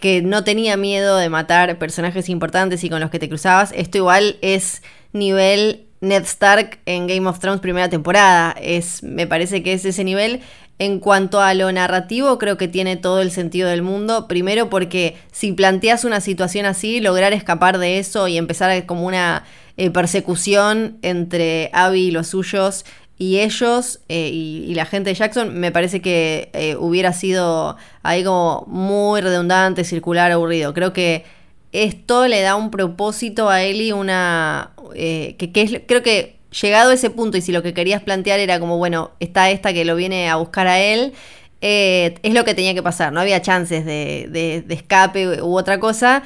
que 0.01 0.21
no 0.21 0.43
tenía 0.43 0.75
miedo 0.75 1.15
de 1.15 1.29
matar 1.29 1.77
personajes 1.77 2.27
importantes 2.27 2.83
y 2.83 2.89
con 2.89 2.99
los 2.99 3.09
que 3.09 3.19
te 3.19 3.29
cruzabas. 3.29 3.71
Esto 3.73 3.99
igual 3.99 4.37
es 4.41 4.81
nivel 5.13 5.85
Ned 6.01 6.23
Stark 6.23 6.79
en 6.87 7.07
Game 7.07 7.29
of 7.29 7.39
Thrones 7.39 7.61
primera 7.61 7.87
temporada, 7.87 8.55
es, 8.59 9.03
me 9.03 9.27
parece 9.27 9.63
que 9.63 9.73
es 9.73 9.85
ese 9.85 10.03
nivel. 10.03 10.41
En 10.79 10.99
cuanto 10.99 11.39
a 11.41 11.53
lo 11.53 11.71
narrativo, 11.71 12.39
creo 12.39 12.57
que 12.57 12.67
tiene 12.67 12.97
todo 12.97 13.21
el 13.21 13.29
sentido 13.29 13.69
del 13.69 13.83
mundo. 13.83 14.27
Primero 14.27 14.67
porque 14.71 15.15
si 15.31 15.51
planteas 15.51 16.03
una 16.05 16.21
situación 16.21 16.65
así, 16.65 16.99
lograr 16.99 17.33
escapar 17.33 17.77
de 17.77 17.99
eso 17.99 18.27
y 18.27 18.39
empezar 18.39 18.87
como 18.87 19.05
una 19.05 19.43
eh, 19.77 19.91
persecución 19.91 20.97
entre 21.03 21.69
Abby 21.71 22.07
y 22.07 22.11
los 22.11 22.27
suyos 22.29 22.83
y 23.21 23.39
ellos 23.39 23.99
eh, 24.09 24.31
y, 24.33 24.73
la 24.73 24.85
gente 24.85 25.11
de 25.11 25.13
Jackson, 25.13 25.53
me 25.53 25.71
parece 25.71 26.01
que 26.01 26.49
eh, 26.53 26.75
hubiera 26.75 27.13
sido 27.13 27.77
ahí 28.01 28.23
como 28.23 28.65
muy 28.65 29.21
redundante, 29.21 29.83
circular, 29.83 30.31
aburrido. 30.31 30.73
Creo 30.73 30.91
que 30.91 31.23
esto 31.71 32.27
le 32.27 32.41
da 32.41 32.55
un 32.55 32.71
propósito 32.71 33.47
a 33.47 33.61
Ellie, 33.61 33.93
una... 33.93 34.71
que, 34.91 35.51
que 35.53 35.85
creo 35.87 36.01
que 36.01 36.37
llegado 36.63 36.89
a 36.89 36.95
ese 36.95 37.11
punto 37.11 37.37
y 37.37 37.41
si 37.41 37.51
lo 37.51 37.61
que 37.61 37.75
querías 37.75 38.01
plantear 38.01 38.39
era 38.39 38.59
como, 38.59 38.79
bueno, 38.79 39.11
está 39.19 39.51
esta 39.51 39.71
que 39.71 39.85
lo 39.85 39.95
viene 39.95 40.27
a 40.27 40.37
buscar 40.37 40.65
a 40.65 40.79
él, 40.79 41.13
eh, 41.61 42.15
es 42.23 42.33
lo 42.33 42.43
que 42.43 42.55
tenía 42.55 42.73
que 42.73 42.81
pasar, 42.81 43.13
no 43.13 43.19
había 43.19 43.39
chances 43.43 43.85
de, 43.85 44.27
de, 44.31 44.73
escape 44.73 45.43
u 45.43 45.55
otra 45.55 45.79
cosa. 45.79 46.23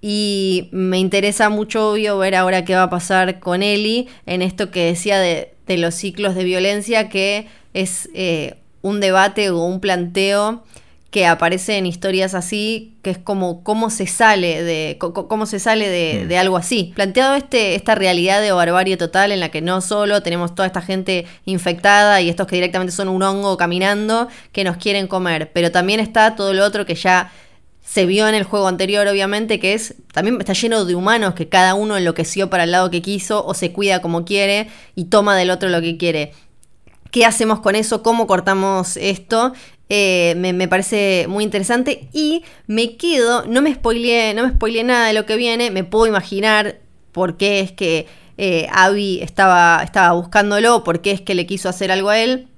Y 0.00 0.68
me 0.70 1.00
interesa 1.00 1.48
mucho, 1.48 1.90
obvio, 1.90 2.18
ver 2.18 2.36
ahora 2.36 2.64
qué 2.64 2.76
va 2.76 2.84
a 2.84 2.90
pasar 2.90 3.40
con 3.40 3.64
Eli 3.64 4.08
en 4.26 4.42
esto 4.42 4.70
que 4.70 4.84
decía 4.84 5.18
de, 5.18 5.55
de 5.66 5.78
los 5.78 5.94
ciclos 5.94 6.34
de 6.34 6.44
violencia, 6.44 7.08
que 7.08 7.48
es 7.74 8.08
eh, 8.14 8.56
un 8.82 9.00
debate 9.00 9.50
o 9.50 9.64
un 9.64 9.80
planteo 9.80 10.62
que 11.10 11.24
aparece 11.24 11.78
en 11.78 11.86
historias 11.86 12.34
así, 12.34 12.94
que 13.00 13.10
es 13.10 13.16
como 13.16 13.62
cómo 13.62 13.88
se 13.88 14.06
sale 14.06 14.62
de 14.62 14.98
cómo 14.98 15.46
se 15.46 15.58
sale 15.58 16.24
mm. 16.24 16.28
de, 16.28 16.38
algo 16.38 16.56
así. 16.58 16.92
Planteado 16.94 17.34
este, 17.36 17.74
esta 17.74 17.94
realidad 17.94 18.42
de 18.42 18.52
barbarie 18.52 18.96
total 18.96 19.32
en 19.32 19.40
la 19.40 19.48
que 19.48 19.62
no 19.62 19.80
solo 19.80 20.22
tenemos 20.22 20.54
toda 20.54 20.66
esta 20.66 20.82
gente 20.82 21.24
infectada 21.46 22.20
y 22.20 22.28
estos 22.28 22.46
que 22.46 22.56
directamente 22.56 22.92
son 22.92 23.08
un 23.08 23.22
hongo 23.22 23.56
caminando 23.56 24.28
que 24.52 24.62
nos 24.62 24.76
quieren 24.76 25.06
comer, 25.06 25.50
pero 25.54 25.72
también 25.72 26.00
está 26.00 26.36
todo 26.36 26.52
lo 26.52 26.64
otro 26.64 26.84
que 26.84 26.96
ya 26.96 27.32
se 27.86 28.04
vio 28.04 28.26
en 28.28 28.34
el 28.34 28.42
juego 28.42 28.66
anterior, 28.66 29.06
obviamente, 29.06 29.60
que 29.60 29.72
es 29.72 29.94
también 30.12 30.36
está 30.40 30.54
lleno 30.54 30.84
de 30.84 30.96
humanos 30.96 31.34
que 31.34 31.48
cada 31.48 31.74
uno 31.74 31.96
enloqueció 31.96 32.50
para 32.50 32.64
el 32.64 32.72
lado 32.72 32.90
que 32.90 33.00
quiso 33.00 33.46
o 33.46 33.54
se 33.54 33.72
cuida 33.72 34.02
como 34.02 34.24
quiere 34.24 34.68
y 34.96 35.04
toma 35.04 35.36
del 35.36 35.50
otro 35.50 35.68
lo 35.68 35.80
que 35.80 35.96
quiere. 35.96 36.32
¿Qué 37.12 37.24
hacemos 37.24 37.60
con 37.60 37.76
eso? 37.76 38.02
¿Cómo 38.02 38.26
cortamos 38.26 38.96
esto? 38.96 39.52
Eh, 39.88 40.34
me, 40.36 40.66
parece 40.66 41.26
muy 41.28 41.44
interesante 41.44 42.08
y 42.12 42.42
me 42.66 42.96
quedo, 42.96 43.46
no 43.46 43.62
me 43.62 43.72
spoileé, 43.72 44.34
no 44.34 44.42
me 44.42 44.82
nada 44.82 45.06
de 45.06 45.12
lo 45.12 45.24
que 45.24 45.36
viene, 45.36 45.70
me 45.70 45.84
puedo 45.84 46.08
imaginar 46.08 46.80
por 47.12 47.36
qué 47.36 47.60
es 47.60 47.70
que 47.70 48.08
eh, 48.36 48.66
Abby 48.72 49.20
estaba, 49.22 49.80
estaba 49.84 50.12
buscándolo, 50.12 50.82
por 50.82 51.02
qué 51.02 51.12
es 51.12 51.20
que 51.20 51.36
le 51.36 51.46
quiso 51.46 51.68
hacer 51.68 51.92
algo 51.92 52.08
a 52.08 52.18
él, 52.18 52.48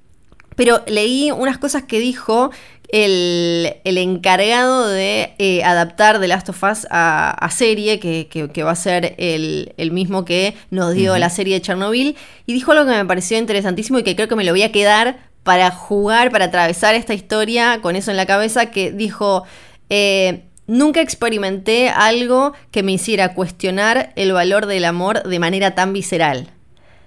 pero 0.55 0.81
leí 0.87 1.29
unas 1.29 1.59
cosas 1.59 1.83
que 1.83 1.99
dijo 1.99 2.49
el, 2.91 3.75
encargado 3.83 4.87
de 4.87 5.33
eh, 5.37 5.63
adaptar 5.63 6.19
The 6.19 6.27
Last 6.27 6.49
of 6.49 6.63
Us 6.63 6.87
a, 6.89 7.49
serie, 7.51 7.99
que, 7.99 8.63
va 8.63 8.71
a 8.71 8.75
ser 8.75 9.15
el, 9.17 9.91
mismo 9.91 10.25
que 10.25 10.55
nos 10.71 10.93
dio 10.93 11.17
la 11.17 11.29
serie 11.29 11.55
de 11.55 11.61
Chernobyl, 11.61 12.15
y 12.45 12.53
dijo 12.53 12.71
algo 12.71 12.85
que 12.85 12.97
me 12.97 13.05
pareció 13.05 13.37
interesantísimo 13.37 13.99
y 13.99 14.03
que 14.03 14.15
creo 14.15 14.27
que 14.27 14.35
me 14.35 14.43
lo 14.43 14.51
voy 14.51 14.63
a 14.63 14.71
quedar 14.71 15.19
para 15.43 15.71
jugar, 15.71 16.31
para 16.31 16.45
atravesar 16.45 16.95
esta 16.95 17.13
historia 17.13 17.79
con 17.81 17.95
eso 17.95 18.11
en 18.11 18.17
la 18.17 18.25
cabeza, 18.25 18.71
que 18.71 18.91
dijo, 18.91 19.43
eh, 19.89 20.45
nunca 20.67 21.01
experimenté 21.01 21.89
algo 21.89 22.53
que 22.71 22.83
me 22.83 22.91
hiciera 22.91 23.33
cuestionar 23.33 24.13
el 24.15 24.33
valor 24.33 24.65
del 24.65 24.85
amor 24.85 25.23
de 25.23 25.39
manera 25.39 25.75
tan 25.75 25.93
visceral. 25.93 26.49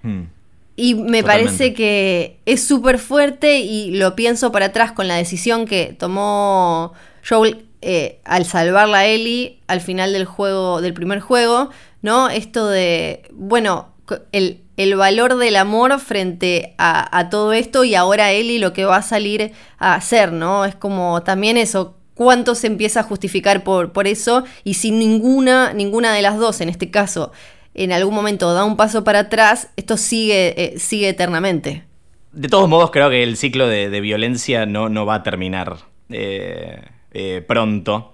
Hmm. 0.03 0.25
Y 0.75 0.95
me 0.95 1.23
parece 1.23 1.75
que 1.75 2.39
es 2.47 2.65
súper 2.65 2.99
fuerte 2.99 3.61
y 3.61 3.91
lo 3.91 4.17
pienso 4.17 4.53
para 4.53 4.67
atrás 4.67 4.93
con 4.93 5.07
la 5.07 5.17
decisión 5.17 5.67
que 5.67 5.95
tomó 5.99 6.95
Joel 7.29 7.67
eh, 7.83 8.21
al 8.25 8.47
salvarla 8.47 8.99
a 8.99 9.07
Ellie 9.07 9.59
al 9.67 9.81
final 9.81 10.13
del 10.13 10.25
juego, 10.25 10.81
del 10.81 10.95
primer 10.95 11.21
juego, 11.21 11.71
¿no? 12.01 12.31
Esto 12.31 12.69
de, 12.69 13.23
bueno, 13.33 13.93
el, 14.33 14.63
el 14.77 14.97
valor 14.97 15.37
del 15.37 15.57
amor 15.57 15.99
frente 16.01 16.75
a, 16.79 17.29
todo 17.31 17.53
esto 17.53 17.85
y 17.85 17.95
ahora 17.95 18.33
Eli 18.33 18.59
lo 18.59 18.73
que 18.73 18.85
va 18.85 18.97
a 18.97 19.03
salir 19.03 19.53
a 19.79 19.95
hacer, 19.95 20.33
¿no? 20.33 20.65
Es 20.65 20.75
como 20.75 21.23
también 21.23 21.57
eso, 21.57 21.97
cuánto 22.15 22.55
se 22.55 22.67
empieza 22.67 23.01
a 23.01 23.05
justificar 23.05 23.65
por, 23.65 23.93
por 23.93 24.07
eso 24.07 24.45
y 24.65 24.75
si 24.75 24.91
ninguna, 24.91 25.73
ninguna 25.73 26.13
de 26.13 26.23
las 26.23 26.39
dos, 26.39 26.61
en 26.61 26.69
este 26.69 26.91
caso, 26.91 27.33
en 27.75 27.93
algún 27.93 28.15
momento 28.15 28.53
da 28.53 28.65
un 28.65 28.77
paso 28.77 29.05
para 29.05 29.21
atrás, 29.21 29.71
esto 29.77 29.97
sigue, 29.97 30.55
eh, 30.63 30.79
sigue 30.79 31.09
eternamente. 31.09 31.85
De 32.33 32.49
todos 32.49 32.69
modos, 32.69 32.91
creo 32.91 33.11
que 33.11 33.23
el 33.23 33.37
ciclo 33.37 33.67
de, 33.67 34.01
violencia 34.01 34.67
no, 34.67 34.89
no, 34.89 35.05
va 35.05 35.17
a 35.17 35.23
terminar 35.23 35.79
eh, 36.09 36.83
eh, 37.13 37.45
pronto 37.47 38.13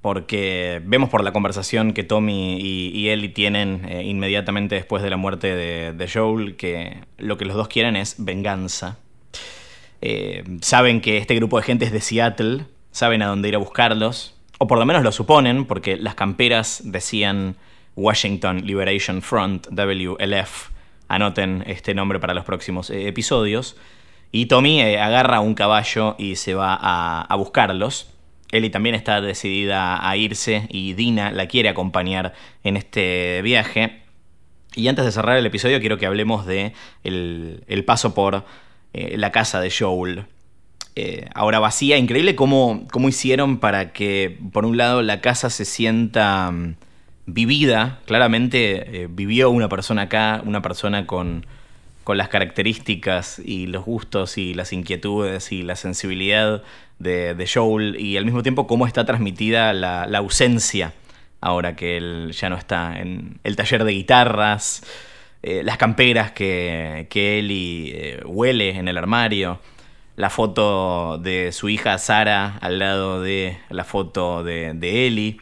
porque 0.00 0.80
vemos 0.84 1.10
por 1.10 1.22
la 1.22 1.32
conversación 1.32 1.92
que 1.92 2.02
Tommy 2.02 2.58
y, 2.60 3.08
Ellie 3.08 3.28
tienen 3.28 3.88
inmediatamente 4.04 4.74
después 4.74 5.00
de 5.00 5.10
la 5.10 5.16
muerte 5.16 5.54
de, 5.54 6.10
Joel, 6.12 6.56
que 6.56 7.04
lo 7.18 7.38
que 7.38 7.44
los 7.44 7.54
dos 7.54 7.68
quieren 7.68 7.94
es 7.94 8.16
venganza. 8.18 8.98
Saben 10.60 11.00
que 11.02 11.18
este 11.18 11.36
grupo 11.36 11.56
de 11.58 11.62
gente 11.62 11.84
es 11.84 11.92
de 11.92 12.00
Seattle, 12.00 12.64
saben 12.90 13.22
a 13.22 13.28
dónde 13.28 13.48
ir 13.48 13.54
a 13.54 13.58
buscarlos, 13.58 14.34
o 14.58 14.66
por 14.66 14.78
lo 14.78 14.86
menos 14.86 15.04
lo 15.04 15.12
suponen, 15.12 15.66
porque 15.66 15.96
las 15.96 16.16
camperas 16.16 16.82
decían 16.84 17.54
Washington 17.96 18.66
Liberation 18.66 19.22
Front, 19.22 19.68
WLF, 19.70 20.70
anoten 21.08 21.64
este 21.66 21.94
nombre 21.94 22.18
para 22.20 22.34
los 22.34 22.44
próximos 22.44 22.90
eh, 22.90 23.08
episodios, 23.08 23.76
y 24.30 24.46
Tommy 24.46 24.80
agarra 24.80 25.40
un 25.40 25.54
caballo 25.54 26.16
y 26.18 26.36
se 26.36 26.54
va 26.54 26.74
a 26.74 27.36
buscarlos. 27.36 28.12
Ellie 28.52 28.70
también 28.70 28.94
está 28.94 29.20
decidida 29.20 30.08
a 30.08 30.16
irse 30.16 30.66
y 30.68 30.92
Dina 30.92 31.32
la 31.32 31.48
quiere 31.48 31.70
acompañar 31.70 32.34
en 32.62 32.76
este 32.76 33.40
viaje. 33.42 34.02
Y 34.74 34.88
antes 34.88 35.06
de 35.06 35.12
cerrar 35.12 35.38
el 35.38 35.46
episodio 35.46 35.80
quiero 35.80 35.98
que 35.98 36.06
hablemos 36.06 36.46
de 36.46 36.74
el, 37.02 37.84
paso 37.86 38.14
por 38.14 38.44
eh, 38.92 39.16
la 39.16 39.32
casa 39.32 39.60
de 39.60 39.70
Joel. 39.70 40.26
Eh, 40.94 41.28
ahora 41.34 41.58
vacía, 41.58 41.96
increíble 41.96 42.36
cómo, 42.36 42.86
cómo, 42.92 43.08
hicieron 43.08 43.56
para 43.56 43.94
que, 43.94 44.38
por 44.52 44.66
un 44.66 44.76
lado, 44.76 45.00
la 45.00 45.22
casa 45.22 45.48
se 45.48 45.64
sienta 45.64 46.50
mm, 46.50 46.74
vivida. 47.26 48.00
Claramente 48.06 49.02
eh, 49.02 49.08
vivió 49.10 49.50
una 49.50 49.68
persona 49.68 50.02
acá, 50.02 50.42
una 50.44 50.62
persona 50.62 51.06
con, 51.06 51.46
con 52.04 52.18
las 52.18 52.28
características 52.28 53.40
y 53.44 53.66
los 53.66 53.84
gustos 53.84 54.38
y 54.38 54.54
las 54.54 54.72
inquietudes 54.72 55.52
y 55.52 55.62
la 55.62 55.76
sensibilidad 55.76 56.62
de, 56.98 57.50
Joel 57.52 57.98
y 57.98 58.16
al 58.16 58.24
mismo 58.24 58.42
tiempo 58.42 58.66
cómo 58.66 58.86
está 58.86 59.04
transmitida 59.04 59.72
la, 59.72 60.04
ausencia 60.18 60.92
ahora 61.40 61.74
que 61.74 61.96
él 61.96 62.32
ya 62.32 62.48
no 62.48 62.56
está 62.56 63.00
en 63.00 63.40
el 63.42 63.56
taller 63.56 63.82
de 63.82 63.92
guitarras, 63.92 64.84
eh, 65.42 65.62
las 65.64 65.76
camperas 65.76 66.30
que, 66.30 67.08
que 67.10 67.40
Eli 67.40 67.90
eh, 67.92 68.22
huele 68.24 68.70
en 68.76 68.86
el 68.86 68.96
armario, 68.96 69.58
la 70.14 70.30
foto 70.30 71.18
de 71.18 71.50
su 71.50 71.68
hija 71.68 71.98
Sara 71.98 72.58
al 72.60 72.78
lado 72.78 73.20
de 73.20 73.58
la 73.70 73.82
foto 73.82 74.44
de, 74.44 74.72
de 74.74 75.08
Eli 75.08 75.40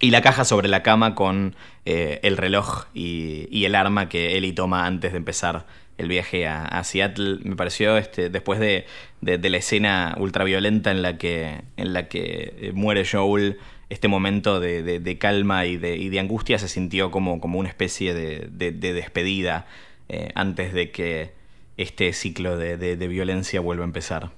y 0.00 0.10
la 0.10 0.22
caja 0.22 0.44
sobre 0.44 0.68
la 0.68 0.82
cama 0.82 1.14
con 1.14 1.54
eh, 1.84 2.20
el 2.22 2.36
reloj 2.36 2.86
y, 2.94 3.46
y, 3.50 3.66
el 3.66 3.74
arma 3.74 4.08
que 4.08 4.36
Eli 4.36 4.52
toma 4.52 4.86
antes 4.86 5.12
de 5.12 5.18
empezar 5.18 5.66
el 6.00 6.08
viaje 6.08 6.46
a, 6.46 6.82
Seattle. 6.82 7.40
Me 7.42 7.56
pareció, 7.56 7.98
este, 7.98 8.30
después 8.30 8.58
de, 8.58 8.86
la 9.20 9.56
escena 9.56 10.16
ultraviolenta 10.18 10.90
en 10.90 11.02
la 11.02 11.18
que, 11.18 11.60
en 11.76 11.92
la 11.92 12.08
que 12.08 12.54
eh, 12.58 12.72
muere 12.72 13.04
Joel, 13.04 13.58
este 13.90 14.08
momento 14.08 14.60
de, 14.60 15.16
calma 15.20 15.66
y, 15.66 15.76
de, 15.76 16.18
angustia 16.18 16.58
se 16.58 16.68
sintió 16.68 17.10
como, 17.10 17.40
como 17.40 17.58
una 17.58 17.68
especie 17.68 18.14
de, 18.14 18.72
despedida 18.72 19.66
eh, 20.08 20.30
antes 20.34 20.72
de 20.72 20.90
que 20.90 21.32
este 21.76 22.12
ciclo 22.14 22.56
de, 22.56 22.96
violencia 23.08 23.60
vuelva 23.60 23.84
a 23.84 23.86
empezar. 23.86 24.30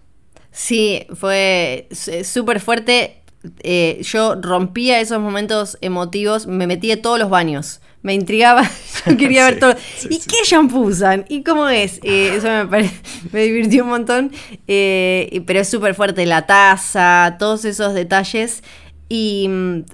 Sí, 0.50 1.06
fue 1.14 1.86
súper 2.24 2.60
fuerte. 2.60 3.21
Eh, 3.60 4.00
yo 4.02 4.36
rompía 4.36 5.00
esos 5.00 5.20
momentos 5.20 5.78
emotivos, 5.80 6.46
me 6.46 6.66
metí 6.66 6.88
de 6.88 6.96
todos 6.96 7.18
los 7.18 7.30
baños 7.30 7.80
me 8.02 8.14
intrigaba, 8.14 8.68
yo 9.06 9.16
quería 9.16 9.44
ver 9.50 9.58
todo. 9.58 9.74
¿Y 10.10 10.18
qué 10.18 10.36
shampoo 10.44 10.80
usan? 10.80 11.24
¿Y 11.28 11.42
cómo 11.42 11.68
es? 11.68 12.00
Eh, 12.02 12.34
eso 12.36 12.48
me, 12.66 12.90
me 13.32 13.42
divirtió 13.42 13.84
un 13.84 13.90
montón, 13.90 14.32
eh, 14.68 15.42
pero 15.46 15.60
es 15.60 15.68
súper 15.68 15.94
fuerte 15.94 16.26
la 16.26 16.46
taza, 16.46 17.36
todos 17.38 17.64
esos 17.64 17.94
detalles. 17.94 18.62
Y 19.08 19.46
mm, 19.48 19.84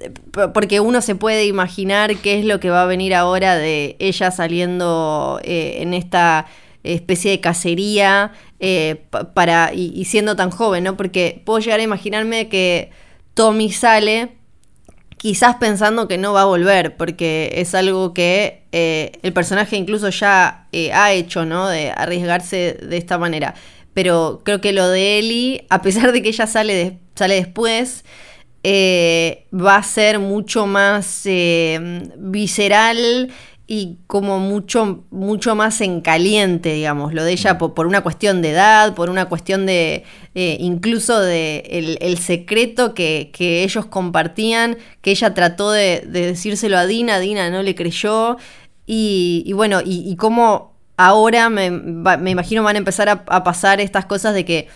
porque 0.53 0.79
uno 0.79 1.01
se 1.01 1.13
puede 1.13 1.45
imaginar 1.45 2.15
qué 2.17 2.39
es 2.39 2.45
lo 2.45 2.59
que 2.59 2.69
va 2.69 2.83
a 2.83 2.85
venir 2.85 3.13
ahora 3.13 3.57
de 3.57 3.97
ella 3.99 4.31
saliendo 4.31 5.41
en 5.43 5.93
esta 5.93 6.45
especie 6.83 7.31
de 7.31 7.41
cacería 7.41 8.31
para, 9.33 9.73
y, 9.73 9.91
y 9.93 10.05
siendo 10.05 10.37
tan 10.37 10.51
joven, 10.51 10.85
¿no? 10.85 10.95
Porque 10.95 11.41
puedo 11.43 11.59
llegar 11.59 11.81
a 11.81 11.83
imaginarme 11.83 12.47
que 12.47 12.91
Tommy 13.39 13.71
sale 13.71 14.33
quizás 15.15 15.55
pensando 15.55 16.09
que 16.09 16.17
no 16.17 16.33
va 16.33 16.41
a 16.41 16.45
volver, 16.45 16.97
porque 16.97 17.53
es 17.55 17.73
algo 17.73 18.13
que 18.13 18.63
eh, 18.73 19.13
el 19.21 19.31
personaje 19.31 19.77
incluso 19.77 20.09
ya 20.09 20.67
eh, 20.73 20.91
ha 20.91 21.13
hecho, 21.13 21.45
¿no? 21.45 21.69
De 21.69 21.89
arriesgarse 21.89 22.77
de 22.81 22.97
esta 22.97 23.17
manera. 23.17 23.55
pero 23.93 24.41
creo 24.43 24.59
que 24.59 24.73
lo 24.73 24.89
de 24.89 25.19
Ellie, 25.19 25.65
a 25.69 25.81
pesar 25.81 26.11
de 26.11 26.21
que 26.21 26.27
ella 26.27 26.47
sale, 26.47 26.99
sale 27.15 27.35
después, 27.35 28.03
eh, 28.63 29.45
va 29.53 29.77
a 29.77 29.83
ser 29.83 30.19
mucho 30.19 30.67
más 30.67 31.23
visceral 32.17 33.31
y 33.71 33.99
como 34.07 34.39
mucho, 34.39 35.03
mucho 35.11 35.53
más 35.53 35.79
en 35.81 36.01
caliente, 36.01 36.73
digamos, 36.73 37.13
lo 37.13 37.23
de 37.23 37.33
ella 37.33 37.59
por, 37.59 37.85
una 37.85 38.01
cuestión 38.01 38.41
de 38.41 38.49
edad, 38.49 38.95
por 38.95 39.11
una 39.11 39.29
cuestión 39.29 39.67
de 39.67 40.05
eh, 40.33 40.57
incluso 40.59 41.19
de 41.19 41.97
el, 42.01 42.17
secreto 42.17 42.95
que, 42.95 43.29
ellos 43.39 43.85
compartían, 43.85 44.79
que 45.01 45.11
ella 45.11 45.35
trató 45.35 45.69
de, 45.69 46.03
decírselo 46.07 46.79
a 46.79 46.87
Dina, 46.87 47.19
Dina 47.19 47.51
no 47.51 47.61
le 47.61 47.75
creyó, 47.75 48.37
y, 48.87 49.53
bueno, 49.53 49.81
y, 49.85 50.15
cómo 50.15 50.73
ahora 50.97 51.51
me, 51.51 51.69
me, 51.69 52.31
imagino 52.31 52.63
van 52.63 52.75
a 52.75 52.79
empezar 52.79 53.07
a, 53.07 53.23
a 53.27 53.43
pasar 53.43 53.81
estas 53.81 54.05
cosas 54.05 54.33
de 54.33 54.45
que 54.45 54.67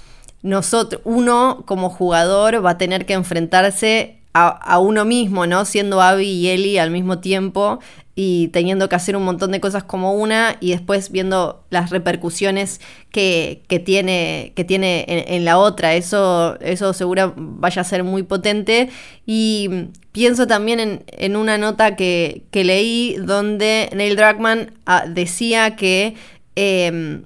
nosotros, 0.43 1.01
uno 1.03 1.63
como 1.65 1.89
jugador 1.89 2.63
va 2.63 2.71
a 2.71 2.77
tener 2.77 3.07
que 3.07 3.13
enfrentarse 3.13 4.22
a, 4.33 4.79
uno 4.79 5.05
mismo, 5.05 5.45
¿no? 5.45 5.63
Siendo 5.65 6.01
Abby 6.01 6.25
y 6.25 6.49
Ellie 6.49 6.79
al 6.79 6.89
mismo 6.89 7.19
tiempo 7.19 7.79
y 8.15 8.49
teniendo 8.49 8.89
que 8.89 8.95
hacer 8.95 9.15
un 9.15 9.23
montón 9.23 9.51
de 9.51 9.59
cosas 9.59 9.83
como 9.83 10.13
una 10.13 10.57
y 10.59 10.71
después 10.71 11.11
viendo 11.11 11.63
las 11.69 11.89
repercusiones 11.91 12.79
que, 13.11 13.63
tiene, 13.85 14.53
que 14.55 14.63
tiene 14.63 15.05
en, 15.07 15.45
la 15.45 15.57
otra. 15.57 15.95
Eso, 15.95 16.57
eso 16.61 16.93
seguro 16.93 17.33
vaya 17.35 17.81
a 17.81 17.85
ser 17.85 18.03
muy 18.03 18.23
potente. 18.23 18.89
Y 19.25 19.89
pienso 20.11 20.47
también 20.47 21.03
en, 21.07 21.35
una 21.35 21.57
nota 21.57 21.95
que, 21.95 22.43
leí 22.51 23.15
donde 23.19 23.89
Neil 23.93 24.15
Druckmann 24.15 24.73
ah, 24.85 25.05
decía 25.07 25.75
que... 25.75 26.15
Em, 26.55 27.25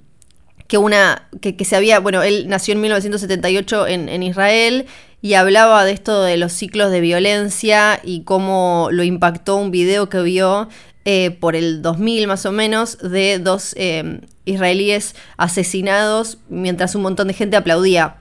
que 0.68 0.76
una 0.76 1.28
que, 1.40 1.64
se 1.64 1.76
había, 1.76 1.98
bueno, 1.98 2.22
él 2.22 2.46
nació 2.46 2.74
en 2.74 2.82
1978 2.82 3.86
en, 3.86 4.10
en 4.10 4.22
Israel 4.22 4.84
y 5.20 5.34
hablaba 5.34 5.84
de 5.84 5.92
esto 5.92 6.22
de 6.22 6.36
los 6.36 6.52
ciclos 6.52 6.90
de 6.90 7.00
violencia 7.00 8.00
y 8.04 8.22
cómo 8.22 8.88
lo 8.92 9.02
impactó 9.02 9.56
un 9.56 9.70
video 9.70 10.08
que 10.08 10.22
vio 10.22 10.68
eh, 11.04 11.30
por 11.30 11.56
el 11.56 11.82
2000 11.82 12.26
más 12.28 12.46
o 12.46 12.52
menos 12.52 12.98
de 12.98 13.38
dos 13.38 13.74
eh, 13.76 14.20
israelíes 14.44 15.16
asesinados 15.36 16.38
mientras 16.48 16.94
un 16.94 17.02
montón 17.02 17.28
de 17.28 17.34
gente 17.34 17.56
aplaudía. 17.56 18.16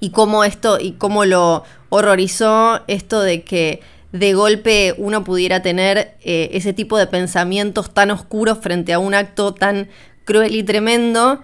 Y 0.00 0.10
cómo 0.10 0.44
esto, 0.44 0.78
y 0.78 0.92
cómo 0.92 1.24
lo 1.24 1.64
horrorizó 1.88 2.82
esto 2.86 3.20
de 3.20 3.42
que 3.42 3.80
de 4.12 4.32
golpe 4.34 4.94
uno 4.96 5.24
pudiera 5.24 5.62
tener 5.62 6.14
eh, 6.22 6.50
ese 6.52 6.72
tipo 6.72 6.98
de 6.98 7.06
pensamientos 7.06 7.92
tan 7.92 8.10
oscuros 8.10 8.58
frente 8.58 8.92
a 8.92 8.98
un 8.98 9.14
acto 9.14 9.54
tan 9.54 9.88
cruel 10.24 10.54
y 10.54 10.62
tremendo 10.62 11.40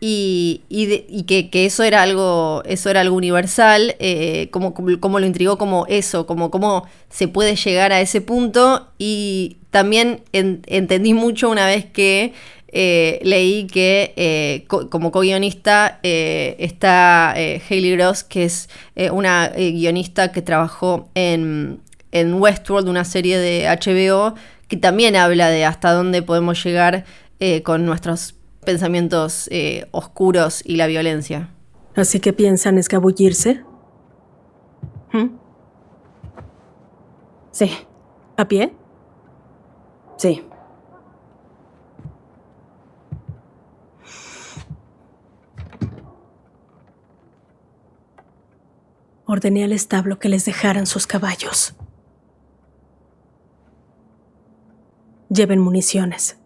y, 0.00 1.24
que, 1.26 1.64
eso 1.64 1.82
era 1.82 2.02
algo, 2.02 2.62
eso 2.66 2.90
era 2.90 3.00
algo 3.00 3.16
universal, 3.16 3.96
eh, 3.98 4.48
como, 4.50 4.74
como, 4.74 5.18
lo 5.18 5.26
intrigó 5.26 5.56
como 5.56 5.86
eso, 5.88 6.26
como 6.26 6.50
cómo 6.50 6.86
se 7.08 7.28
puede 7.28 7.56
llegar 7.56 7.92
a 7.92 8.00
ese 8.00 8.20
punto. 8.20 8.88
Y 8.98 9.56
también 9.70 10.22
entendí 10.32 11.14
mucho 11.14 11.48
una 11.48 11.66
vez 11.66 11.86
que 11.86 12.34
eh, 12.68 13.20
leí 13.22 13.66
que 13.66 14.12
eh, 14.16 14.64
como 14.68 15.10
co-guionista 15.10 16.00
está 16.02 17.32
Hayley 17.32 17.92
Gross, 17.96 18.24
que 18.24 18.44
es 18.44 18.68
una 19.10 19.48
guionista 19.56 20.32
que 20.32 20.42
trabajó 20.42 21.08
en, 21.14 21.80
en 22.12 22.34
Westworld, 22.34 22.88
una 22.88 23.04
serie 23.04 23.38
de 23.38 23.66
HBO, 23.68 24.34
que 24.68 24.76
también 24.76 25.16
habla 25.16 25.48
de 25.48 25.64
hasta 25.64 25.92
dónde 25.92 26.20
podemos 26.20 26.62
llegar 26.62 27.04
con 27.62 27.84
nuestros 27.84 28.34
pensamientos 28.64 29.48
eh, 29.50 29.86
oscuros 29.90 30.62
y 30.64 30.76
la 30.76 30.86
violencia. 30.86 31.54
¿Así 31.94 32.20
que 32.20 32.32
piensan 32.32 32.78
escabullirse? 32.78 33.62
¿Mm? 35.12 35.36
Sí. 37.52 37.70
¿A 38.36 38.48
pie? 38.48 38.74
Sí. 40.16 40.42
Ordené 49.26 49.64
al 49.64 49.72
establo 49.72 50.18
que 50.18 50.28
les 50.28 50.44
dejaran 50.44 50.86
sus 50.86 51.06
caballos. 51.06 51.74
Lleven 55.28 55.60
municiones. 55.60 56.38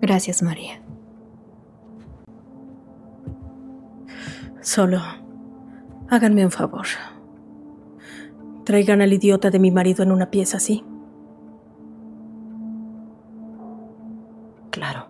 Gracias, 0.00 0.42
María. 0.42 0.80
Solo 4.60 5.00
háganme 6.10 6.44
un 6.44 6.50
favor. 6.50 6.86
Traigan 8.64 9.00
al 9.00 9.12
idiota 9.12 9.50
de 9.50 9.58
mi 9.58 9.70
marido 9.70 10.02
en 10.02 10.12
una 10.12 10.30
pieza 10.30 10.56
así. 10.56 10.84
Claro. 14.70 15.06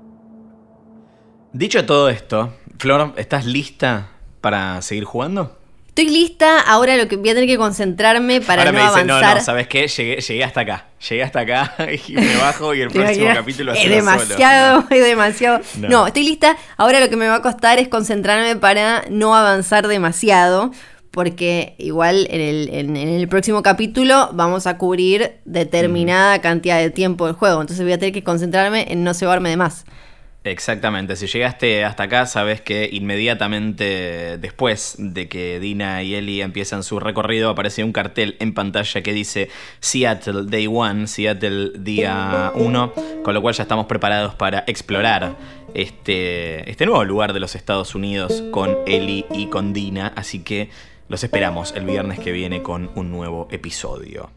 Dicho 1.52 1.86
todo 1.86 2.08
esto, 2.10 2.52
Flor, 2.78 3.14
¿estás 3.16 3.46
lista 3.46 4.10
para 4.40 4.80
seguir 4.82 5.04
jugando? 5.04 5.58
Estoy 5.96 6.12
lista, 6.12 6.60
ahora 6.60 6.94
lo 6.98 7.08
que 7.08 7.16
voy 7.16 7.30
a 7.30 7.32
tener 7.32 7.48
que 7.48 7.56
concentrarme 7.56 8.42
para 8.42 8.60
ahora 8.60 8.72
no 8.72 8.78
me 8.78 8.84
dice, 8.84 9.00
avanzar. 9.00 9.28
No, 9.30 9.34
no, 9.36 9.40
¿sabes 9.40 9.66
qué? 9.66 9.88
Llegué, 9.88 10.44
hasta 10.44 10.60
acá. 10.60 10.84
Llegué 11.08 11.22
hasta 11.22 11.40
acá 11.40 11.74
y 12.06 12.12
me 12.12 12.36
bajo 12.36 12.74
y 12.74 12.82
el 12.82 12.88
próximo 12.92 13.28
capítulo 13.32 13.72
es 13.72 13.88
demasiado, 13.88 14.84
es 14.90 15.02
demasiado. 15.02 15.60
No. 15.78 16.06
estoy 16.06 16.24
lista. 16.24 16.54
Ahora 16.76 17.00
lo 17.00 17.08
que 17.08 17.16
me 17.16 17.26
va 17.26 17.36
a 17.36 17.40
costar 17.40 17.78
es 17.78 17.88
concentrarme 17.88 18.56
para 18.56 19.06
no 19.08 19.34
avanzar 19.34 19.88
demasiado. 19.88 20.70
Porque 21.12 21.76
igual 21.78 22.28
en 22.30 22.42
el, 22.42 22.68
en 22.74 22.94
el 22.94 23.26
próximo 23.26 23.62
capítulo 23.62 24.28
vamos 24.34 24.66
a 24.66 24.76
cubrir 24.76 25.38
determinada 25.46 26.42
cantidad 26.42 26.78
de 26.78 26.90
tiempo 26.90 27.24
del 27.24 27.36
juego. 27.36 27.62
Entonces 27.62 27.82
voy 27.82 27.94
a 27.94 27.98
tener 27.98 28.12
que 28.12 28.22
concentrarme 28.22 28.92
en 28.92 29.02
no 29.02 29.14
cebarme 29.14 29.48
de 29.48 29.56
más. 29.56 29.86
Exactamente, 30.46 31.16
si 31.16 31.26
llegaste 31.26 31.84
hasta 31.84 32.04
acá 32.04 32.24
sabes 32.26 32.60
que 32.60 32.88
inmediatamente 32.92 34.38
después 34.38 34.94
de 34.96 35.28
que 35.28 35.58
Dina 35.58 36.04
y 36.04 36.14
Ellie 36.14 36.42
empiezan 36.42 36.84
su 36.84 37.00
recorrido 37.00 37.50
aparece 37.50 37.82
un 37.82 37.92
cartel 37.92 38.36
en 38.38 38.54
pantalla 38.54 39.02
que 39.02 39.12
dice 39.12 39.50
Seattle 39.80 40.44
Day 40.46 40.68
One, 40.72 41.08
Seattle 41.08 41.72
Día 41.76 42.52
1, 42.54 42.92
con 43.24 43.34
lo 43.34 43.42
cual 43.42 43.54
ya 43.54 43.64
estamos 43.64 43.86
preparados 43.86 44.36
para 44.36 44.62
explorar 44.68 45.36
este, 45.74 46.70
este 46.70 46.86
nuevo 46.86 47.02
lugar 47.02 47.32
de 47.32 47.40
los 47.40 47.56
Estados 47.56 47.96
Unidos 47.96 48.44
con 48.52 48.76
Ellie 48.86 49.26
y 49.32 49.46
con 49.46 49.72
Dina, 49.72 50.12
así 50.14 50.44
que 50.44 50.70
los 51.08 51.24
esperamos 51.24 51.72
el 51.76 51.84
viernes 51.86 52.20
que 52.20 52.30
viene 52.30 52.62
con 52.62 52.90
un 52.94 53.10
nuevo 53.10 53.48
episodio. 53.50 54.30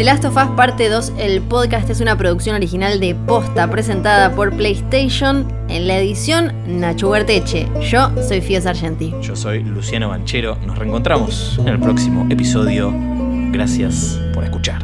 The 0.00 0.06
Last 0.06 0.24
of 0.24 0.34
Us 0.34 0.48
Parte 0.56 0.88
2, 0.88 1.12
el 1.18 1.42
podcast 1.42 1.90
es 1.90 2.00
una 2.00 2.16
producción 2.16 2.56
original 2.56 3.00
de 3.00 3.14
Posta 3.14 3.70
presentada 3.70 4.34
por 4.34 4.50
PlayStation 4.56 5.46
en 5.68 5.86
la 5.86 5.98
edición 5.98 6.54
Nacho 6.66 7.10
Huerteche. 7.10 7.68
Yo 7.82 8.10
soy 8.26 8.40
Fío 8.40 8.62
Sargenti. 8.62 9.12
Yo 9.20 9.36
soy 9.36 9.62
Luciano 9.62 10.08
Banchero. 10.08 10.56
Nos 10.66 10.78
reencontramos 10.78 11.58
en 11.58 11.68
el 11.68 11.78
próximo 11.78 12.26
episodio. 12.30 12.94
Gracias 13.52 14.18
por 14.32 14.42
escuchar. 14.42 14.82